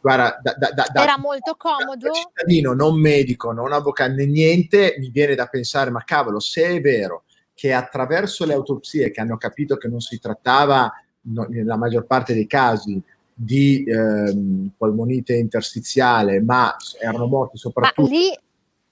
Guarda, 0.00 0.38
da, 0.42 0.54
da, 0.58 0.86
da, 0.92 1.02
era 1.02 1.18
molto 1.18 1.54
comodo. 1.56 2.08
da 2.08 2.12
cittadino 2.12 2.72
non 2.72 2.98
medico 2.98 3.52
non 3.52 3.72
avvocato 3.72 4.12
né 4.12 4.26
niente 4.26 4.96
mi 4.98 5.10
viene 5.10 5.34
da 5.34 5.46
pensare 5.46 5.90
ma 5.90 6.02
cavolo 6.04 6.40
se 6.40 6.64
è 6.64 6.80
vero 6.80 7.22
che 7.54 7.72
attraverso 7.72 8.44
le 8.44 8.54
autopsie 8.54 9.10
che 9.10 9.20
hanno 9.20 9.36
capito 9.36 9.76
che 9.76 9.88
non 9.88 10.00
si 10.00 10.18
trattava 10.18 10.92
no, 11.22 11.46
nella 11.48 11.76
maggior 11.76 12.06
parte 12.06 12.34
dei 12.34 12.46
casi 12.46 13.00
di 13.34 13.84
ehm, 13.84 14.72
polmonite 14.76 15.34
interstiziale, 15.34 16.40
ma 16.40 16.74
erano 17.00 17.26
morti 17.26 17.56
soprattutto 17.56 18.08
lì, 18.08 18.36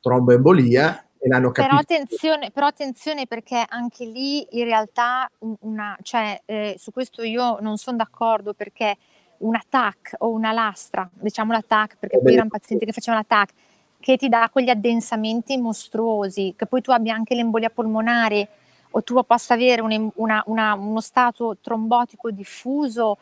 tromboembolia 0.00 1.04
e 1.20 1.28
l'hanno 1.28 1.50
capito. 1.50 1.68
Però 1.68 1.80
attenzione, 1.80 2.50
però 2.50 2.66
attenzione 2.66 3.26
perché 3.26 3.62
anche 3.68 4.06
lì 4.06 4.46
in 4.58 4.64
realtà 4.64 5.30
una, 5.60 5.96
cioè, 6.02 6.40
eh, 6.46 6.76
su 6.78 6.90
questo 6.92 7.22
io 7.22 7.58
non 7.60 7.76
sono 7.76 7.98
d'accordo 7.98 8.54
perché 8.54 8.96
una 9.38 9.62
TAC 9.66 10.14
o 10.18 10.30
una 10.30 10.52
lastra, 10.52 11.08
diciamo 11.12 11.52
la 11.52 11.62
TAC 11.66 11.96
perché 11.98 12.18
poi 12.18 12.32
erano 12.32 12.48
pazienti 12.48 12.86
che 12.86 12.92
facevano 12.92 13.22
la 13.28 13.36
TAC, 13.36 13.52
che 14.00 14.16
ti 14.16 14.28
dà 14.30 14.48
quegli 14.50 14.70
addensamenti 14.70 15.58
mostruosi, 15.58 16.54
che 16.56 16.66
poi 16.66 16.80
tu 16.80 16.90
abbia 16.90 17.14
anche 17.14 17.34
l'embolia 17.34 17.68
polmonare 17.68 18.48
o 18.92 19.02
tu 19.02 19.22
possa 19.24 19.54
avere 19.54 19.82
un, 19.82 20.10
una, 20.14 20.42
una, 20.46 20.74
uno 20.74 21.00
stato 21.00 21.58
trombotico 21.60 22.30
diffuso, 22.30 23.18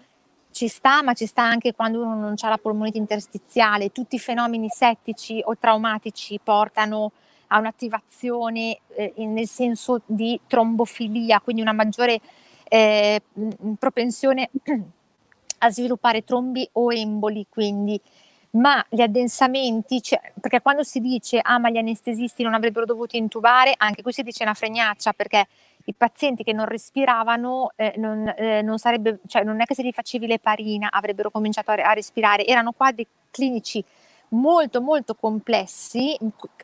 ci 0.51 0.69
sta, 0.69 1.03
ma 1.03 1.15
ci 1.15 1.27
sta 1.27 1.43
anche 1.43 1.75
quando 1.75 2.01
uno 2.01 2.15
non 2.15 2.35
ha 2.41 2.49
la 2.49 2.59
polmonite 2.59 2.97
interstiziale. 2.97 3.91
Tutti 3.91 4.15
i 4.15 4.21
fenomeni 4.21 4.69
settici 4.69 5.43
o 5.45 5.57
traumatici 5.59 6.41
portano 6.43 7.13
a 7.49 7.59
un'attivazione 7.59 8.79
eh, 8.95 9.13
nel 9.17 9.49
senso 9.49 10.03
di 10.07 10.39
trombofilia, 10.47 11.41
quindi 11.41 11.63
una 11.63 11.73
maggiore 11.73 12.21
eh, 12.65 13.21
propensione 13.79 14.51
a 15.59 15.71
sviluppare 15.71 16.25
trombi 16.25 16.69
o 16.73 16.93
emboli. 16.93 17.47
Quindi 17.49 18.01
ma 18.51 18.85
gli 18.89 19.03
addensamenti, 19.03 20.01
cioè, 20.01 20.33
perché 20.41 20.63
quando 20.63 20.83
si 20.83 21.01
dice 21.01 21.39
ah 21.43 21.59
ma 21.59 21.69
gli 21.71 21.77
anestesisti 21.77 22.43
non 22.43 22.55
avrebbero 22.55 22.87
dovuto 22.87 23.17
intubare, 23.17 23.75
anche 23.77 24.03
qui 24.03 24.13
si 24.13 24.23
dice 24.23 24.43
una 24.43 24.55
fregnaccia 24.55 25.13
perché 25.13 25.47
i 25.85 25.95
pazienti 25.95 26.45
che 26.45 26.53
non 26.53 26.67
respiravano 26.67 27.73
eh, 27.77 27.95
non, 27.97 28.33
eh, 28.37 28.63
non, 28.63 28.79
sarebbe, 28.79 29.21
cioè, 29.27 29.43
non 29.43 29.61
è 29.61 29.65
che 29.65 29.75
se 29.75 29.83
gli 29.83 29.93
facevi 29.93 30.27
l'eparina 30.27 30.89
avrebbero 30.91 31.31
cominciato 31.31 31.71
a, 31.71 31.75
a 31.75 31.93
respirare, 31.93 32.47
erano 32.47 32.73
quadri 32.73 33.07
clinici 33.31 33.85
molto 34.31 34.81
molto 34.81 35.15
complessi 35.15 36.17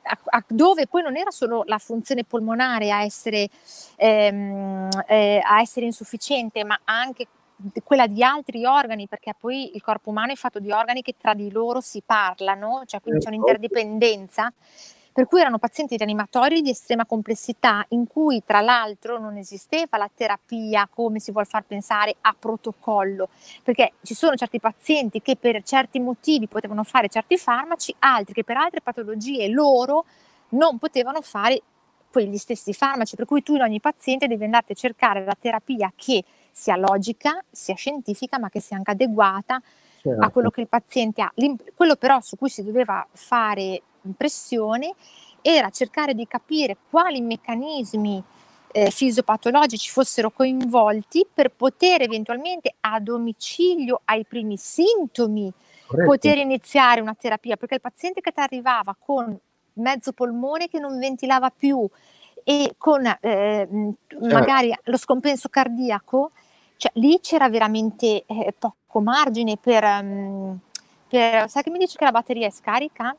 a, 0.02 0.18
a, 0.24 0.44
dove 0.46 0.86
poi 0.86 1.02
non 1.02 1.16
era 1.16 1.30
solo 1.30 1.62
la 1.66 1.78
funzione 1.78 2.24
polmonare 2.24 2.90
a 2.90 3.02
essere, 3.02 3.48
ehm, 3.96 4.88
eh, 5.06 5.40
a 5.42 5.60
essere 5.60 5.86
insufficiente 5.86 6.64
ma 6.64 6.78
anche 6.84 7.26
quella 7.82 8.06
di 8.06 8.22
altri 8.22 8.64
organi, 8.66 9.06
perché 9.06 9.34
poi 9.38 9.74
il 9.74 9.82
corpo 9.82 10.10
umano 10.10 10.32
è 10.32 10.34
fatto 10.34 10.58
di 10.58 10.72
organi 10.72 11.02
che 11.02 11.14
tra 11.16 11.34
di 11.34 11.50
loro 11.50 11.80
si 11.80 12.02
parlano, 12.04 12.82
cioè 12.84 13.00
quindi 13.00 13.20
c'è 13.20 13.30
certo. 13.30 13.40
un'interdipendenza. 13.40 14.52
Per 15.14 15.28
cui 15.28 15.38
erano 15.38 15.58
pazienti 15.58 15.96
rianimatori 15.96 16.60
di 16.60 16.70
estrema 16.70 17.06
complessità, 17.06 17.84
in 17.90 18.08
cui 18.08 18.42
tra 18.44 18.60
l'altro 18.60 19.16
non 19.16 19.36
esisteva 19.36 19.96
la 19.96 20.10
terapia 20.12 20.88
come 20.92 21.20
si 21.20 21.30
vuol 21.30 21.46
far 21.46 21.62
pensare 21.62 22.16
a 22.20 22.34
protocollo, 22.36 23.28
perché 23.62 23.92
ci 24.02 24.12
sono 24.12 24.34
certi 24.34 24.58
pazienti 24.58 25.22
che 25.22 25.36
per 25.36 25.62
certi 25.62 26.00
motivi 26.00 26.48
potevano 26.48 26.82
fare 26.82 27.08
certi 27.08 27.38
farmaci, 27.38 27.94
altri 28.00 28.34
che 28.34 28.42
per 28.42 28.56
altre 28.56 28.80
patologie 28.80 29.46
loro 29.46 30.04
non 30.48 30.78
potevano 30.78 31.20
fare 31.20 31.62
quegli 32.10 32.36
stessi 32.36 32.72
farmaci, 32.72 33.14
per 33.14 33.26
cui 33.26 33.44
tu 33.44 33.54
in 33.54 33.62
ogni 33.62 33.78
paziente 33.78 34.26
devi 34.26 34.42
andare 34.42 34.64
a 34.68 34.74
cercare 34.74 35.24
la 35.24 35.36
terapia 35.38 35.92
che 35.94 36.24
sia 36.50 36.74
logica, 36.74 37.40
sia 37.48 37.76
scientifica, 37.76 38.40
ma 38.40 38.48
che 38.48 38.58
sia 38.58 38.76
anche 38.76 38.90
adeguata 38.90 39.62
certo. 40.02 40.24
a 40.24 40.28
quello 40.30 40.50
che 40.50 40.62
il 40.62 40.68
paziente 40.68 41.22
ha. 41.22 41.32
Quello 41.72 41.94
però 41.94 42.20
su 42.20 42.36
cui 42.36 42.48
si 42.48 42.64
doveva 42.64 43.06
fare 43.12 43.80
pressione 44.16 44.94
era 45.40 45.70
cercare 45.70 46.14
di 46.14 46.26
capire 46.26 46.76
quali 46.90 47.20
meccanismi 47.20 48.22
eh, 48.72 48.90
fisiopatologici 48.90 49.88
fossero 49.90 50.30
coinvolti 50.30 51.26
per 51.32 51.50
poter 51.50 52.02
eventualmente 52.02 52.74
a 52.80 52.98
domicilio 52.98 54.00
ai 54.06 54.24
primi 54.24 54.56
sintomi 54.56 55.52
Corretto. 55.86 56.10
poter 56.10 56.38
iniziare 56.38 57.00
una 57.00 57.14
terapia, 57.14 57.56
perché 57.56 57.76
il 57.76 57.80
paziente 57.80 58.20
che 58.20 58.32
ti 58.32 58.40
arrivava 58.40 58.96
con 58.98 59.38
mezzo 59.74 60.12
polmone 60.12 60.68
che 60.68 60.80
non 60.80 60.98
ventilava 60.98 61.50
più 61.50 61.88
e 62.42 62.74
con 62.76 63.06
eh, 63.06 63.16
certo. 63.20 64.26
magari 64.26 64.74
lo 64.84 64.96
scompenso 64.96 65.48
cardiaco, 65.48 66.32
cioè, 66.76 66.90
lì 66.94 67.20
c'era 67.20 67.48
veramente 67.48 68.24
eh, 68.26 68.54
poco 68.58 69.00
margine 69.00 69.56
per, 69.56 69.84
um, 69.84 70.58
per, 71.08 71.48
Sai 71.48 71.62
che 71.62 71.70
mi 71.70 71.78
dici 71.78 71.96
che 71.96 72.04
la 72.04 72.10
batteria 72.10 72.46
è 72.46 72.50
scarica? 72.50 73.16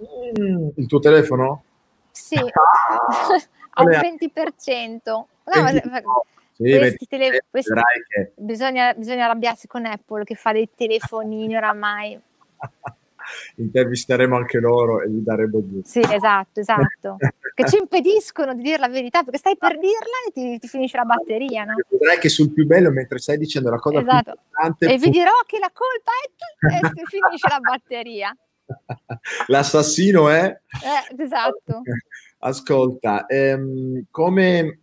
Mm, 0.00 0.68
il 0.76 0.86
tuo 0.86 0.98
telefono? 0.98 1.64
Sì, 2.10 2.36
a 2.36 3.82
un 3.82 3.88
20%. 3.88 5.00
No, 5.04 5.26
20, 5.44 5.88
ma, 5.88 6.00
sì, 6.52 6.76
questi 6.76 7.06
tele, 7.08 7.44
questi, 7.50 7.72
che... 8.08 8.32
bisogna, 8.36 8.94
bisogna 8.94 9.24
arrabbiarsi 9.24 9.66
con 9.66 9.84
Apple 9.86 10.24
che 10.24 10.34
fa 10.34 10.52
dei 10.52 10.68
telefonini 10.74 11.56
oramai. 11.56 12.20
intervisteremo 13.56 14.36
anche 14.36 14.58
loro 14.58 15.02
e 15.02 15.10
gli 15.10 15.18
daremo 15.18 15.66
giù. 15.66 15.80
Sì, 15.84 16.00
esatto, 16.00 16.60
esatto. 16.60 17.16
che 17.54 17.64
ci 17.66 17.76
impediscono 17.76 18.54
di 18.54 18.62
dire 18.62 18.78
la 18.78 18.88
verità, 18.88 19.22
perché 19.22 19.38
stai 19.38 19.56
per 19.56 19.78
dirla 19.78 20.16
e 20.28 20.32
ti, 20.32 20.58
ti 20.58 20.68
finisce 20.68 20.96
la 20.96 21.04
batteria, 21.04 21.64
no? 21.64 21.74
Vedrai 21.88 22.18
che 22.18 22.28
sul 22.28 22.52
più 22.52 22.66
bello, 22.66 22.90
mentre 22.90 23.18
stai 23.18 23.38
dicendo 23.38 23.70
la 23.70 23.78
cosa 23.78 24.00
esatto. 24.00 24.22
più 24.22 24.32
importante... 24.32 24.92
E 24.92 24.98
vi 24.98 25.10
dirò 25.10 25.32
che 25.46 25.58
la 25.58 25.70
colpa 25.72 26.12
è 26.22 26.30
tu 26.36 27.00
e 27.00 27.04
finisce 27.06 27.48
la 27.48 27.60
batteria. 27.60 28.36
L'assassino 29.48 30.28
è... 30.28 30.44
Eh, 30.46 31.22
esatto. 31.22 31.82
Ascolta, 32.38 33.26
ehm, 33.26 34.04
come, 34.10 34.80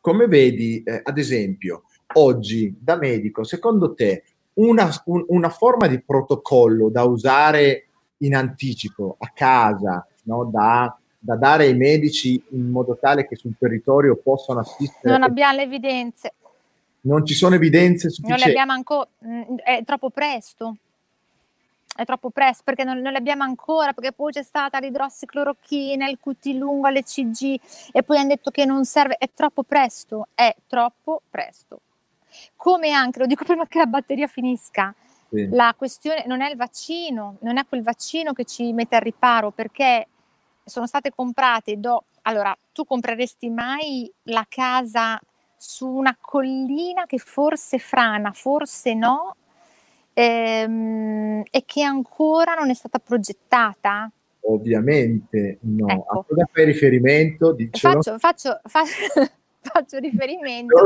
come 0.00 0.26
vedi, 0.26 0.82
eh, 0.82 1.00
ad 1.02 1.18
esempio, 1.18 1.84
oggi 2.14 2.76
da 2.78 2.96
medico, 2.96 3.44
secondo 3.44 3.94
te 3.94 4.24
una, 4.54 4.90
un, 5.06 5.24
una 5.28 5.48
forma 5.50 5.86
di 5.86 6.00
protocollo 6.02 6.90
da 6.90 7.04
usare 7.04 7.88
in 8.18 8.34
anticipo 8.34 9.16
a 9.18 9.30
casa, 9.34 10.06
no? 10.24 10.44
da 10.52 10.98
da 11.18 11.36
dare 11.36 11.64
ai 11.64 11.76
medici 11.76 12.40
in 12.50 12.70
modo 12.70 12.96
tale 12.98 13.26
che 13.26 13.36
sul 13.36 13.56
territorio 13.58 14.16
possano 14.16 14.60
assistere? 14.60 15.12
Non 15.12 15.22
abbiamo 15.22 15.56
le 15.56 15.62
evidenze. 15.62 16.34
Non 17.00 17.26
ci 17.26 17.34
sono 17.34 17.54
evidenze 17.54 18.08
sufficienti? 18.08 18.42
Non 18.44 18.52
le 18.52 18.60
abbiamo 18.60 18.72
ancora, 18.72 19.08
mm, 19.26 19.56
è 19.56 19.82
troppo 19.84 20.10
presto 20.10 20.76
è 21.98 22.04
troppo 22.04 22.30
presto 22.30 22.62
perché 22.64 22.84
non, 22.84 22.98
non, 22.98 23.10
le 23.10 23.18
abbiamo 23.18 23.42
ancora, 23.42 23.92
perché 23.92 24.12
poi 24.12 24.30
c'è 24.30 24.44
stata 24.44 24.78
l'idrossiclorochina, 24.78 26.08
il 26.08 26.20
QT 26.20 26.46
lungo, 26.54 26.86
l'ECG 26.86 27.60
e 27.90 28.04
poi 28.04 28.18
hanno 28.18 28.28
detto 28.28 28.52
che 28.52 28.64
non 28.64 28.84
serve, 28.84 29.16
è 29.16 29.28
troppo 29.34 29.64
presto, 29.64 30.28
è 30.32 30.54
troppo 30.68 31.22
presto. 31.28 31.80
Come 32.54 32.92
anche, 32.92 33.18
lo 33.18 33.26
dico 33.26 33.42
prima 33.44 33.66
che 33.66 33.78
la 33.78 33.86
batteria 33.86 34.28
finisca, 34.28 34.94
sì. 35.28 35.48
la 35.50 35.74
questione 35.76 36.22
non 36.28 36.40
è 36.40 36.50
il 36.50 36.56
vaccino, 36.56 37.38
non 37.40 37.58
è 37.58 37.66
quel 37.68 37.82
vaccino 37.82 38.32
che 38.32 38.44
ci 38.44 38.72
mette 38.72 38.94
al 38.94 39.02
riparo 39.02 39.50
perché 39.50 40.06
sono 40.64 40.86
state 40.86 41.10
comprate, 41.12 41.80
do, 41.80 42.04
allora 42.22 42.56
tu 42.72 42.84
compreresti 42.84 43.50
mai 43.50 44.08
la 44.24 44.46
casa 44.48 45.20
su 45.56 45.88
una 45.88 46.16
collina 46.20 47.06
che 47.06 47.18
forse 47.18 47.80
frana, 47.80 48.30
forse 48.30 48.94
no, 48.94 49.34
ehm, 50.18 51.42
e 51.48 51.62
che 51.64 51.82
ancora 51.82 52.54
non 52.54 52.70
è 52.70 52.74
stata 52.74 52.98
progettata? 52.98 54.10
Ovviamente 54.40 55.58
no. 55.60 55.86
Ecco. 55.86 56.18
A 56.20 56.24
cosa 56.26 56.48
fai 56.50 56.64
riferimento? 56.64 57.56
Faccio, 57.72 58.18
faccio, 58.18 58.60
faccio, 58.64 58.90
faccio 59.60 59.98
riferimento 59.98 60.76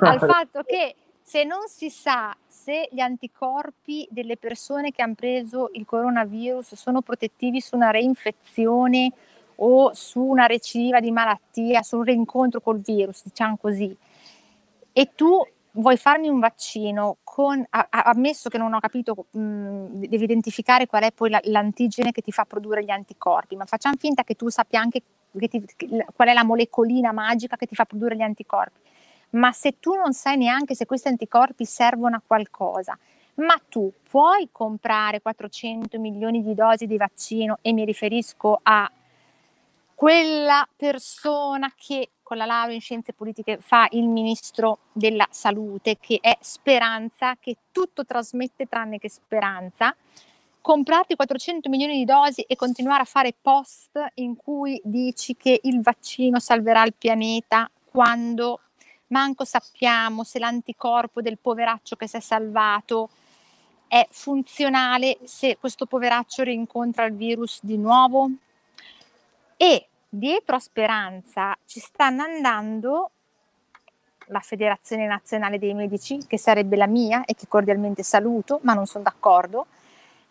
al 0.00 0.18
fatto 0.18 0.62
che 0.64 0.94
se 1.22 1.44
non 1.44 1.68
si 1.68 1.90
sa 1.90 2.36
se 2.48 2.88
gli 2.90 3.00
anticorpi 3.00 4.08
delle 4.10 4.36
persone 4.36 4.90
che 4.90 5.02
hanno 5.02 5.14
preso 5.14 5.70
il 5.74 5.84
coronavirus 5.84 6.74
sono 6.74 7.02
protettivi 7.02 7.60
su 7.60 7.76
una 7.76 7.90
reinfezione 7.90 9.12
o 9.56 9.92
su 9.92 10.20
una 10.20 10.46
recidiva 10.46 11.00
di 11.00 11.10
malattia, 11.12 11.82
su 11.82 11.98
un 11.98 12.04
rincontro 12.04 12.60
col 12.60 12.80
virus, 12.80 13.22
diciamo 13.24 13.58
così, 13.60 13.94
e 14.92 15.10
tu 15.14 15.46
vuoi 15.80 15.96
farmi 15.96 16.28
un 16.28 16.38
vaccino 16.38 17.18
con, 17.24 17.64
ammesso 17.70 18.48
che 18.48 18.58
non 18.58 18.72
ho 18.72 18.80
capito, 18.80 19.26
mh, 19.30 20.06
devi 20.06 20.24
identificare 20.24 20.86
qual 20.86 21.02
è 21.02 21.12
poi 21.12 21.30
la, 21.30 21.40
l'antigene 21.44 22.12
che 22.12 22.22
ti 22.22 22.32
fa 22.32 22.44
produrre 22.44 22.84
gli 22.84 22.90
anticorpi, 22.90 23.56
ma 23.56 23.64
facciamo 23.64 23.96
finta 23.98 24.22
che 24.22 24.34
tu 24.34 24.48
sappia 24.48 24.80
anche 24.80 25.02
ti, 25.32 25.64
qual 26.14 26.28
è 26.28 26.32
la 26.32 26.44
molecolina 26.44 27.12
magica 27.12 27.56
che 27.56 27.66
ti 27.66 27.74
fa 27.74 27.84
produrre 27.84 28.16
gli 28.16 28.22
anticorpi. 28.22 28.78
Ma 29.30 29.52
se 29.52 29.78
tu 29.78 29.94
non 29.94 30.12
sai 30.12 30.36
neanche 30.36 30.74
se 30.74 30.86
questi 30.86 31.08
anticorpi 31.08 31.64
servono 31.64 32.16
a 32.16 32.22
qualcosa, 32.26 32.98
ma 33.34 33.60
tu 33.68 33.92
puoi 34.08 34.48
comprare 34.50 35.20
400 35.20 35.98
milioni 35.98 36.42
di 36.42 36.54
dosi 36.54 36.86
di 36.86 36.96
vaccino 36.96 37.58
e 37.62 37.72
mi 37.72 37.84
riferisco 37.84 38.58
a 38.62 38.90
quella 39.94 40.66
persona 40.76 41.72
che 41.76 42.10
con 42.30 42.38
la 42.38 42.46
laurea 42.46 42.76
in 42.76 42.80
scienze 42.80 43.12
politiche 43.12 43.58
fa 43.60 43.88
il 43.90 44.06
ministro 44.06 44.78
della 44.92 45.26
salute, 45.32 45.96
che 45.98 46.20
è 46.20 46.38
speranza, 46.40 47.34
che 47.34 47.56
tutto 47.72 48.04
trasmette 48.04 48.66
tranne 48.66 48.98
che 49.00 49.10
speranza, 49.10 49.92
comprarti 50.60 51.16
400 51.16 51.68
milioni 51.68 51.96
di 51.96 52.04
dosi 52.04 52.42
e 52.42 52.54
continuare 52.54 53.02
a 53.02 53.04
fare 53.04 53.34
post 53.42 53.98
in 54.14 54.36
cui 54.36 54.80
dici 54.84 55.34
che 55.36 55.58
il 55.64 55.80
vaccino 55.80 56.38
salverà 56.38 56.84
il 56.84 56.94
pianeta 56.96 57.68
quando 57.90 58.60
manco 59.08 59.44
sappiamo 59.44 60.22
se 60.22 60.38
l'anticorpo 60.38 61.20
del 61.20 61.36
poveraccio 61.36 61.96
che 61.96 62.06
si 62.06 62.18
è 62.18 62.20
salvato 62.20 63.08
è 63.88 64.06
funzionale 64.08 65.18
se 65.24 65.56
questo 65.58 65.84
poveraccio 65.84 66.44
rincontra 66.44 67.06
il 67.06 67.14
virus 67.14 67.58
di 67.60 67.76
nuovo? 67.76 68.30
E 69.56 69.88
dietro 70.10 70.56
a 70.56 70.58
Speranza 70.58 71.56
ci 71.64 71.78
stanno 71.78 72.24
andando 72.24 73.12
la 74.26 74.40
Federazione 74.40 75.06
Nazionale 75.06 75.58
dei 75.58 75.74
Medici, 75.74 76.18
che 76.26 76.38
sarebbe 76.38 76.76
la 76.76 76.86
mia 76.86 77.24
e 77.24 77.34
che 77.34 77.46
cordialmente 77.48 78.02
saluto, 78.02 78.60
ma 78.62 78.74
non 78.74 78.86
sono 78.86 79.04
d'accordo, 79.04 79.66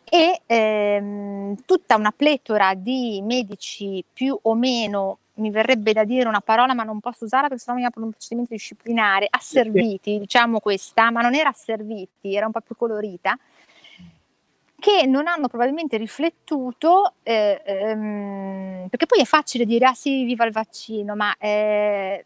e 0.03 0.41
ehm, 0.45 1.63
tutta 1.65 1.95
una 1.95 2.11
pletora 2.11 2.73
di 2.73 3.21
medici 3.21 4.03
più 4.11 4.37
o 4.41 4.55
meno, 4.55 5.19
mi 5.35 5.51
verrebbe 5.51 5.93
da 5.93 6.03
dire 6.03 6.27
una 6.27 6.41
parola, 6.41 6.73
ma 6.73 6.83
non 6.83 6.99
posso 6.99 7.25
usarla 7.25 7.47
perché 7.47 7.63
sennò 7.63 7.77
mi 7.77 7.85
apre 7.85 8.01
un 8.03 8.09
procedimento 8.09 8.53
disciplinare, 8.53 9.27
asserviti, 9.29 10.19
diciamo 10.19 10.59
questa, 10.59 11.11
ma 11.11 11.21
non 11.21 11.35
era 11.35 11.49
asserviti, 11.49 12.35
era 12.35 12.45
un 12.45 12.51
po' 12.51 12.61
più 12.61 12.75
colorita, 12.75 13.37
che 14.79 15.05
non 15.05 15.27
hanno 15.27 15.47
probabilmente 15.47 15.97
riflettuto, 15.97 17.13
eh, 17.23 17.61
ehm, 17.63 18.87
perché 18.89 19.05
poi 19.05 19.21
è 19.21 19.25
facile 19.25 19.65
dire 19.65 19.85
ah 19.85 19.93
sì, 19.93 20.23
viva 20.23 20.45
il 20.45 20.51
vaccino, 20.51 21.15
ma 21.15 21.35
eh, 21.37 22.25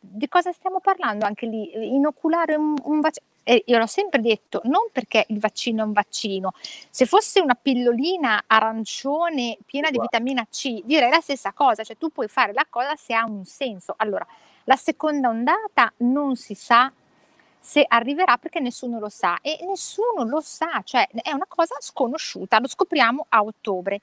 di 0.00 0.28
cosa 0.28 0.52
stiamo 0.52 0.80
parlando 0.80 1.24
anche 1.24 1.46
lì? 1.46 1.94
Inoculare 1.94 2.54
un, 2.56 2.74
un 2.84 3.00
vaccino? 3.00 3.26
Eh, 3.46 3.62
io 3.66 3.76
l'ho 3.76 3.86
sempre 3.86 4.22
detto, 4.22 4.62
non 4.64 4.88
perché 4.90 5.26
il 5.28 5.38
vaccino 5.38 5.82
è 5.82 5.84
un 5.86 5.92
vaccino, 5.92 6.52
se 6.88 7.04
fosse 7.04 7.40
una 7.40 7.54
pillolina 7.54 8.44
arancione 8.46 9.58
piena 9.66 9.90
di 9.90 10.00
vitamina 10.00 10.46
C, 10.50 10.80
direi 10.82 11.10
la 11.10 11.20
stessa 11.20 11.52
cosa, 11.52 11.84
cioè 11.84 11.98
tu 11.98 12.08
puoi 12.08 12.26
fare 12.26 12.54
la 12.54 12.66
cosa 12.68 12.96
se 12.96 13.12
ha 13.12 13.24
un 13.26 13.44
senso. 13.44 13.94
Allora, 13.98 14.26
la 14.64 14.76
seconda 14.76 15.28
ondata 15.28 15.92
non 15.98 16.36
si 16.36 16.54
sa 16.54 16.90
se 17.64 17.82
arriverà 17.88 18.36
perché 18.36 18.60
nessuno 18.60 18.98
lo 18.98 19.08
sa 19.08 19.38
e 19.40 19.58
nessuno 19.66 20.24
lo 20.24 20.42
sa, 20.42 20.82
cioè 20.84 21.08
è 21.08 21.32
una 21.32 21.46
cosa 21.48 21.76
sconosciuta, 21.78 22.60
lo 22.60 22.68
scopriamo 22.68 23.24
a 23.30 23.42
ottobre. 23.42 24.02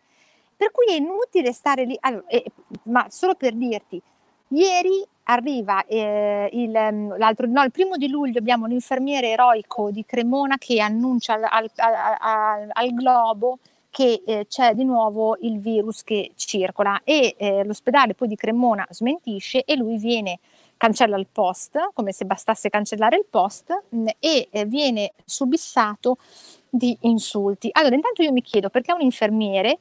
Per 0.57 0.71
cui 0.71 0.87
è 0.87 0.93
inutile 0.93 1.53
stare 1.53 1.85
lì, 1.85 1.95
allora, 1.99 2.25
eh, 2.25 2.43
ma 2.85 3.05
solo 3.09 3.35
per 3.35 3.53
dirti, 3.53 4.01
ieri 4.47 5.05
arriva 5.25 5.85
eh, 5.85 6.49
il, 6.53 6.71
mm, 6.71 7.11
no, 7.11 7.63
il 7.63 7.71
primo 7.71 7.97
di 7.97 8.09
luglio 8.09 8.39
abbiamo 8.39 8.65
un 8.65 8.71
infermiere 8.71 9.29
eroico 9.29 9.91
di 9.91 10.03
Cremona 10.05 10.57
che 10.57 10.81
annuncia 10.81 11.33
al, 11.33 11.69
al, 11.75 12.17
al, 12.17 12.67
al 12.71 12.93
globo 12.95 13.59
che 13.91 14.23
eh, 14.25 14.47
c'è 14.47 14.73
di 14.73 14.85
nuovo 14.85 15.37
il 15.41 15.59
virus 15.59 16.01
che 16.03 16.31
circola 16.35 17.01
e 17.03 17.35
eh, 17.37 17.63
l'ospedale 17.63 18.15
poi 18.15 18.27
di 18.27 18.35
Cremona 18.35 18.87
smentisce 18.89 19.63
e 19.65 19.75
lui 19.75 19.97
viene 19.97 20.39
cancella 20.81 21.15
il 21.15 21.27
post, 21.31 21.91
come 21.93 22.11
se 22.11 22.25
bastasse 22.25 22.69
cancellare 22.69 23.15
il 23.15 23.27
post, 23.29 23.83
mh, 23.89 23.97
mm, 23.99 24.07
e 24.17 24.47
eh, 24.49 24.65
viene 24.65 25.13
subissato 25.23 26.17
di 26.67 26.97
insulti. 27.01 27.69
Allora, 27.71 27.93
intanto 27.93 28.23
io 28.23 28.31
mi 28.31 28.41
chiedo 28.41 28.71
perché 28.71 28.91
un 28.91 29.01
infermiere 29.01 29.77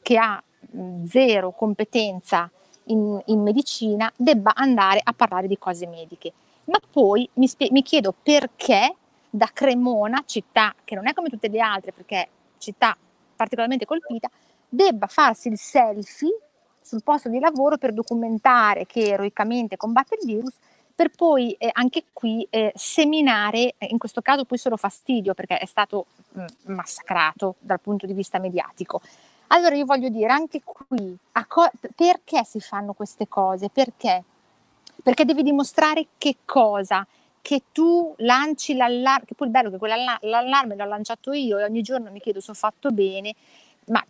che 0.00 0.16
ha 0.16 0.42
mm, 0.74 1.04
zero 1.04 1.50
competenza 1.50 2.50
in, 2.84 3.20
in, 3.26 3.42
medicina 3.42 4.10
debba 4.16 4.54
andare 4.54 5.02
a 5.02 5.12
parlare 5.12 5.48
di 5.48 5.58
cose 5.58 5.86
mediche. 5.86 6.32
Ma 6.64 6.80
poi 6.90 7.28
mi, 7.34 7.46
spie- 7.46 7.68
mi 7.70 7.82
chiedo 7.82 8.14
perché 8.22 8.96
da 9.28 9.50
Cremona, 9.52 10.22
città 10.24 10.74
che 10.82 10.94
non 10.94 11.06
è 11.06 11.12
come 11.12 11.28
tutte 11.28 11.48
le 11.48 11.60
altre, 11.60 11.92
perché 11.92 12.26
città 12.56 12.96
particolarmente 13.36 13.84
colpita, 13.84 14.30
debba 14.66 15.08
farsi 15.08 15.48
il 15.48 15.58
selfie 15.58 16.47
sul 16.88 17.02
posto 17.02 17.28
di 17.28 17.38
lavoro 17.38 17.76
per 17.76 17.92
documentare 17.92 18.86
che 18.86 19.10
eroicamente 19.10 19.76
combatte 19.76 20.16
il 20.18 20.26
virus, 20.26 20.54
per 20.94 21.10
poi 21.10 21.52
eh, 21.52 21.68
anche 21.74 22.04
qui 22.14 22.46
eh, 22.48 22.72
seminare, 22.74 23.74
eh, 23.76 23.88
in 23.90 23.98
questo 23.98 24.22
caso 24.22 24.46
poi 24.46 24.56
solo 24.56 24.78
fastidio 24.78 25.34
perché 25.34 25.58
è 25.58 25.66
stato 25.66 26.06
mh, 26.32 26.40
mm, 26.40 26.74
massacrato 26.74 27.56
dal 27.58 27.78
punto 27.78 28.06
di 28.06 28.14
vista 28.14 28.38
mediatico. 28.38 29.02
Allora 29.48 29.74
io 29.74 29.84
voglio 29.84 30.08
dire 30.08 30.32
anche 30.32 30.62
qui, 30.64 31.16
co- 31.46 31.70
perché 31.94 32.42
si 32.44 32.58
fanno 32.58 32.94
queste 32.94 33.28
cose? 33.28 33.68
Perché? 33.68 34.24
Perché 35.02 35.26
devi 35.26 35.42
dimostrare 35.42 36.06
che 36.16 36.38
cosa? 36.46 37.06
Che 37.40 37.64
tu 37.70 38.14
lanci 38.18 38.74
l'allarme, 38.74 39.26
che 39.26 39.34
poi 39.34 39.46
il 39.46 39.52
bello 39.52 39.68
è 39.68 39.72
che 39.72 39.78
quell'allarme 39.78 40.74
l'ho 40.74 40.84
lanciato 40.86 41.32
io 41.32 41.58
e 41.58 41.64
ogni 41.64 41.82
giorno 41.82 42.10
mi 42.10 42.20
chiedo 42.20 42.40
se 42.40 42.50
ho 42.50 42.54
fatto 42.54 42.90
bene, 42.90 43.34
ma 43.86 44.04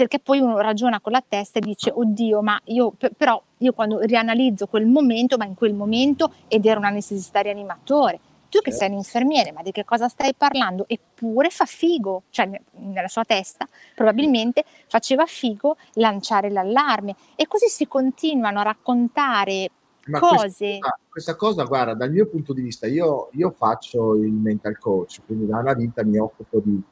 perché 0.00 0.18
poi 0.18 0.38
uno 0.38 0.56
ragiona 0.60 0.98
con 0.98 1.12
la 1.12 1.22
testa 1.26 1.58
e 1.58 1.62
dice 1.62 1.92
oddio 1.94 2.40
ma 2.40 2.58
io 2.64 2.94
però 3.18 3.42
io 3.58 3.74
quando 3.74 3.98
rianalizzo 3.98 4.66
quel 4.66 4.86
momento 4.86 5.36
ma 5.36 5.44
in 5.44 5.54
quel 5.54 5.74
momento 5.74 6.32
ed 6.48 6.64
era 6.64 6.78
una 6.78 6.88
necessità 6.88 7.40
rianimatore 7.40 8.18
tu 8.48 8.60
che 8.60 8.70
certo. 8.70 8.78
sei 8.78 8.88
un 8.88 8.96
infermiere 8.96 9.52
ma 9.52 9.60
di 9.62 9.72
che 9.72 9.84
cosa 9.84 10.08
stai 10.08 10.34
parlando? 10.34 10.86
Eppure 10.88 11.50
fa 11.50 11.66
figo 11.66 12.22
cioè 12.30 12.50
nella 12.78 13.08
sua 13.08 13.24
testa 13.24 13.68
probabilmente 13.94 14.64
faceva 14.88 15.24
figo 15.24 15.76
lanciare 15.94 16.50
l'allarme. 16.50 17.14
E 17.36 17.46
così 17.46 17.68
si 17.68 17.86
continuano 17.86 18.58
a 18.58 18.64
raccontare 18.64 19.70
ma 20.06 20.18
cose. 20.18 20.78
questa, 20.78 20.98
questa, 21.08 21.34
cosa 21.36 21.62
guarda 21.62 21.94
dal 21.94 22.10
mio 22.10 22.26
punto 22.26 22.52
di 22.52 22.62
vista 22.62 22.88
io, 22.88 23.28
io 23.34 23.50
faccio 23.56 24.16
il 24.16 24.32
mental 24.32 24.78
coach 24.78 25.20
quindi 25.26 25.46
da 25.46 25.58
una 25.58 25.74
vita 25.74 26.02
mi 26.02 26.18
occupo 26.18 26.58
di 26.58 26.82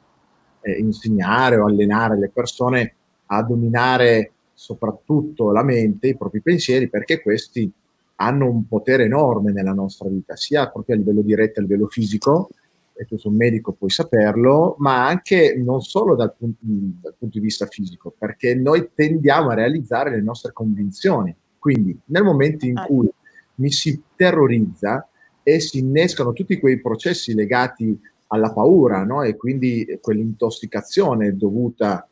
eh, 0.61 0.79
insegnare 0.79 1.57
o 1.57 1.65
allenare 1.65 2.17
le 2.17 2.29
persone 2.29 2.95
a 3.31 3.43
dominare 3.43 4.31
soprattutto 4.53 5.51
la 5.51 5.63
mente, 5.63 6.09
i 6.09 6.17
propri 6.17 6.41
pensieri, 6.41 6.89
perché 6.89 7.21
questi 7.21 7.71
hanno 8.15 8.49
un 8.49 8.67
potere 8.67 9.05
enorme 9.05 9.51
nella 9.51 9.73
nostra 9.73 10.09
vita, 10.09 10.35
sia 10.35 10.69
proprio 10.69 10.95
a 10.95 10.97
livello 10.99 11.21
diretto, 11.21 11.59
a 11.59 11.63
livello 11.63 11.87
fisico, 11.87 12.49
e 12.93 13.05
tu 13.05 13.17
sei 13.17 13.31
un 13.31 13.37
medico 13.37 13.71
puoi 13.71 13.89
saperlo, 13.89 14.75
ma 14.79 15.07
anche 15.07 15.55
non 15.57 15.81
solo 15.81 16.15
dal, 16.15 16.33
pun- 16.37 16.53
dal 16.59 17.15
punto 17.17 17.37
di 17.37 17.43
vista 17.43 17.65
fisico, 17.67 18.13
perché 18.17 18.55
noi 18.55 18.89
tendiamo 18.93 19.49
a 19.49 19.53
realizzare 19.53 20.09
le 20.09 20.21
nostre 20.21 20.51
convinzioni. 20.51 21.33
Quindi 21.57 21.97
nel 22.05 22.23
momento 22.23 22.65
in 22.65 22.77
ah. 22.77 22.85
cui 22.85 23.09
mi 23.55 23.71
si 23.71 24.01
terrorizza 24.15 25.07
e 25.41 25.61
si 25.61 25.79
innescano 25.79 26.33
tutti 26.33 26.59
quei 26.59 26.81
processi 26.81 27.33
legati 27.33 27.97
alla 28.27 28.51
paura, 28.51 29.03
no? 29.05 29.23
E 29.23 29.37
quindi 29.37 29.97
quell'intossicazione 30.01 31.37
dovuta 31.37 32.05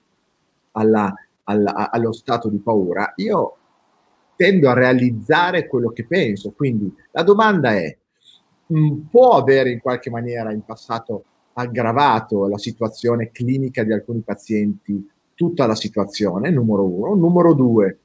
alla, 0.77 1.13
alla, 1.43 1.89
allo 1.91 2.13
stato 2.13 2.49
di 2.49 2.57
paura, 2.59 3.13
io 3.17 3.57
tendo 4.35 4.69
a 4.69 4.73
realizzare 4.73 5.67
quello 5.67 5.89
che 5.89 6.05
penso. 6.05 6.51
Quindi 6.51 6.93
la 7.11 7.23
domanda 7.23 7.73
è, 7.73 7.97
mh, 8.67 8.95
può 9.09 9.31
avere 9.31 9.71
in 9.71 9.79
qualche 9.79 10.09
maniera 10.09 10.51
in 10.51 10.63
passato 10.63 11.23
aggravato 11.53 12.47
la 12.47 12.59
situazione 12.59 13.31
clinica 13.31 13.83
di 13.83 13.91
alcuni 13.91 14.21
pazienti, 14.21 15.09
tutta 15.33 15.65
la 15.65 15.75
situazione, 15.75 16.51
numero 16.51 16.83
uno. 16.83 17.15
Numero 17.15 17.53
due, 17.53 17.97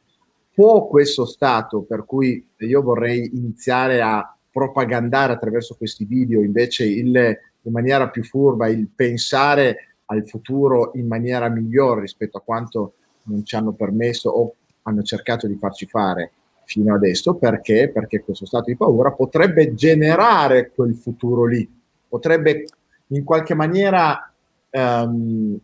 può 0.55 0.87
questo 0.87 1.27
stato, 1.27 1.83
per 1.83 2.05
cui 2.05 2.47
io 2.59 2.83
vorrei 2.83 3.31
iniziare 3.35 4.01
a 4.01 4.37
propagandare 4.51 5.33
attraverso 5.33 5.77
questi 5.77 6.05
video 6.05 6.43
invece 6.43 6.85
il, 6.85 7.39
in 7.63 7.73
maniera 7.73 8.09
più 8.11 8.23
furba 8.23 8.69
il 8.69 8.89
pensare 8.95 9.92
al 10.07 10.29
futuro 10.29 10.93
in 10.95 11.07
maniera 11.07 11.49
migliore 11.49 12.03
rispetto 12.03 12.39
a 12.39 12.43
quanto 12.43 12.95
non 13.25 13.45
ci 13.45 13.57
hanno 13.57 13.73
permesso 13.73 14.31
o 14.31 14.55
hanno 14.83 15.03
cercato 15.03 15.47
di 15.47 15.57
farci 15.57 15.87
fare 15.87 16.33
fino 16.65 16.95
adesso 16.95 17.35
perché? 17.35 17.91
Perché 17.93 18.23
questo 18.23 18.47
stato 18.47 18.65
di 18.67 18.77
paura 18.77 19.13
potrebbe 19.13 19.75
generare 19.75 20.71
quel 20.71 20.95
futuro 20.95 21.45
lì, 21.45 21.69
potrebbe 22.09 22.65
in 23.09 23.25
qualche 23.25 23.55
maniera 23.55 24.33
um, 24.71 25.59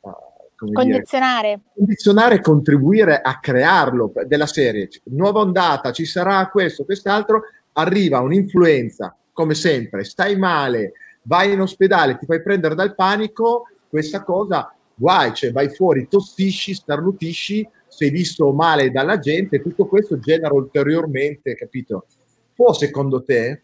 uh, 0.00 0.10
condizionare. 0.56 1.48
Dire, 1.48 1.60
condizionare 1.74 2.34
e 2.36 2.40
contribuire 2.40 3.20
a 3.20 3.38
crearlo 3.38 4.12
della 4.26 4.46
serie. 4.46 4.88
Nuova 5.04 5.40
ondata, 5.40 5.92
ci 5.92 6.04
sarà 6.04 6.48
questo, 6.48 6.84
quest'altro, 6.84 7.42
arriva 7.72 8.20
un'influenza, 8.20 9.14
come 9.32 9.54
sempre, 9.54 10.04
stai 10.04 10.36
male, 10.36 10.92
vai 11.22 11.52
in 11.52 11.60
ospedale, 11.60 12.18
ti 12.18 12.26
fai 12.26 12.42
prendere 12.42 12.74
dal 12.74 12.94
panico, 12.94 13.68
questa 13.88 14.22
cosa, 14.22 14.74
guai, 14.94 15.34
cioè 15.34 15.52
vai 15.52 15.68
fuori, 15.68 16.08
tossisci, 16.08 16.74
starnutisci, 16.74 17.68
sei 17.88 18.10
visto 18.10 18.52
male 18.52 18.90
dalla 18.90 19.18
gente, 19.18 19.60
tutto 19.60 19.86
questo 19.86 20.18
genera 20.18 20.54
ulteriormente, 20.54 21.54
capito? 21.54 22.06
Può 22.54 22.72
secondo 22.72 23.22
te? 23.22 23.62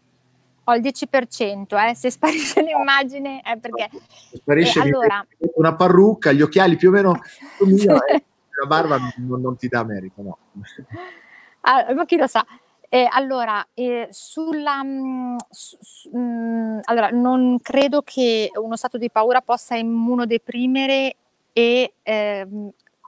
Ho 0.65 0.75
il 0.75 0.81
10%, 0.81 1.89
eh, 1.89 1.95
se 1.95 2.11
sparisce 2.11 2.61
l'immagine 2.61 3.39
è 3.41 3.57
perché... 3.57 3.89
Se 4.31 4.37
sparisce 4.37 4.79
eh, 4.79 4.81
allora... 4.81 5.25
una 5.55 5.75
parrucca, 5.75 6.33
gli 6.33 6.41
occhiali 6.41 6.75
più 6.75 6.89
o 6.89 6.91
meno 6.91 7.19
mio, 7.65 8.05
eh, 8.05 8.23
la 8.59 8.67
barba 8.67 8.97
non, 9.17 9.39
non, 9.39 9.55
ti 9.55 9.67
dà 9.67 9.83
merito, 9.83 10.21
no. 10.21 10.37
Ah, 11.61 11.93
ma 11.93 12.05
chi 12.05 12.17
lo 12.17 12.27
sa. 12.27 12.45
Eh, 12.89 13.05
allora, 13.11 13.65
eh, 13.73 14.07
sulla, 14.11 14.81
mh, 14.81 15.33
mm, 15.33 15.35
su, 15.49 15.77
mh, 16.11 16.19
mm, 16.19 16.79
allora, 16.83 17.09
non 17.09 17.59
credo 17.61 18.01
che 18.01 18.49
uno 18.55 18.77
stato 18.77 18.97
di 18.97 19.09
paura 19.09 19.41
possa 19.41 19.75
immunodeprimere 19.75 21.15
e 21.51 21.93
eh, 22.03 22.47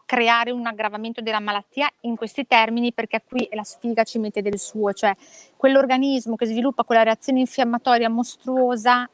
creare 0.06 0.52
un 0.52 0.66
aggravamento 0.66 1.22
della 1.22 1.40
malattia 1.40 1.90
in 2.02 2.16
questi 2.18 2.46
termini 2.46 2.92
perché 2.92 3.22
qui 3.26 3.48
la 3.54 3.64
sfiga 3.64 4.04
ci 4.04 4.20
mette 4.20 4.42
del 4.42 4.60
suo, 4.60 4.92
cioè 4.92 5.16
quell'organismo 5.56 6.36
che 6.36 6.48
sviluppa 6.48 6.84
quella 6.84 7.04
reazione 7.04 7.40
infiammatoria 7.40 8.10
mostruosa 8.10 9.08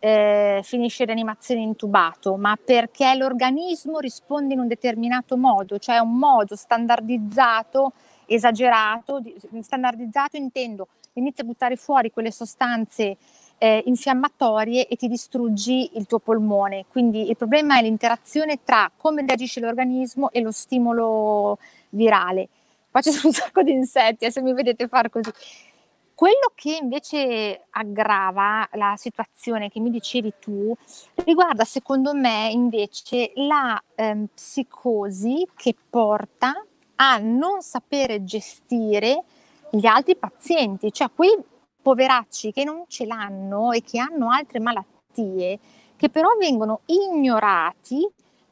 eh, 0.00 0.60
finisce 0.64 1.02
in 1.04 1.08
rianimazione 1.10 1.60
intubato, 1.60 2.36
ma 2.36 2.58
perché 2.62 3.14
l'organismo 3.14 4.00
risponde 4.00 4.54
in 4.54 4.60
un 4.60 4.66
determinato 4.66 5.36
modo, 5.36 5.78
cioè 5.78 5.98
un 5.98 6.18
modo 6.18 6.56
standardizzato, 6.56 7.92
esagerato, 8.26 9.22
standardizzato 9.60 10.36
intendo, 10.36 10.88
inizia 11.14 11.44
a 11.44 11.46
buttare 11.46 11.76
fuori 11.76 12.10
quelle 12.10 12.30
sostanze 12.30 13.16
eh, 13.58 13.82
infiammatorie 13.86 14.88
e 14.88 14.96
ti 14.96 15.06
distruggi 15.06 15.90
il 15.94 16.06
tuo 16.06 16.18
polmone. 16.18 16.86
Quindi 16.88 17.28
il 17.28 17.36
problema 17.36 17.78
è 17.78 17.82
l'interazione 17.82 18.58
tra 18.64 18.90
come 18.96 19.24
reagisce 19.24 19.60
l'organismo 19.60 20.30
e 20.32 20.40
lo 20.40 20.50
stimolo 20.50 21.58
virale. 21.90 22.48
Qua 22.90 23.00
ci 23.00 23.10
sono 23.10 23.28
un 23.28 23.32
sacco 23.32 23.62
di 23.62 23.72
insetti, 23.72 24.24
eh, 24.24 24.30
se 24.32 24.42
mi 24.42 24.52
vedete 24.52 24.88
fare 24.88 25.10
così. 25.10 25.30
Quello 26.14 26.52
che 26.54 26.78
invece 26.80 27.66
aggrava 27.70 28.68
la 28.72 28.94
situazione 28.96 29.70
che 29.70 29.80
mi 29.80 29.90
dicevi 29.90 30.34
tu 30.38 30.76
riguarda 31.24 31.64
secondo 31.64 32.14
me 32.14 32.50
invece 32.52 33.32
la 33.36 33.82
ehm, 33.94 34.26
psicosi 34.34 35.48
che 35.56 35.74
porta 35.88 36.64
a 37.04 37.18
non 37.18 37.62
sapere 37.62 38.22
gestire 38.22 39.24
gli 39.70 39.86
altri 39.86 40.14
pazienti, 40.14 40.92
cioè 40.92 41.10
qui 41.12 41.28
poveracci 41.82 42.52
che 42.52 42.62
non 42.62 42.84
ce 42.86 43.06
l'hanno 43.06 43.72
e 43.72 43.82
che 43.82 43.98
hanno 43.98 44.30
altre 44.30 44.60
malattie, 44.60 45.58
che 45.96 46.08
però 46.10 46.28
vengono 46.38 46.82
ignorati 46.86 48.08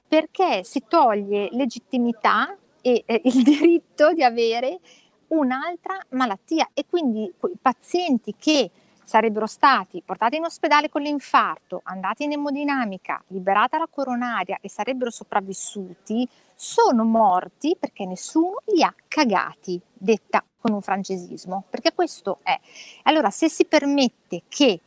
perché 0.08 0.64
si 0.64 0.82
toglie 0.88 1.48
legittimità 1.52 2.56
e 2.80 3.04
eh, 3.06 3.20
il 3.24 3.42
diritto 3.44 4.12
di 4.12 4.24
avere 4.24 4.80
un'altra 5.28 5.96
malattia. 6.10 6.70
E 6.74 6.86
quindi 6.88 7.22
i 7.22 7.58
pazienti 7.60 8.34
che 8.36 8.68
sarebbero 9.04 9.46
stati 9.46 10.02
portati 10.04 10.36
in 10.36 10.44
ospedale 10.44 10.88
con 10.88 11.02
l'infarto, 11.02 11.80
andati 11.84 12.24
in 12.24 12.32
emodinamica, 12.32 13.22
liberata 13.28 13.78
la 13.78 13.88
coronaria 13.88 14.58
e 14.60 14.68
sarebbero 14.68 15.10
sopravvissuti, 15.10 16.28
sono 16.62 17.04
morti 17.04 17.74
perché 17.80 18.04
nessuno 18.04 18.60
li 18.66 18.82
ha 18.82 18.94
cagati, 19.08 19.80
detta 19.94 20.44
con 20.60 20.74
un 20.74 20.82
francesismo, 20.82 21.64
perché 21.70 21.94
questo 21.94 22.40
è. 22.42 22.60
Allora, 23.04 23.30
se 23.30 23.48
si 23.48 23.64
permette 23.64 24.42
che 24.46 24.78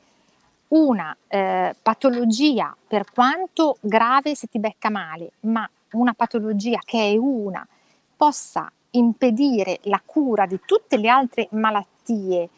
una 0.68 1.18
eh, 1.28 1.76
patologia, 1.82 2.78
per 2.88 3.12
quanto 3.12 3.78
grave 3.80 4.36
se 4.36 4.46
ti 4.46 4.60
becca 4.60 4.92
male, 4.92 5.32
ma 5.42 5.68
una 5.94 6.14
patologia 6.14 6.80
che 6.86 7.12
è 7.12 7.18
una, 7.18 7.68
possa 8.16 8.72
impedire 8.92 9.80
la 9.84 10.02
cura 10.06 10.46
di 10.46 10.60
tutte 10.64 10.98
le 10.98 11.10
altre 11.10 11.48
malattie 11.54 12.50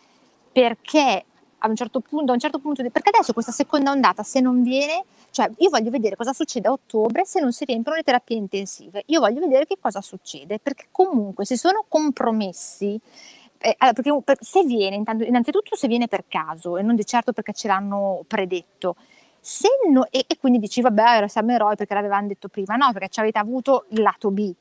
perché 0.51 1.23
a 1.65 1.69
un 1.69 1.75
certo 1.75 1.99
punto, 1.99 2.31
a 2.31 2.33
un 2.33 2.39
certo 2.39 2.59
punto, 2.59 2.81
perché 2.89 3.09
adesso 3.09 3.33
questa 3.33 3.51
seconda 3.51 3.91
ondata 3.91 4.23
se 4.23 4.39
non 4.39 4.61
viene, 4.61 5.03
cioè 5.31 5.49
io 5.57 5.69
voglio 5.69 5.89
vedere 5.89 6.15
cosa 6.15 6.33
succede 6.33 6.67
a 6.67 6.71
ottobre 6.71 7.25
se 7.25 7.39
non 7.39 7.51
si 7.51 7.65
riempiono 7.65 7.97
le 7.97 8.03
terapie 8.03 8.37
intensive, 8.37 9.03
io 9.07 9.19
voglio 9.19 9.39
vedere 9.39 9.65
che 9.65 9.77
cosa 9.79 10.01
succede, 10.01 10.59
perché 10.59 10.87
comunque 10.91 11.45
si 11.45 11.57
sono 11.57 11.85
compromessi 11.87 12.99
eh, 13.57 13.75
perché 13.79 14.15
per, 14.23 14.37
se 14.41 14.63
viene, 14.63 14.95
intanto, 14.95 15.23
innanzitutto 15.23 15.75
se 15.75 15.87
viene 15.87 16.07
per 16.07 16.25
caso 16.27 16.77
e 16.77 16.83
non 16.83 16.95
di 16.95 17.05
certo 17.05 17.33
perché 17.33 17.53
ce 17.53 17.67
l'hanno 17.67 18.23
predetto, 18.27 18.95
no, 19.91 20.07
e, 20.09 20.25
e, 20.27 20.37
quindi 20.39 20.59
dici 20.59 20.81
vabbè 20.81 21.27
siamo 21.27 21.51
eroi 21.51 21.75
perché 21.75 21.93
l'avevano 21.93 22.27
detto 22.27 22.47
prima, 22.47 22.75
no 22.75 22.91
perché 22.91 23.09
ci 23.09 23.19
avete 23.19 23.39
avuto 23.39 23.85
il 23.89 24.01
lato 24.01 24.29
B, 24.31 24.53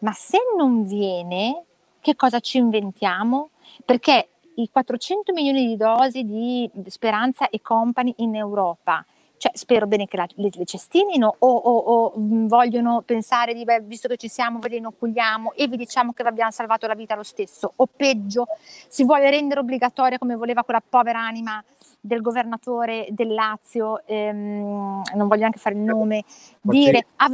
ma 0.00 0.12
se 0.12 0.38
non 0.56 0.84
viene 0.84 1.64
che 2.00 2.16
cosa 2.16 2.38
ci 2.38 2.58
inventiamo? 2.58 3.50
Perché 3.84 4.28
i 4.56 4.68
400 4.70 5.32
milioni 5.32 5.66
di 5.66 5.76
dosi 5.76 6.24
di 6.24 6.70
Speranza 6.86 7.48
e 7.48 7.60
Company 7.60 8.14
in 8.18 8.36
Europa, 8.36 9.04
cioè, 9.44 9.52
spero 9.54 9.86
bene 9.86 10.06
che 10.06 10.16
la, 10.16 10.26
le, 10.36 10.48
le, 10.50 10.64
cestinino 10.64 11.34
o, 11.38 11.46
o, 11.46 11.76
o 11.76 12.18
mm, 12.18 12.46
vogliono 12.46 13.02
pensare 13.04 13.52
di, 13.52 13.62
beh, 13.64 13.80
visto 13.80 14.08
che 14.08 14.16
ci 14.16 14.28
siamo, 14.28 14.58
ve 14.58 14.70
le 14.70 14.76
inoculiamo 14.76 15.52
e 15.52 15.68
vi 15.68 15.76
diciamo 15.76 16.14
che 16.14 16.22
vi 16.22 16.30
abbiamo 16.30 16.50
salvato 16.50 16.86
la 16.86 16.94
vita 16.94 17.14
lo 17.14 17.22
stesso, 17.22 17.70
o 17.76 17.86
peggio, 17.94 18.46
si 18.88 19.04
vuole 19.04 19.28
rendere 19.28 19.60
obbligatoria 19.60 20.16
come 20.16 20.34
voleva 20.34 20.64
quella 20.64 20.80
povera 20.80 21.20
anima 21.20 21.62
del 22.00 22.22
governatore 22.22 23.06
del 23.10 23.34
Lazio, 23.34 24.02
ehm, 24.06 25.02
non 25.14 25.28
voglio 25.28 25.40
neanche 25.40 25.58
fare 25.58 25.74
il 25.74 25.82
nome, 25.82 26.24
dire 26.62 27.08
ah, 27.16 27.28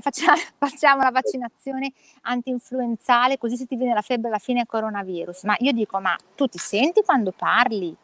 facciamo, 0.00 0.38
facciamo 0.56 1.02
la 1.02 1.10
vaccinazione 1.10 1.92
anti-influenzale 2.22 3.36
così 3.36 3.56
se 3.56 3.66
ti 3.66 3.76
viene 3.76 3.92
la 3.92 4.00
febbre 4.00 4.28
alla 4.28 4.38
fine 4.38 4.62
è 4.62 4.66
coronavirus. 4.66 5.42
Ma 5.42 5.56
io 5.58 5.72
dico, 5.72 6.00
ma 6.00 6.16
tu 6.34 6.46
ti 6.46 6.56
senti 6.56 7.02
quando 7.02 7.34
parli? 7.36 7.94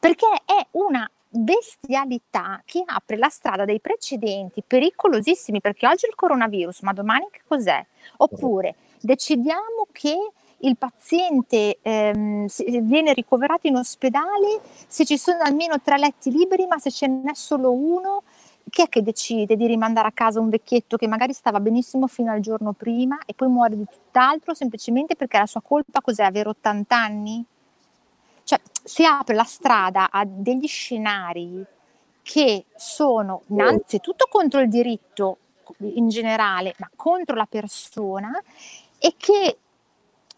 Perché 0.00 0.26
è 0.44 0.66
una 0.72 1.08
bestialità 1.38 2.62
che 2.64 2.82
apre 2.84 3.16
la 3.16 3.28
strada 3.28 3.64
dei 3.64 3.80
precedenti 3.80 4.62
pericolosissimi, 4.66 5.60
perché 5.60 5.86
oggi 5.86 6.06
è 6.06 6.08
il 6.08 6.14
coronavirus, 6.14 6.80
ma 6.82 6.92
domani 6.92 7.26
che 7.30 7.40
cos'è? 7.46 7.84
Oppure 8.18 8.76
decidiamo 9.00 9.86
che 9.92 10.16
il 10.60 10.76
paziente 10.76 11.78
ehm, 11.82 12.46
viene 12.82 13.12
ricoverato 13.12 13.66
in 13.66 13.76
ospedale 13.76 14.60
se 14.86 15.04
ci 15.04 15.18
sono 15.18 15.40
almeno 15.42 15.80
tre 15.80 15.98
letti 15.98 16.30
liberi, 16.30 16.66
ma 16.66 16.78
se 16.78 16.90
ce 16.90 17.06
n'è 17.06 17.34
solo 17.34 17.72
uno, 17.72 18.22
chi 18.68 18.82
è 18.82 18.88
che 18.88 19.02
decide 19.02 19.56
di 19.56 19.66
rimandare 19.66 20.08
a 20.08 20.12
casa 20.12 20.40
un 20.40 20.48
vecchietto 20.48 20.96
che 20.96 21.06
magari 21.06 21.32
stava 21.32 21.60
benissimo 21.60 22.06
fino 22.06 22.32
al 22.32 22.40
giorno 22.40 22.72
prima 22.72 23.18
e 23.24 23.34
poi 23.34 23.48
muore 23.48 23.76
di 23.76 23.84
tutt'altro 23.84 24.54
semplicemente 24.54 25.14
perché 25.14 25.38
la 25.38 25.46
sua 25.46 25.60
colpa 25.60 26.00
cos'è? 26.00 26.24
Avere 26.24 26.48
80 26.48 26.96
anni? 26.96 27.44
Si 28.86 29.04
apre 29.04 29.34
la 29.34 29.42
strada 29.42 30.10
a 30.12 30.24
degli 30.24 30.68
scenari 30.68 31.64
che 32.22 32.66
sono 32.76 33.42
innanzitutto 33.48 34.26
contro 34.30 34.60
il 34.60 34.68
diritto 34.68 35.38
in 35.78 36.08
generale, 36.08 36.72
ma 36.78 36.88
contro 36.94 37.34
la 37.34 37.46
persona 37.46 38.30
e 38.98 39.14
che 39.16 39.58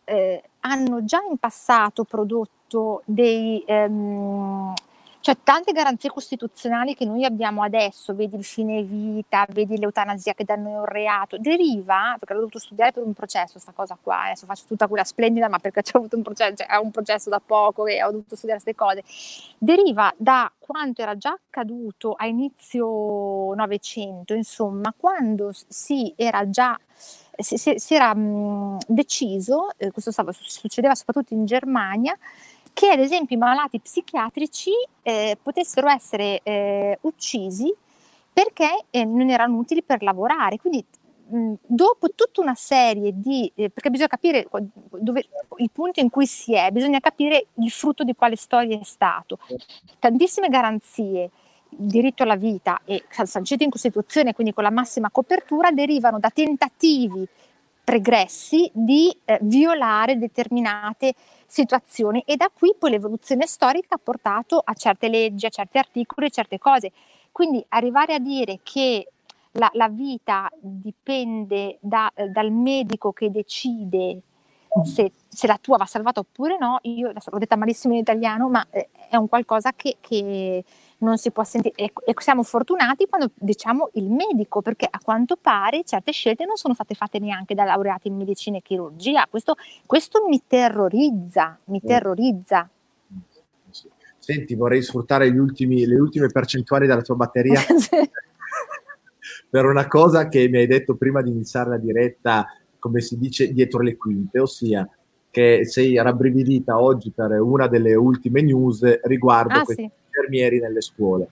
eh, 0.05 0.43
hanno 0.61 1.05
già 1.05 1.21
in 1.29 1.37
passato 1.37 2.05
prodotto 2.05 3.03
dei, 3.05 3.63
ehm, 3.67 4.73
cioè 5.21 5.37
tante 5.43 5.73
garanzie 5.73 6.11
costituzionali 6.11 6.95
che 6.95 7.05
noi 7.05 7.25
abbiamo 7.25 7.63
adesso, 7.63 8.15
vedi 8.15 8.37
il 8.37 8.45
fine 8.45 8.83
vita, 8.83 9.47
vedi 9.51 9.77
l'eutanasia 9.77 10.33
che 10.35 10.45
da 10.45 10.55
noi 10.55 10.73
è 10.73 10.79
un 10.79 10.85
reato, 10.85 11.39
deriva, 11.39 12.15
perché 12.19 12.35
l'ho 12.35 12.41
dovuto 12.41 12.59
studiare 12.59 12.93
per 12.93 13.03
un 13.03 13.13
processo, 13.13 13.53
questa 13.53 13.73
cosa 13.73 13.99
qua, 14.01 14.25
adesso 14.25 14.47
faccio 14.47 14.65
tutta 14.67 14.87
quella 14.87 15.05
splendida, 15.05 15.49
ma 15.49 15.59
perché 15.59 15.83
c'è 15.83 15.99
avuto 15.99 16.17
un 16.17 16.23
processo, 16.23 16.55
cioè, 16.57 16.77
un 16.77 16.91
processo 16.91 17.31
da 17.31 17.41
poco 17.45 17.87
e 17.87 18.03
ho 18.03 18.11
dovuto 18.11 18.37
studiare 18.37 18.63
queste 18.63 18.79
cose, 18.79 19.03
deriva 19.59 20.13
da 20.17 20.51
quanto 20.59 21.03
era 21.03 21.17
già 21.17 21.31
accaduto 21.31 22.13
a 22.13 22.27
inizio 22.27 23.55
Novecento, 23.55 24.35
insomma, 24.35 24.95
quando 24.97 25.51
si 25.53 26.13
era 26.17 26.49
già 26.49 26.79
si, 27.39 27.57
si, 27.57 27.75
si 27.77 27.95
era 27.95 28.15
mh, 28.15 28.79
deciso, 28.89 29.69
eh, 29.77 29.91
questo 29.93 30.11
stava, 30.11 30.33
succedeva 30.33 30.95
soprattutto 30.95 31.35
in 31.35 31.45
Germania, 31.45 32.17
che 32.79 32.91
ad 32.91 33.01
esempio 33.01 33.35
i 33.35 33.41
malati 33.41 33.81
psichiatrici 33.81 34.71
eh, 35.03 35.37
potessero 35.43 35.89
essere 35.89 36.39
eh, 36.45 36.97
uccisi 37.01 37.75
perché 38.33 38.85
eh, 38.91 39.05
non 39.05 39.31
erano 39.31 39.57
utili 39.57 39.83
per 39.83 40.01
lavorare. 40.01 40.59
Quindi 40.59 40.85
dopo 41.27 42.11
tutta 42.15 42.41
una 42.41 42.55
serie 42.55 43.11
di, 43.17 43.51
eh, 43.57 43.69
perché 43.69 43.91
bisogna 43.91 44.09
capire 44.09 44.49
dove, 44.93 45.27
il 45.57 45.71
punto 45.73 45.99
in 45.99 46.09
cui 46.09 46.25
si 46.29 46.55
è, 46.55 46.71
bisogna 46.71 47.01
capire 47.01 47.47
il 47.55 47.71
frutto 47.73 48.05
di 48.05 48.15
quale 48.15 48.37
storia 48.37 48.79
è 48.79 48.85
stato. 48.85 49.41
Tantissime 49.99 50.47
garanzie, 50.47 51.31
diritto 51.69 52.23
alla 52.23 52.37
vita 52.37 52.83
e 52.85 53.03
sancito 53.25 53.65
in 53.65 53.71
Costituzione, 53.71 54.35
quindi 54.35 54.55
con 54.55 54.63
la 54.63 54.71
massima 54.71 55.11
copertura, 55.11 55.73
derivano 55.73 56.21
da 56.21 56.31
tentativi 56.31 57.27
pregressi 57.83 58.71
di 58.73 59.11
eh, 59.25 59.39
violare 59.43 60.17
determinate 60.17 61.15
situazioni 61.49 62.23
e 62.27 62.37
da 62.37 62.51
qui 62.53 62.75
poi 62.79 62.91
l'evoluzione 62.91 63.47
storica 63.47 63.95
ha 63.95 64.01
portato 64.03 64.61
a 64.63 64.75
certe 64.75 65.09
leggi, 65.09 65.47
a 65.47 65.51
certi 65.51 65.79
articoli, 65.79 66.27
a 66.27 66.31
certe 66.31 66.59
cose. 66.59 66.93
Quindi 67.33 67.65
arrivare 67.71 68.15
a 68.15 68.19
dire 68.19 68.61
che 68.63 69.09
la, 69.53 69.71
la 69.73 69.89
vita 69.89 70.51
dipende 70.61 71.79
da, 71.81 72.13
dal 72.31 72.53
medico 72.53 73.13
che 73.13 73.31
decide 73.31 74.21
se, 74.85 75.13
se, 75.27 75.47
la 75.47 75.59
tua 75.61 75.79
va 75.79 75.87
salvata 75.87 76.21
oppure 76.21 76.59
no, 76.59 76.79
io 76.83 77.11
l'ho 77.11 77.39
detta 77.39 77.57
malissimo 77.57 77.95
in 77.95 78.01
italiano, 78.01 78.49
ma 78.49 78.67
eh, 78.71 78.91
è 79.09 79.17
un 79.17 79.29
qualcosa 79.29 79.73
che, 79.75 79.97
che 80.01 80.63
non 80.99 81.19
si 81.19 81.31
può 81.31 81.45
sentire. 81.45 81.75
E, 81.77 81.93
e, 82.05 82.15
siamo 82.19 82.43
fortunati 82.43 83.07
quando 83.07 83.31
diciamo 83.35 83.91
il 83.95 84.11
medico, 84.11 84.63
perché 84.63 84.87
a 84.91 84.99
quanto 85.03 85.37
pare 85.41 85.85
certe 85.85 86.13
scelte 86.13 86.45
non 86.45 86.57
sono 86.57 86.75
state 86.75 86.95
fatte 86.95 87.19
neanche 87.19 87.55
da 87.55 87.65
laureati 87.65 88.09
in 88.09 88.17
medicina 88.17 88.57
e 88.57 88.63
chirurgia. 88.63 89.27
Questo, 89.29 89.57
questo 89.87 90.27
mi 90.29 90.43
terrorizza, 90.47 91.59
mi 91.65 91.81
terrorizza. 91.81 92.69
Senti, 94.19 94.55
vorrei 94.55 94.83
sfruttare 94.83 95.29
ultimi, 95.29 95.87
le 95.87 95.99
ultime 95.99 96.29
percentuali 96.29 96.87
della 96.87 97.01
tua 97.01 97.15
batteria 97.15 97.61
per 99.49 99.65
una 99.65 99.87
cosa 99.87 100.29
che 100.29 100.49
mi 100.49 100.59
hai 100.59 100.67
detto 100.67 100.97
prima 100.97 101.23
di 101.23 101.31
iniziare 101.31 101.71
la 101.71 101.79
diretta, 101.79 102.47
come 102.79 103.01
si 103.01 103.17
dice, 103.17 103.53
dietro 103.53 103.81
le 103.81 103.97
quinte, 103.97 104.39
ossia 104.39 104.89
che 105.31 105.65
sei 105.67 105.95
rabbrividita 105.97 106.81
oggi 106.81 107.11
per 107.11 107.41
una 107.41 107.69
delle 107.69 107.95
ultime 107.95 108.41
news 108.43 109.01
riguardo 109.03 109.59
ah, 109.59 109.63
questi 109.63 109.83
sì 109.83 109.91
infermieri 110.19 110.61
nelle 110.61 110.81
scuole. 110.81 111.29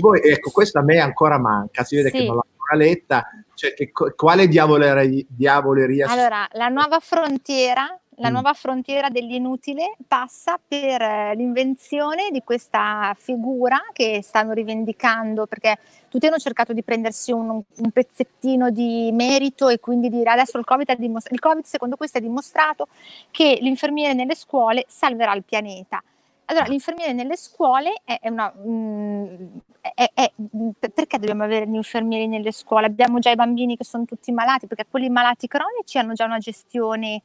Vuoi, 0.00 0.20
ecco, 0.22 0.50
questa 0.50 0.80
a 0.80 0.82
me 0.82 0.98
ancora 0.98 1.38
manca, 1.38 1.84
si 1.84 1.96
vede 1.96 2.10
sì. 2.10 2.18
che 2.18 2.24
non 2.24 2.36
l'ho 2.36 2.46
ancora 2.50 2.84
letta, 2.84 3.28
cioè 3.54 3.74
che, 3.74 3.92
quale 3.92 4.48
diavoleria, 4.48 5.24
diavoleria 5.28 6.08
Allora, 6.08 6.48
la 6.52 6.68
nuova 6.68 6.98
frontiera 6.98 7.98
la 8.18 8.28
mm. 8.28 8.32
nuova 8.32 8.52
frontiera 8.52 9.08
dell'inutile 9.08 9.96
passa 10.06 10.60
per 10.66 11.00
eh, 11.00 11.34
l'invenzione 11.34 12.30
di 12.30 12.42
questa 12.44 13.12
figura 13.18 13.82
che 13.92 14.20
stanno 14.22 14.52
rivendicando 14.52 15.46
perché 15.46 15.78
tutti 16.08 16.26
hanno 16.26 16.36
cercato 16.36 16.72
di 16.72 16.84
prendersi 16.84 17.32
un, 17.32 17.48
un 17.50 17.90
pezzettino 17.90 18.70
di 18.70 19.10
merito 19.12 19.68
e 19.68 19.80
quindi 19.80 20.10
dire 20.10 20.30
adesso 20.30 20.58
il 20.58 20.64
COVID, 20.64 20.96
dimostra- 20.96 21.34
il 21.34 21.40
COVID 21.40 21.64
secondo 21.64 21.96
questo 21.96 22.18
ha 22.18 22.20
dimostrato 22.20 22.88
che 23.30 23.58
l'infermiere 23.60 24.14
nelle 24.14 24.36
scuole 24.36 24.84
salverà 24.86 25.34
il 25.34 25.42
pianeta. 25.42 26.02
Allora, 26.46 26.66
l'infermiere 26.66 27.12
nelle 27.12 27.36
scuole 27.36 28.02
è, 28.04 28.18
è 28.20 28.28
una... 28.28 28.52
Mh, 28.54 28.70
mm, 28.70 29.46
è, 29.94 30.10
è, 30.14 30.32
perché 30.78 31.18
dobbiamo 31.18 31.44
avere 31.44 31.66
gli 31.66 31.74
infermieri 31.74 32.26
nelle 32.26 32.52
scuole? 32.52 32.86
Abbiamo 32.86 33.18
già 33.18 33.30
i 33.30 33.34
bambini 33.34 33.76
che 33.76 33.84
sono 33.84 34.04
tutti 34.04 34.32
malati, 34.32 34.66
perché 34.66 34.86
quelli 34.90 35.08
malati 35.08 35.46
cronici 35.46 35.98
hanno 35.98 36.12
già 36.12 36.24
una 36.24 36.38
gestione 36.38 37.22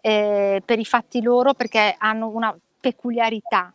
eh, 0.00 0.62
per 0.64 0.78
i 0.78 0.84
fatti 0.84 1.22
loro, 1.22 1.54
perché 1.54 1.94
hanno 1.98 2.28
una 2.28 2.56
peculiarità. 2.80 3.72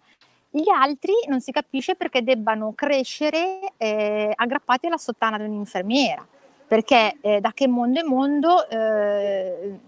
Gli 0.50 0.70
altri 0.70 1.14
non 1.28 1.42
si 1.42 1.52
capisce 1.52 1.96
perché 1.96 2.24
debbano 2.24 2.74
crescere 2.74 3.74
eh, 3.78 4.32
aggrappati 4.34 4.88
alla 4.88 4.98
sottana 4.98 5.38
di 5.38 5.44
un'infermiera, 5.44 6.26
perché 6.68 7.18
eh, 7.22 7.40
da 7.40 7.52
che 7.54 7.68
mondo 7.68 8.00
è 8.00 8.04
mondo 8.04 8.68
eh, 8.68 9.80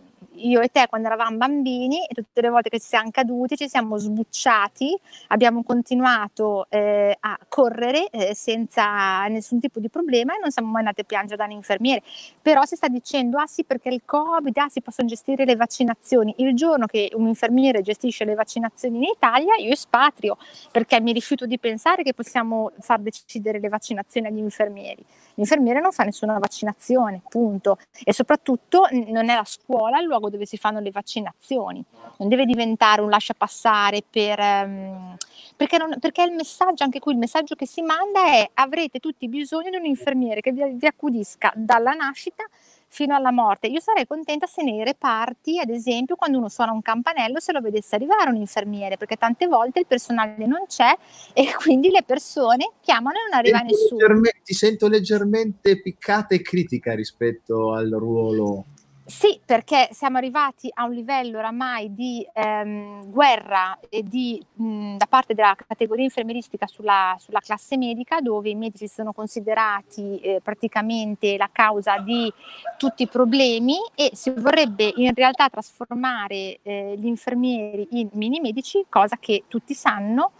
io 0.47 0.61
e 0.61 0.69
te 0.69 0.87
quando 0.87 1.07
eravamo 1.07 1.37
bambini 1.37 2.05
e 2.05 2.13
tutte 2.13 2.41
le 2.41 2.49
volte 2.49 2.69
che 2.69 2.79
ci 2.79 2.87
siamo 2.87 3.09
caduti 3.11 3.57
ci 3.57 3.67
siamo 3.67 3.97
sbucciati, 3.97 4.97
abbiamo 5.27 5.63
continuato 5.63 6.67
eh, 6.69 7.15
a 7.19 7.37
correre 7.47 8.09
eh, 8.09 8.35
senza 8.35 9.25
nessun 9.27 9.59
tipo 9.59 9.79
di 9.79 9.89
problema 9.89 10.35
e 10.35 10.39
non 10.39 10.51
siamo 10.51 10.69
mai 10.69 10.79
andati 10.79 11.01
a 11.01 11.03
piangere 11.03 11.35
da 11.35 11.45
un 11.45 11.51
infermiere. 11.51 12.03
Però 12.41 12.63
si 12.65 12.75
sta 12.75 12.87
dicendo, 12.87 13.37
ah 13.37 13.47
sì 13.47 13.63
perché 13.63 13.89
il 13.89 14.01
Covid, 14.05 14.57
ah 14.57 14.69
si 14.69 14.81
possono 14.81 15.07
gestire 15.07 15.45
le 15.45 15.55
vaccinazioni. 15.55 16.33
Il 16.37 16.55
giorno 16.55 16.85
che 16.85 17.11
un 17.13 17.27
infermiere 17.27 17.81
gestisce 17.81 18.25
le 18.25 18.35
vaccinazioni 18.35 18.97
in 18.97 19.03
Italia 19.03 19.55
io 19.57 19.71
espatrio 19.71 20.37
perché 20.71 20.99
mi 21.01 21.11
rifiuto 21.11 21.45
di 21.45 21.59
pensare 21.59 22.03
che 22.03 22.13
possiamo 22.13 22.71
far 22.79 22.99
decidere 22.99 23.59
le 23.59 23.69
vaccinazioni 23.69 24.27
agli 24.27 24.37
infermieri. 24.37 25.03
L'infermiere 25.35 25.79
non 25.79 25.91
fa 25.91 26.03
nessuna 26.03 26.37
vaccinazione, 26.37 27.21
punto. 27.29 27.77
E 28.03 28.13
soprattutto 28.13 28.87
non 28.91 29.29
è 29.29 29.35
la 29.35 29.45
scuola 29.45 29.99
il 29.99 30.05
luogo 30.05 30.28
dove 30.29 30.45
si 30.45 30.57
fanno 30.57 30.79
le 30.79 30.91
vaccinazioni, 30.91 31.83
non 32.17 32.27
deve 32.27 32.45
diventare 32.45 33.01
un 33.01 33.09
lascia 33.09 33.33
passare 33.33 34.03
per, 34.09 34.39
um, 34.39 35.15
perché, 35.55 35.77
non, 35.77 35.97
perché, 35.99 36.23
il 36.23 36.33
messaggio, 36.33 36.83
anche 36.83 36.99
qui 36.99 37.13
il 37.13 37.17
messaggio 37.17 37.55
che 37.55 37.65
si 37.65 37.81
manda 37.81 38.25
è 38.25 38.49
avrete 38.53 38.99
tutti 38.99 39.27
bisogno 39.27 39.69
di 39.69 39.77
un 39.77 39.85
infermiere 39.85 40.41
che 40.41 40.51
vi, 40.51 40.63
vi 40.73 40.85
accudisca 40.85 41.51
dalla 41.55 41.91
nascita 41.91 42.45
fino 42.89 43.15
alla 43.15 43.31
morte. 43.31 43.67
Io 43.67 43.79
sarei 43.79 44.05
contenta 44.05 44.47
se 44.47 44.63
nei 44.63 44.83
reparti, 44.83 45.59
ad 45.59 45.69
esempio, 45.69 46.15
quando 46.15 46.37
uno 46.37 46.49
suona 46.49 46.71
un 46.71 46.81
campanello, 46.81 47.39
se 47.39 47.53
lo 47.53 47.61
vedesse 47.61 47.95
arrivare 47.95 48.29
un 48.29 48.35
infermiere, 48.35 48.97
perché 48.97 49.15
tante 49.15 49.47
volte 49.47 49.79
il 49.79 49.85
personale 49.85 50.45
non 50.45 50.65
c'è 50.67 50.91
e 51.33 51.53
quindi 51.55 51.89
le 51.89 52.03
persone 52.03 52.71
chiamano 52.81 53.17
e 53.17 53.29
non 53.29 53.39
arriva 53.39 53.59
nessuno. 53.59 54.21
Ti 54.43 54.53
sento 54.53 54.87
leggermente 54.87 55.79
piccata 55.79 56.35
e 56.35 56.41
critica 56.41 56.93
rispetto 56.95 57.73
al 57.73 57.89
ruolo 57.89 58.65
sì, 59.09 59.39
perché 59.43 59.89
siamo 59.91 60.17
arrivati 60.17 60.69
a 60.71 60.85
un 60.85 60.91
livello 60.93 61.39
oramai 61.39 61.91
di 61.95 62.23
ehm, 62.31 63.09
guerra 63.09 63.75
di, 64.03 64.39
mh, 64.53 64.97
da 64.97 65.07
parte 65.07 65.33
della 65.33 65.55
categoria 65.67 66.03
infermieristica 66.03 66.67
sulla, 66.67 67.15
sulla, 67.17 67.39
classe 67.39 67.75
medica, 67.75 68.21
dove 68.21 68.49
i 68.49 68.55
medici 68.55 68.87
sono 68.87 69.11
considerati 69.11 70.19
eh, 70.19 70.41
praticamente 70.43 71.37
la 71.37 71.49
causa 71.51 71.97
di 71.97 72.31
tutti 72.77 73.01
i 73.01 73.07
problemi 73.07 73.77
e 73.95 74.11
si 74.13 74.29
vorrebbe 74.29 74.93
in 74.97 75.11
realtà 75.15 75.49
trasformare 75.49 76.59
eh, 76.61 76.93
gli 76.95 77.07
infermieri 77.07 77.87
in 77.93 78.09
mini 78.13 78.39
medici, 78.39 78.85
cosa 78.89 79.17
che 79.19 79.45
tutti 79.47 79.73
sanno 79.73 80.33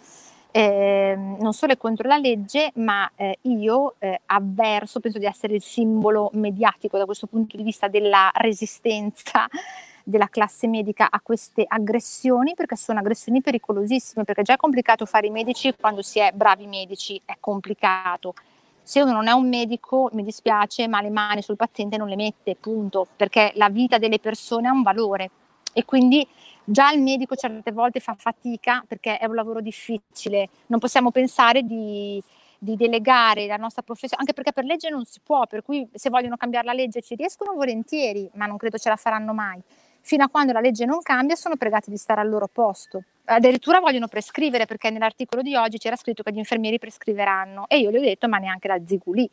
eh, 0.51 1.15
non 1.15 1.53
solo 1.53 1.73
è 1.73 1.77
contro 1.77 2.07
la 2.07 2.17
legge, 2.17 2.71
ma 2.75 3.09
eh, 3.15 3.37
io 3.43 3.95
eh, 3.99 4.21
avverso, 4.25 4.99
penso 4.99 5.19
di 5.19 5.25
essere 5.25 5.53
il 5.53 5.61
simbolo 5.61 6.31
mediatico 6.33 6.97
da 6.97 7.05
questo 7.05 7.27
punto 7.27 7.55
di 7.55 7.63
vista 7.63 7.87
della 7.87 8.31
resistenza 8.33 9.47
della 10.03 10.27
classe 10.27 10.67
medica 10.67 11.09
a 11.11 11.19
queste 11.21 11.63
aggressioni, 11.67 12.55
perché 12.55 12.75
sono 12.75 12.99
aggressioni 12.99 13.41
pericolosissime, 13.41 14.23
perché 14.23 14.41
già 14.41 14.53
è 14.53 14.57
complicato 14.57 15.05
fare 15.05 15.27
i 15.27 15.31
medici 15.31 15.73
quando 15.79 16.01
si 16.01 16.19
è 16.19 16.31
bravi 16.33 16.65
medici, 16.65 17.21
è 17.23 17.35
complicato. 17.39 18.33
Se 18.81 19.01
uno 19.01 19.11
non 19.11 19.27
è 19.27 19.31
un 19.33 19.47
medico, 19.47 20.09
mi 20.13 20.23
dispiace, 20.23 20.87
ma 20.87 20.99
le 20.99 21.11
mani 21.11 21.43
sul 21.43 21.57
paziente 21.57 21.95
non 21.95 22.07
le 22.07 22.15
mette, 22.15 22.55
punto, 22.55 23.05
perché 23.15 23.51
la 23.53 23.69
vita 23.69 23.99
delle 23.99 24.17
persone 24.17 24.67
ha 24.67 24.71
un 24.71 24.81
valore 24.81 25.29
e 25.73 25.85
quindi 25.85 26.27
Già 26.71 26.91
il 26.91 27.01
medico 27.01 27.35
certe 27.35 27.71
volte 27.71 27.99
fa 27.99 28.13
fatica 28.15 28.83
perché 28.87 29.17
è 29.17 29.25
un 29.25 29.33
lavoro 29.33 29.59
difficile, 29.59 30.49
non 30.67 30.77
possiamo 30.77 31.09
pensare 31.09 31.63
di, 31.63 32.21
di 32.59 32.75
delegare 32.75 33.47
la 33.47 33.55
nostra 33.55 33.81
professione, 33.81 34.21
anche 34.21 34.33
perché 34.33 34.53
per 34.53 34.65
legge 34.65 34.91
non 34.91 35.03
si 35.03 35.19
può, 35.23 35.47
per 35.47 35.63
cui 35.63 35.89
se 35.91 36.11
vogliono 36.11 36.37
cambiare 36.37 36.67
la 36.67 36.73
legge 36.73 37.01
ci 37.01 37.15
riescono 37.15 37.55
volentieri, 37.55 38.29
ma 38.35 38.45
non 38.45 38.57
credo 38.57 38.77
ce 38.77 38.89
la 38.89 38.97
faranno 38.97 39.33
mai. 39.33 39.59
fino 40.01 40.23
a 40.23 40.29
quando 40.29 40.53
la 40.53 40.59
legge 40.59 40.85
non 40.85 41.01
cambia 41.01 41.35
sono 41.35 41.55
pregati 41.55 41.89
di 41.89 41.97
stare 41.97 42.21
al 42.21 42.29
loro 42.29 42.47
posto. 42.47 43.03
Addirittura 43.25 43.79
vogliono 43.79 44.07
prescrivere 44.07 44.65
perché 44.65 44.91
nell'articolo 44.91 45.41
di 45.41 45.55
oggi 45.55 45.79
c'era 45.79 45.95
scritto 45.95 46.21
che 46.21 46.31
gli 46.31 46.37
infermieri 46.37 46.77
prescriveranno 46.77 47.67
e 47.67 47.79
io 47.79 47.89
gli 47.91 47.97
ho 47.97 48.01
detto 48.01 48.27
ma 48.27 48.37
neanche 48.37 48.67
da 48.67 48.79
zigulì 48.85 49.29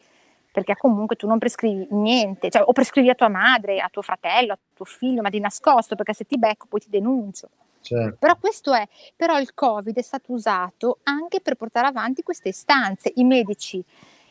perché 0.57 0.75
comunque 0.75 1.17
tu 1.17 1.27
non 1.27 1.37
prescrivi 1.37 1.87
niente, 1.91 2.49
cioè, 2.49 2.63
o 2.63 2.73
prescrivi 2.73 3.11
a 3.11 3.15
tua 3.15 3.29
madre, 3.29 3.79
a 3.79 3.91
tuo 3.91 4.01
fratello, 4.01 4.55
a 4.55 4.59
tuo 4.73 4.87
figlio, 4.87 5.21
ma 5.21 5.29
di 5.29 5.39
nascosto, 5.39 5.97
perché 5.97 6.15
se 6.15 6.25
ti 6.25 6.39
becco 6.39 6.65
poi 6.67 6.81
ti 6.81 6.89
denuncio. 6.89 7.51
Certo. 7.83 8.17
Però 8.19 8.39
questo 8.39 8.73
è, 8.73 8.89
però 9.15 9.39
il 9.39 9.53
Covid 9.53 9.95
è 9.95 10.01
stato 10.01 10.33
usato 10.33 11.01
anche 11.03 11.43
per 11.43 11.57
portare 11.57 11.89
avanti 11.89 12.23
queste 12.23 12.49
istanze. 12.49 13.13
I 13.17 13.25
medici, 13.25 13.85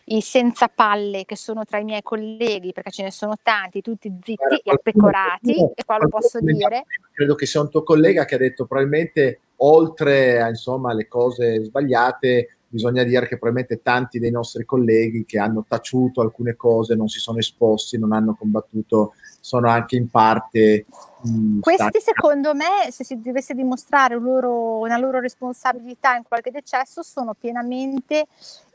i 0.06 0.20
senza 0.22 0.68
palle 0.68 1.26
che 1.26 1.36
sono 1.36 1.64
tra 1.64 1.78
i 1.78 1.84
miei 1.84 2.02
colleghi, 2.02 2.74
perché 2.74 2.90
ce 2.90 3.04
ne 3.04 3.12
sono 3.12 3.36
tanti, 3.44 3.82
tutti 3.82 4.12
zitti 4.24 4.36
Guarda, 4.36 4.62
e 4.64 4.72
appecorati, 4.72 5.64
e 5.76 5.86
qua 5.86 6.00
lo 6.00 6.10
posso 6.10 6.40
dire. 6.40 6.86
Credo 7.12 7.36
che 7.36 7.46
sia 7.46 7.62
un 7.62 7.70
tuo 7.70 7.84
collega 7.84 8.26
che 8.26 8.34
ha 8.34 8.40
detto 8.40 8.66
probabilmente 8.66 9.42
oltre 9.58 10.44
insomma, 10.50 10.90
alle 10.90 11.08
cose 11.08 11.64
sbagliate, 11.64 12.58
bisogna 12.68 13.04
dire 13.04 13.28
che 13.28 13.38
probabilmente 13.38 13.82
tanti 13.82 14.20
dei 14.20 14.32
nostri 14.32 14.66
colleghi 14.66 15.26
che 15.26 15.40
hanno 15.40 15.66
taciuto 15.68 16.22
alcune 16.22 16.56
cose, 16.56 16.96
non 16.96 17.08
si 17.08 17.20
sono 17.20 17.38
esposti, 17.38 17.98
non 17.98 18.12
hanno 18.12 18.36
combattuto, 18.36 19.14
sono 19.40 19.70
anche 19.70 19.96
in 19.96 20.10
parte... 20.10 20.86
Mh, 21.22 21.60
Questi 21.60 21.82
stati... 21.82 22.02
secondo 22.02 22.54
me, 22.54 22.92
se 22.92 23.04
si 23.04 23.22
dovesse 23.22 23.54
dimostrare 23.54 24.20
loro, 24.20 24.80
una 24.80 24.98
loro 24.98 25.20
responsabilità 25.20 26.16
in 26.16 26.24
qualche 26.28 26.52
decesso, 26.52 27.04
sono 27.04 27.34
pienamente 27.34 28.26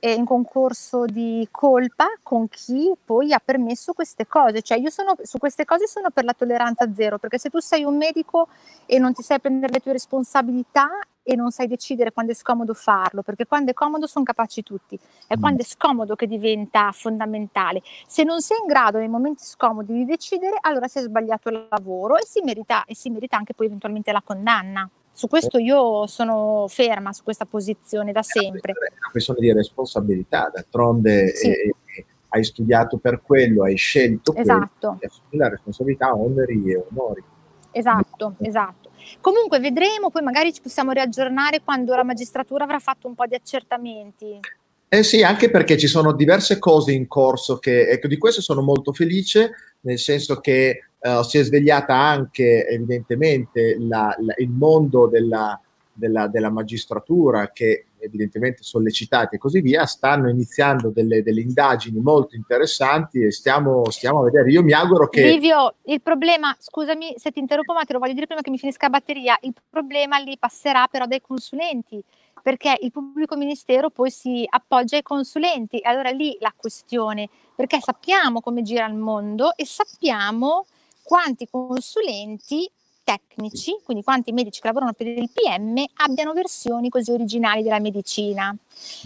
eh, 0.01 0.15
in 0.15 0.25
concorso 0.25 1.05
di 1.05 1.47
colpa 1.51 2.07
con 2.23 2.49
chi 2.49 2.93
poi 3.05 3.33
ha 3.33 3.43
permesso 3.45 3.93
queste 3.93 4.27
cose. 4.27 4.63
Cioè 4.63 4.79
io 4.79 4.91
sono, 4.91 5.15
su 5.23 5.39
queste 5.39 5.65
cose 5.65 5.87
sono 5.87 6.11
per 6.11 6.25
la 6.25 6.33
tolleranza 6.33 6.89
zero, 6.95 7.19
perché 7.19 7.39
se 7.39 7.51
tu 7.51 7.59
sei 7.59 7.85
un 7.85 7.97
medico 7.97 8.49
e 8.87 8.99
non 8.99 9.13
ti 9.13 9.23
sai 9.23 9.41
prendere 9.41 9.73
le 9.73 9.81
tue 9.81 9.93
responsabilità 9.93 10.89
e 11.23 11.37
non 11.37 11.51
sai 11.51 11.67
decidere 11.67 12.13
quando 12.13 12.33
è 12.33 12.35
scomodo 12.35 12.75
farlo, 12.75 13.23
perché 13.23 13.47
quando 13.47 13.71
è 13.71 13.75
comodo 13.75 14.07
sono 14.07 14.25
capaci 14.25 14.63
tutti, 14.63 14.99
è 15.27 15.37
mm. 15.37 15.41
quando 15.41 15.63
è 15.63 15.65
scomodo 15.65 16.17
che 16.17 16.27
diventa 16.27 16.91
fondamentale. 16.93 17.83
Se 18.07 18.25
non 18.25 18.41
sei 18.41 18.59
in 18.61 18.67
grado 18.67 18.99
nei 18.99 19.09
momenti 19.09 19.45
scomodi 19.45 19.93
di 19.93 20.05
decidere, 20.05 20.57
allora 20.61 20.89
si 20.89 20.99
è 20.99 21.03
sbagliato 21.03 21.49
il 21.49 21.67
lavoro 21.71 22.17
e 22.17 22.25
si 22.25 22.41
merita, 22.43 22.85
e 22.85 22.95
si 22.95 23.11
merita 23.11 23.37
anche 23.37 23.55
poi 23.55 23.67
eventualmente 23.67 24.13
la 24.13 24.23
condanna. 24.23 24.89
Su 25.13 25.27
questo 25.29 25.59
io 25.59 26.07
sono 26.07 26.67
ferma 26.69 27.13
su 27.13 27.23
questa 27.25 27.45
posizione 27.45 28.13
da 28.13 28.23
sempre. 28.23 28.73
È 28.73 28.93
una 28.99 29.11
questione 29.11 29.41
di 29.41 29.53
responsabilità, 29.53 30.51
d'altronde 30.53 31.35
sì. 31.35 31.51
eh, 31.51 31.75
hai 32.29 32.45
studiato 32.45 32.97
per 32.97 33.21
quello, 33.23 33.65
hai 33.65 33.77
scelto 33.77 34.35
esatto. 34.35 34.97
quello, 34.99 35.45
la 35.45 35.49
responsabilità, 35.51 36.15
oneri 36.15 36.73
e 36.73 36.85
onori. 36.91 37.23
Esatto, 37.73 38.35
esatto. 38.39 38.90
Comunque 39.21 39.59
vedremo, 39.59 40.11
poi 40.11 40.23
magari 40.23 40.53
ci 40.53 40.61
possiamo 40.61 40.93
riaggiornare 40.93 41.63
quando 41.63 41.95
la 41.95 42.05
magistratura 42.05 42.65
avrà 42.65 42.79
fatto 42.79 43.07
un 43.07 43.15
po' 43.15 43.27
di 43.27 43.35
accertamenti. 43.35 44.41
Eh 44.93 45.03
sì, 45.05 45.23
anche 45.23 45.51
perché 45.51 45.79
ci 45.79 45.87
sono 45.87 46.13
diverse 46.13 46.59
cose 46.59 46.93
in 46.93 47.07
corso 47.07 47.59
che, 47.59 47.89
ecco, 47.89 48.09
di 48.09 48.19
questo 48.19 48.41
sono 48.41 48.61
molto 48.61 48.93
felice, 48.93 49.53
nel 49.83 49.99
senso 49.99 50.41
che 50.41 50.81
uh, 50.99 51.23
si 51.23 51.39
è 51.39 51.45
svegliata 51.45 51.95
anche 51.95 52.67
evidentemente 52.67 53.77
la, 53.79 54.15
la, 54.19 54.35
il 54.39 54.51
mondo 54.51 55.07
della, 55.07 55.61
della, 55.93 56.27
della 56.27 56.51
magistratura 56.51 57.53
che 57.53 57.87
evidentemente 58.01 58.63
sollecitati 58.63 59.37
e 59.37 59.39
così 59.39 59.61
via, 59.61 59.87
stanno 59.87 60.29
iniziando 60.29 60.91
delle, 60.91 61.23
delle 61.23 61.41
indagini 61.41 62.01
molto 62.01 62.37
interessanti 62.37 63.23
e 63.23 63.31
stiamo, 63.31 63.91
stiamo, 63.91 64.21
a 64.21 64.25
vedere. 64.25 64.51
Io 64.51 64.63
mi 64.63 64.73
auguro 64.73 65.09
che... 65.09 65.23
Livio, 65.23 65.75
il 65.85 66.01
problema, 66.01 66.55
scusami 66.59 67.15
se 67.17 67.31
ti 67.31 67.39
interrompo, 67.39 67.73
ma 67.73 67.85
te 67.85 67.93
lo 67.93 67.99
voglio 67.99 68.15
dire 68.15 68.27
prima 68.27 68.43
che 68.43 68.51
mi 68.51 68.59
finisca 68.59 68.87
la 68.87 68.99
batteria, 68.99 69.39
il 69.43 69.55
problema 69.69 70.19
lì 70.19 70.37
passerà 70.39 70.87
però 70.87 71.07
dai 71.07 71.21
consulenti, 71.21 72.03
perché 72.43 72.77
il 72.81 72.91
pubblico 72.91 73.37
ministero 73.37 73.91
poi 73.91 74.11
si 74.11 74.47
appoggia 74.49 74.97
ai 74.97 75.03
consulenti. 75.03 75.81
Allora 75.83 76.11
lì 76.11 76.37
la 76.41 76.53
questione, 76.57 77.29
perché 77.55 77.81
sappiamo 77.81 78.41
come 78.41 78.63
gira 78.63 78.87
il 78.87 78.95
mondo 78.95 79.55
e 79.57 79.67
sappiamo 79.67 80.67
quanti 81.03 81.49
consulenti 81.51 82.71
tecnici, 83.11 83.77
quindi 83.83 84.05
quanti 84.05 84.33
medici 84.33 84.61
che 84.61 84.69
lavorano 84.69 84.93
per 84.93 85.07
il 85.07 85.31
PM, 85.33 85.83
abbiano 85.97 86.33
versioni 86.33 86.89
così 86.89 87.11
originali 87.11 87.63
della 87.63 87.81
medicina. 87.81 88.55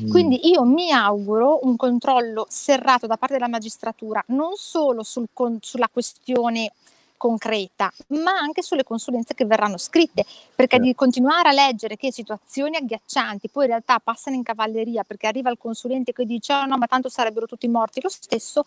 Mm. 0.02 0.10
Quindi 0.10 0.48
io 0.48 0.64
mi 0.64 0.90
auguro 0.92 1.60
un 1.62 1.76
controllo 1.76 2.46
serrato 2.48 3.06
da 3.06 3.16
parte 3.16 3.34
della 3.34 3.48
magistratura, 3.48 4.22
non 4.28 4.52
solo 4.56 5.02
sul 5.02 5.28
con, 5.32 5.58
sulla 5.60 5.88
questione 5.90 6.72
concreta, 7.16 7.90
ma 8.08 8.32
anche 8.32 8.60
sulle 8.60 8.84
consulenze 8.84 9.32
che 9.32 9.46
verranno 9.46 9.78
scritte, 9.78 10.26
perché 10.54 10.78
di 10.78 10.94
continuare 10.94 11.48
a 11.48 11.52
leggere 11.52 11.96
che 11.96 12.12
situazioni 12.12 12.76
agghiaccianti 12.76 13.48
poi 13.48 13.64
in 13.64 13.70
realtà 13.70 13.98
passano 13.98 14.36
in 14.36 14.42
cavalleria 14.42 15.04
perché 15.04 15.26
arriva 15.26 15.50
il 15.50 15.56
consulente 15.56 16.12
che 16.12 16.26
dice 16.26 16.52
oh 16.52 16.66
no 16.66 16.76
ma 16.76 16.86
tanto 16.86 17.08
sarebbero 17.08 17.46
tutti 17.46 17.66
morti 17.66 18.00
lo 18.02 18.10
stesso, 18.10 18.66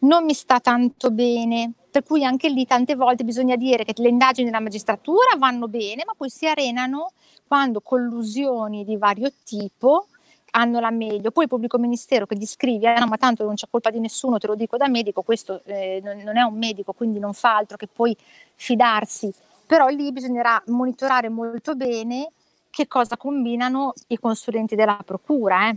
non 0.00 0.24
mi 0.24 0.34
sta 0.34 0.60
tanto 0.60 1.10
bene. 1.10 1.72
Per 1.90 2.02
cui 2.02 2.24
anche 2.24 2.48
lì 2.48 2.66
tante 2.66 2.94
volte 2.94 3.24
bisogna 3.24 3.56
dire 3.56 3.84
che 3.84 3.94
le 3.96 4.08
indagini 4.08 4.46
della 4.46 4.60
magistratura 4.60 5.36
vanno 5.38 5.68
bene, 5.68 6.04
ma 6.06 6.14
poi 6.16 6.28
si 6.28 6.46
arenano 6.46 7.12
quando 7.46 7.80
collusioni 7.80 8.84
di 8.84 8.96
vario 8.96 9.32
tipo 9.42 10.06
hanno 10.52 10.80
la 10.80 10.90
meglio. 10.90 11.30
Poi 11.30 11.44
il 11.44 11.48
pubblico 11.48 11.78
ministero 11.78 12.26
che 12.26 12.36
gli 12.36 12.46
scrive, 12.46 12.88
ah, 12.92 13.00
no, 13.00 13.06
ma 13.06 13.16
tanto 13.16 13.44
non 13.44 13.54
c'è 13.54 13.66
colpa 13.70 13.90
di 13.90 14.00
nessuno, 14.00 14.38
te 14.38 14.46
lo 14.46 14.54
dico 14.54 14.76
da 14.76 14.88
medico, 14.88 15.22
questo 15.22 15.62
eh, 15.64 16.00
non, 16.02 16.18
non, 16.18 16.36
è 16.36 16.42
un 16.42 16.56
medico, 16.56 16.92
quindi 16.92 17.18
non 17.18 17.32
fa 17.32 17.56
altro 17.56 17.76
che 17.76 17.88
poi 17.88 18.16
fidarsi. 18.54 19.32
Però 19.66 19.88
lì 19.88 20.12
bisognerà 20.12 20.62
monitorare 20.66 21.28
molto 21.28 21.74
bene 21.74 22.30
che 22.70 22.86
cosa 22.86 23.16
combinano 23.16 23.92
i 24.08 24.18
consulenti 24.18 24.74
della 24.74 25.00
procura. 25.04 25.68
Eh. 25.68 25.76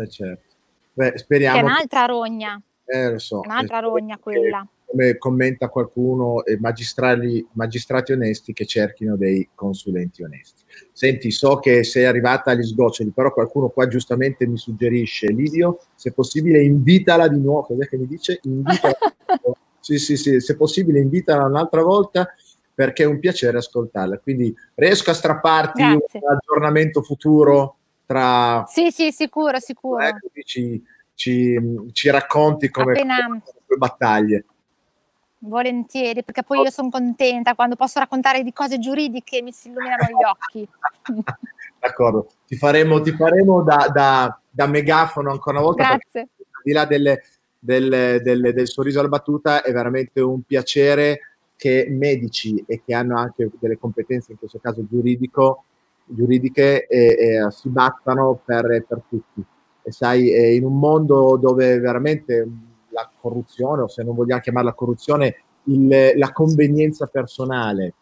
Eh 0.00 0.08
certo. 0.08 0.54
Beh, 0.92 1.18
speriamo. 1.18 1.56
Che 1.56 1.62
è 1.62 1.64
un'altra 1.64 2.04
rogna. 2.04 2.60
Eh, 2.86 3.10
lo 3.10 3.18
so. 3.18 3.40
Un'altra 3.40 3.80
rogna 3.80 4.16
quella. 4.18 4.66
Come 4.84 5.18
commenta 5.18 5.68
qualcuno, 5.68 6.44
eh, 6.44 6.58
magistrati 6.60 8.12
onesti 8.12 8.52
che 8.52 8.64
cerchino 8.64 9.16
dei 9.16 9.48
consulenti 9.54 10.22
onesti. 10.22 10.62
Senti, 10.92 11.32
so 11.32 11.58
che 11.58 11.82
sei 11.82 12.04
arrivata 12.04 12.52
agli 12.52 12.62
sgoccioli, 12.62 13.10
però 13.10 13.32
qualcuno 13.32 13.68
qua 13.68 13.88
giustamente 13.88 14.46
mi 14.46 14.56
suggerisce, 14.56 15.26
Livio, 15.32 15.80
se 15.96 16.12
possibile 16.12 16.62
invitala 16.62 17.26
di 17.26 17.40
nuovo, 17.40 17.66
cos'è 17.66 17.88
che 17.88 17.96
mi 17.96 18.06
dice? 18.06 18.38
Invitala 18.44 18.96
sì, 19.80 19.98
sì, 19.98 20.16
sì, 20.16 20.40
se 20.40 20.56
possibile 20.56 21.00
invitala 21.00 21.44
un'altra 21.46 21.82
volta 21.82 22.32
perché 22.72 23.02
è 23.02 23.06
un 23.06 23.18
piacere 23.18 23.56
ascoltarla. 23.56 24.18
Quindi 24.18 24.54
riesco 24.74 25.10
a 25.10 25.14
strapparti 25.14 25.82
Grazie. 25.82 26.20
un 26.22 26.30
aggiornamento 26.30 27.02
futuro 27.02 27.78
tra... 28.04 28.64
Sì, 28.68 28.90
sì, 28.90 29.10
sicuro, 29.10 29.58
sicuro. 29.58 30.04
Ci, 30.44 30.82
ci, 31.16 31.58
ci 31.92 32.10
racconti 32.10 32.70
come 32.70 32.92
Appena... 32.92 33.16
le 33.26 33.76
battaglie. 33.76 34.44
Volentieri, 35.38 36.22
perché 36.22 36.42
poi 36.42 36.60
io 36.60 36.70
sono 36.70 36.90
contenta 36.90 37.54
quando 37.54 37.74
posso 37.74 37.98
raccontare 37.98 38.42
di 38.42 38.52
cose 38.52 38.78
giuridiche 38.78 39.42
mi 39.42 39.52
si 39.52 39.68
illuminano 39.68 40.04
gli 40.04 40.24
occhi. 40.24 40.68
D'accordo, 41.80 42.28
ti 42.46 42.56
faremo, 42.56 43.00
ti 43.00 43.12
faremo 43.12 43.62
da, 43.62 43.90
da, 43.92 44.40
da, 44.50 44.66
megafono 44.66 45.30
ancora 45.30 45.58
una 45.58 45.66
volta. 45.66 45.88
Grazie. 45.88 46.20
Al 46.20 46.62
di 46.62 46.72
là 46.72 46.84
delle, 46.84 47.22
delle, 47.58 48.20
delle, 48.22 48.52
del 48.52 48.68
sorriso 48.68 48.98
alla 48.98 49.08
battuta, 49.08 49.62
è 49.62 49.72
veramente 49.72 50.20
un 50.20 50.42
piacere 50.42 51.20
che 51.56 51.86
medici 51.88 52.62
e 52.66 52.82
che 52.84 52.94
hanno 52.94 53.18
anche 53.18 53.50
delle 53.58 53.78
competenze, 53.78 54.32
in 54.32 54.38
questo 54.38 54.58
caso 54.58 54.84
giuridico, 54.88 55.64
giuridiche, 56.04 56.86
e, 56.86 57.06
e 57.18 57.50
si 57.50 57.68
battano 57.68 58.40
per, 58.44 58.84
per 58.86 59.02
tutti 59.08 59.44
e 59.86 59.92
sai, 59.92 60.56
in 60.56 60.64
un 60.64 60.80
mondo 60.80 61.36
dove 61.36 61.78
veramente 61.78 62.48
la 62.88 63.08
corruzione, 63.20 63.82
o 63.82 63.88
se 63.88 64.02
non 64.02 64.16
vogliamo 64.16 64.40
chiamarla 64.40 64.72
corruzione, 64.72 65.36
il, 65.66 66.12
la 66.16 66.32
convenienza 66.32 67.06
personale 67.06 67.94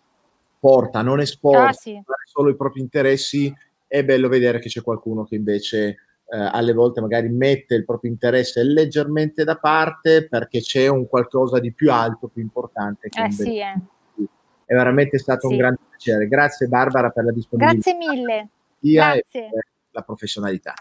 porta 0.58 1.00
a 1.00 1.02
non 1.02 1.20
esporre 1.20 1.68
ah, 1.68 1.72
sì. 1.72 2.00
solo 2.24 2.48
i 2.48 2.56
propri 2.56 2.80
interessi, 2.80 3.54
è 3.86 4.02
bello 4.02 4.28
vedere 4.28 4.60
che 4.60 4.70
c'è 4.70 4.80
qualcuno 4.80 5.24
che 5.24 5.34
invece 5.34 5.88
eh, 5.88 5.96
alle 6.30 6.72
volte 6.72 7.02
magari 7.02 7.28
mette 7.28 7.74
il 7.74 7.84
proprio 7.84 8.10
interesse 8.10 8.62
leggermente 8.62 9.44
da 9.44 9.58
parte 9.58 10.26
perché 10.26 10.60
c'è 10.60 10.86
un 10.86 11.06
qualcosa 11.06 11.58
di 11.58 11.70
più 11.70 11.92
alto, 11.92 12.28
più 12.28 12.40
importante. 12.40 13.10
Che 13.10 13.24
eh, 13.24 13.30
sì, 13.30 13.58
eh. 13.58 13.78
È 14.64 14.72
veramente 14.72 15.18
stato 15.18 15.48
sì. 15.48 15.52
un 15.52 15.58
grande 15.58 15.80
piacere. 15.90 16.28
Grazie 16.28 16.66
Barbara 16.66 17.10
per 17.10 17.24
la 17.24 17.32
disponibilità. 17.32 17.90
Grazie 17.90 18.14
mille. 18.14 18.48
Grazie. 18.78 19.44
E 19.44 19.50
la 19.90 20.00
professionalità. 20.00 20.72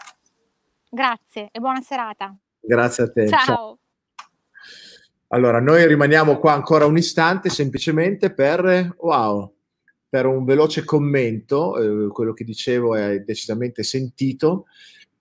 Grazie 0.94 1.48
e 1.50 1.58
buona 1.58 1.80
serata. 1.80 2.32
Grazie 2.60 3.02
a 3.02 3.10
te. 3.10 3.26
Ciao. 3.26 3.44
Ciao. 3.44 3.78
Allora, 5.28 5.58
noi 5.58 5.84
rimaniamo 5.88 6.38
qua 6.38 6.52
ancora 6.52 6.86
un 6.86 6.96
istante 6.96 7.48
semplicemente 7.48 8.32
per, 8.32 8.94
wow, 8.98 9.52
per 10.08 10.26
un 10.26 10.44
veloce 10.44 10.84
commento, 10.84 12.06
eh, 12.06 12.12
quello 12.12 12.32
che 12.32 12.44
dicevo 12.44 12.94
è 12.94 13.18
decisamente 13.18 13.82
sentito, 13.82 14.66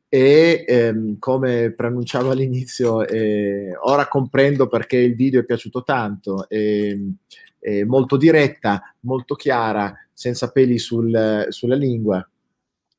e 0.08 0.64
ehm, 0.68 1.18
come 1.18 1.72
preannunciavo 1.72 2.30
all'inizio, 2.30 3.08
eh, 3.08 3.76
ora 3.76 4.08
comprendo 4.08 4.68
perché 4.68 4.98
il 4.98 5.16
video 5.16 5.40
è 5.40 5.46
piaciuto 5.46 5.82
tanto, 5.82 6.48
è, 6.48 6.96
è 7.58 7.84
molto 7.84 8.16
diretta, 8.16 8.94
molto 9.00 9.34
chiara, 9.34 9.92
senza 10.14 10.52
peli 10.52 10.78
sul, 10.78 11.48
sulla 11.50 11.76
lingua. 11.76 12.30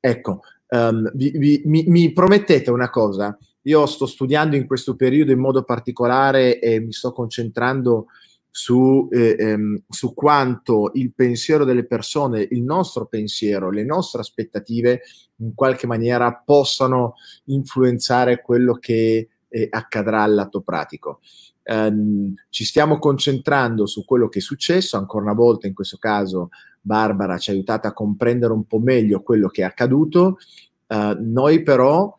Ecco, 0.01 0.41
um, 0.75 1.11
vi, 1.15 1.31
vi, 1.31 1.63
mi, 1.65 1.85
mi 1.87 2.13
promettete 2.13 2.71
una 2.71 2.91
cosa? 2.91 3.37
Io 3.63 3.87
sto 3.87 4.07
studiando 4.07 4.57
in 4.57 4.67
questo 4.67 4.97
periodo 4.97 5.33
in 5.33 5.39
modo 5.39 5.63
particolare 5.63 6.59
e 6.59 6.81
mi 6.81 6.93
sto 6.93 7.13
concentrando 7.13 8.07
su, 8.51 9.09
eh, 9.11 9.37
ehm, 9.39 9.85
su, 9.89 10.15
quanto 10.15 10.91
il 10.95 11.13
pensiero 11.15 11.65
delle 11.65 11.87
persone, 11.87 12.47
il 12.51 12.63
nostro 12.63 13.07
pensiero, 13.07 13.71
le 13.71 13.85
nostre 13.85 14.21
aspettative 14.21 15.01
in 15.37 15.55
qualche 15.55 15.87
maniera 15.87 16.33
possano 16.45 17.15
influenzare 17.47 18.43
quello 18.43 18.75
che 18.75 19.29
eh, 19.49 19.67
accadrà 19.71 20.23
al 20.23 20.35
lato 20.35 20.61
pratico. 20.61 21.21
Um, 21.67 22.35
ci 22.51 22.65
stiamo 22.65 22.99
concentrando 22.99 23.87
su 23.87 24.05
quello 24.05 24.29
che 24.29 24.41
è 24.41 24.43
successo, 24.43 24.99
ancora 24.99 25.25
una 25.25 25.33
volta 25.33 25.67
in 25.67 25.73
questo 25.73 25.97
caso 25.97 26.51
Barbara 26.85 27.39
ci 27.39 27.49
ha 27.49 27.55
aiutato 27.55 27.89
a 27.89 27.95
comprendere 27.95 28.53
un 28.53 28.67
po' 28.67 28.79
meglio 28.79 29.23
quello 29.23 29.49
che 29.49 29.63
è 29.63 29.65
accaduto, 29.65 30.37
uh, 30.89 31.17
noi 31.19 31.63
però 31.63 32.17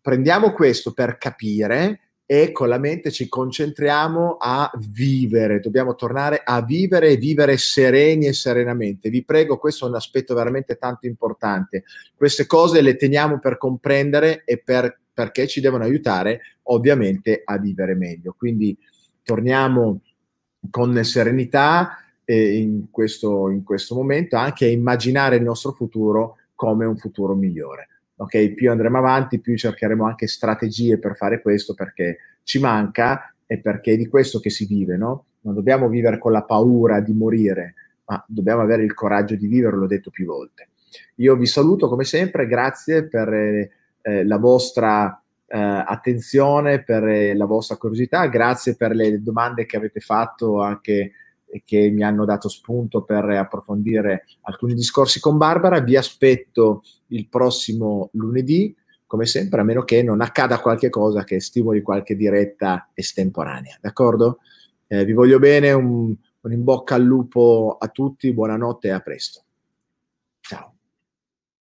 prendiamo 0.00 0.52
questo 0.52 0.92
per 0.92 1.18
capire 1.18 2.00
e 2.28 2.50
con 2.50 2.68
la 2.68 2.78
mente 2.78 3.12
ci 3.12 3.28
concentriamo 3.28 4.36
a 4.40 4.68
vivere, 4.90 5.60
dobbiamo 5.60 5.94
tornare 5.94 6.42
a 6.44 6.60
vivere 6.60 7.10
e 7.10 7.16
vivere 7.16 7.56
sereni 7.56 8.26
e 8.26 8.32
serenamente. 8.32 9.10
Vi 9.10 9.24
prego, 9.24 9.58
questo 9.58 9.86
è 9.86 9.88
un 9.88 9.94
aspetto 9.94 10.34
veramente 10.34 10.76
tanto 10.76 11.06
importante. 11.06 11.84
Queste 12.16 12.46
cose 12.46 12.80
le 12.80 12.96
teniamo 12.96 13.38
per 13.38 13.58
comprendere 13.58 14.42
e 14.44 14.58
per, 14.58 14.98
perché 15.12 15.46
ci 15.46 15.60
devono 15.60 15.84
aiutare 15.84 16.40
ovviamente 16.64 17.42
a 17.44 17.58
vivere 17.58 17.94
meglio. 17.94 18.34
Quindi 18.36 18.76
torniamo 19.22 20.00
con 20.68 21.04
serenità 21.04 21.98
eh, 22.24 22.56
in, 22.58 22.90
questo, 22.90 23.50
in 23.50 23.62
questo 23.62 23.94
momento 23.94 24.36
anche 24.36 24.64
a 24.64 24.70
immaginare 24.70 25.36
il 25.36 25.44
nostro 25.44 25.70
futuro 25.70 26.38
come 26.56 26.84
un 26.84 26.96
futuro 26.96 27.36
migliore 27.36 27.88
ok? 28.16 28.54
Più 28.54 28.70
andremo 28.70 28.98
avanti, 28.98 29.40
più 29.40 29.56
cercheremo 29.56 30.04
anche 30.04 30.26
strategie 30.26 30.98
per 30.98 31.16
fare 31.16 31.40
questo 31.40 31.74
perché 31.74 32.18
ci 32.42 32.58
manca 32.58 33.34
e 33.46 33.60
perché 33.60 33.92
è 33.92 33.96
di 33.96 34.08
questo 34.08 34.40
che 34.40 34.50
si 34.50 34.66
vive, 34.66 34.96
no? 34.96 35.26
Non 35.42 35.54
dobbiamo 35.54 35.88
vivere 35.88 36.18
con 36.18 36.32
la 36.32 36.42
paura 36.42 37.00
di 37.00 37.12
morire, 37.12 37.74
ma 38.06 38.22
dobbiamo 38.26 38.62
avere 38.62 38.82
il 38.82 38.94
coraggio 38.94 39.36
di 39.36 39.46
vivere, 39.46 39.76
l'ho 39.76 39.86
detto 39.86 40.10
più 40.10 40.26
volte. 40.26 40.70
Io 41.16 41.36
vi 41.36 41.46
saluto 41.46 41.88
come 41.88 42.04
sempre, 42.04 42.46
grazie 42.46 43.06
per 43.06 43.32
eh, 43.32 43.70
la 44.24 44.38
vostra 44.38 45.20
eh, 45.46 45.58
attenzione, 45.58 46.82
per 46.82 47.06
eh, 47.06 47.34
la 47.34 47.44
vostra 47.44 47.76
curiosità, 47.76 48.26
grazie 48.26 48.74
per 48.76 48.92
le 48.92 49.22
domande 49.22 49.66
che 49.66 49.76
avete 49.76 50.00
fatto 50.00 50.60
anche 50.60 51.12
che 51.64 51.90
mi 51.90 52.02
hanno 52.02 52.24
dato 52.24 52.48
spunto 52.48 53.02
per 53.02 53.24
approfondire 53.24 54.26
alcuni 54.42 54.74
discorsi 54.74 55.20
con 55.20 55.36
Barbara. 55.36 55.80
Vi 55.80 55.96
aspetto 55.96 56.82
il 57.08 57.28
prossimo 57.28 58.10
lunedì, 58.12 58.74
come 59.06 59.26
sempre, 59.26 59.60
a 59.60 59.64
meno 59.64 59.82
che 59.84 60.02
non 60.02 60.20
accada 60.20 60.60
qualche 60.60 60.90
cosa 60.90 61.24
che 61.24 61.40
stimoli 61.40 61.82
qualche 61.82 62.16
diretta 62.16 62.90
estemporanea. 62.92 63.78
D'accordo? 63.80 64.38
Eh, 64.86 65.04
vi 65.04 65.12
voglio 65.12 65.38
bene, 65.38 65.72
un, 65.72 66.14
un 66.40 66.52
in 66.52 66.64
bocca 66.64 66.94
al 66.94 67.02
lupo 67.02 67.76
a 67.78 67.88
tutti, 67.88 68.32
buonanotte 68.32 68.88
e 68.88 68.92
a 68.92 69.00
presto. 69.00 69.45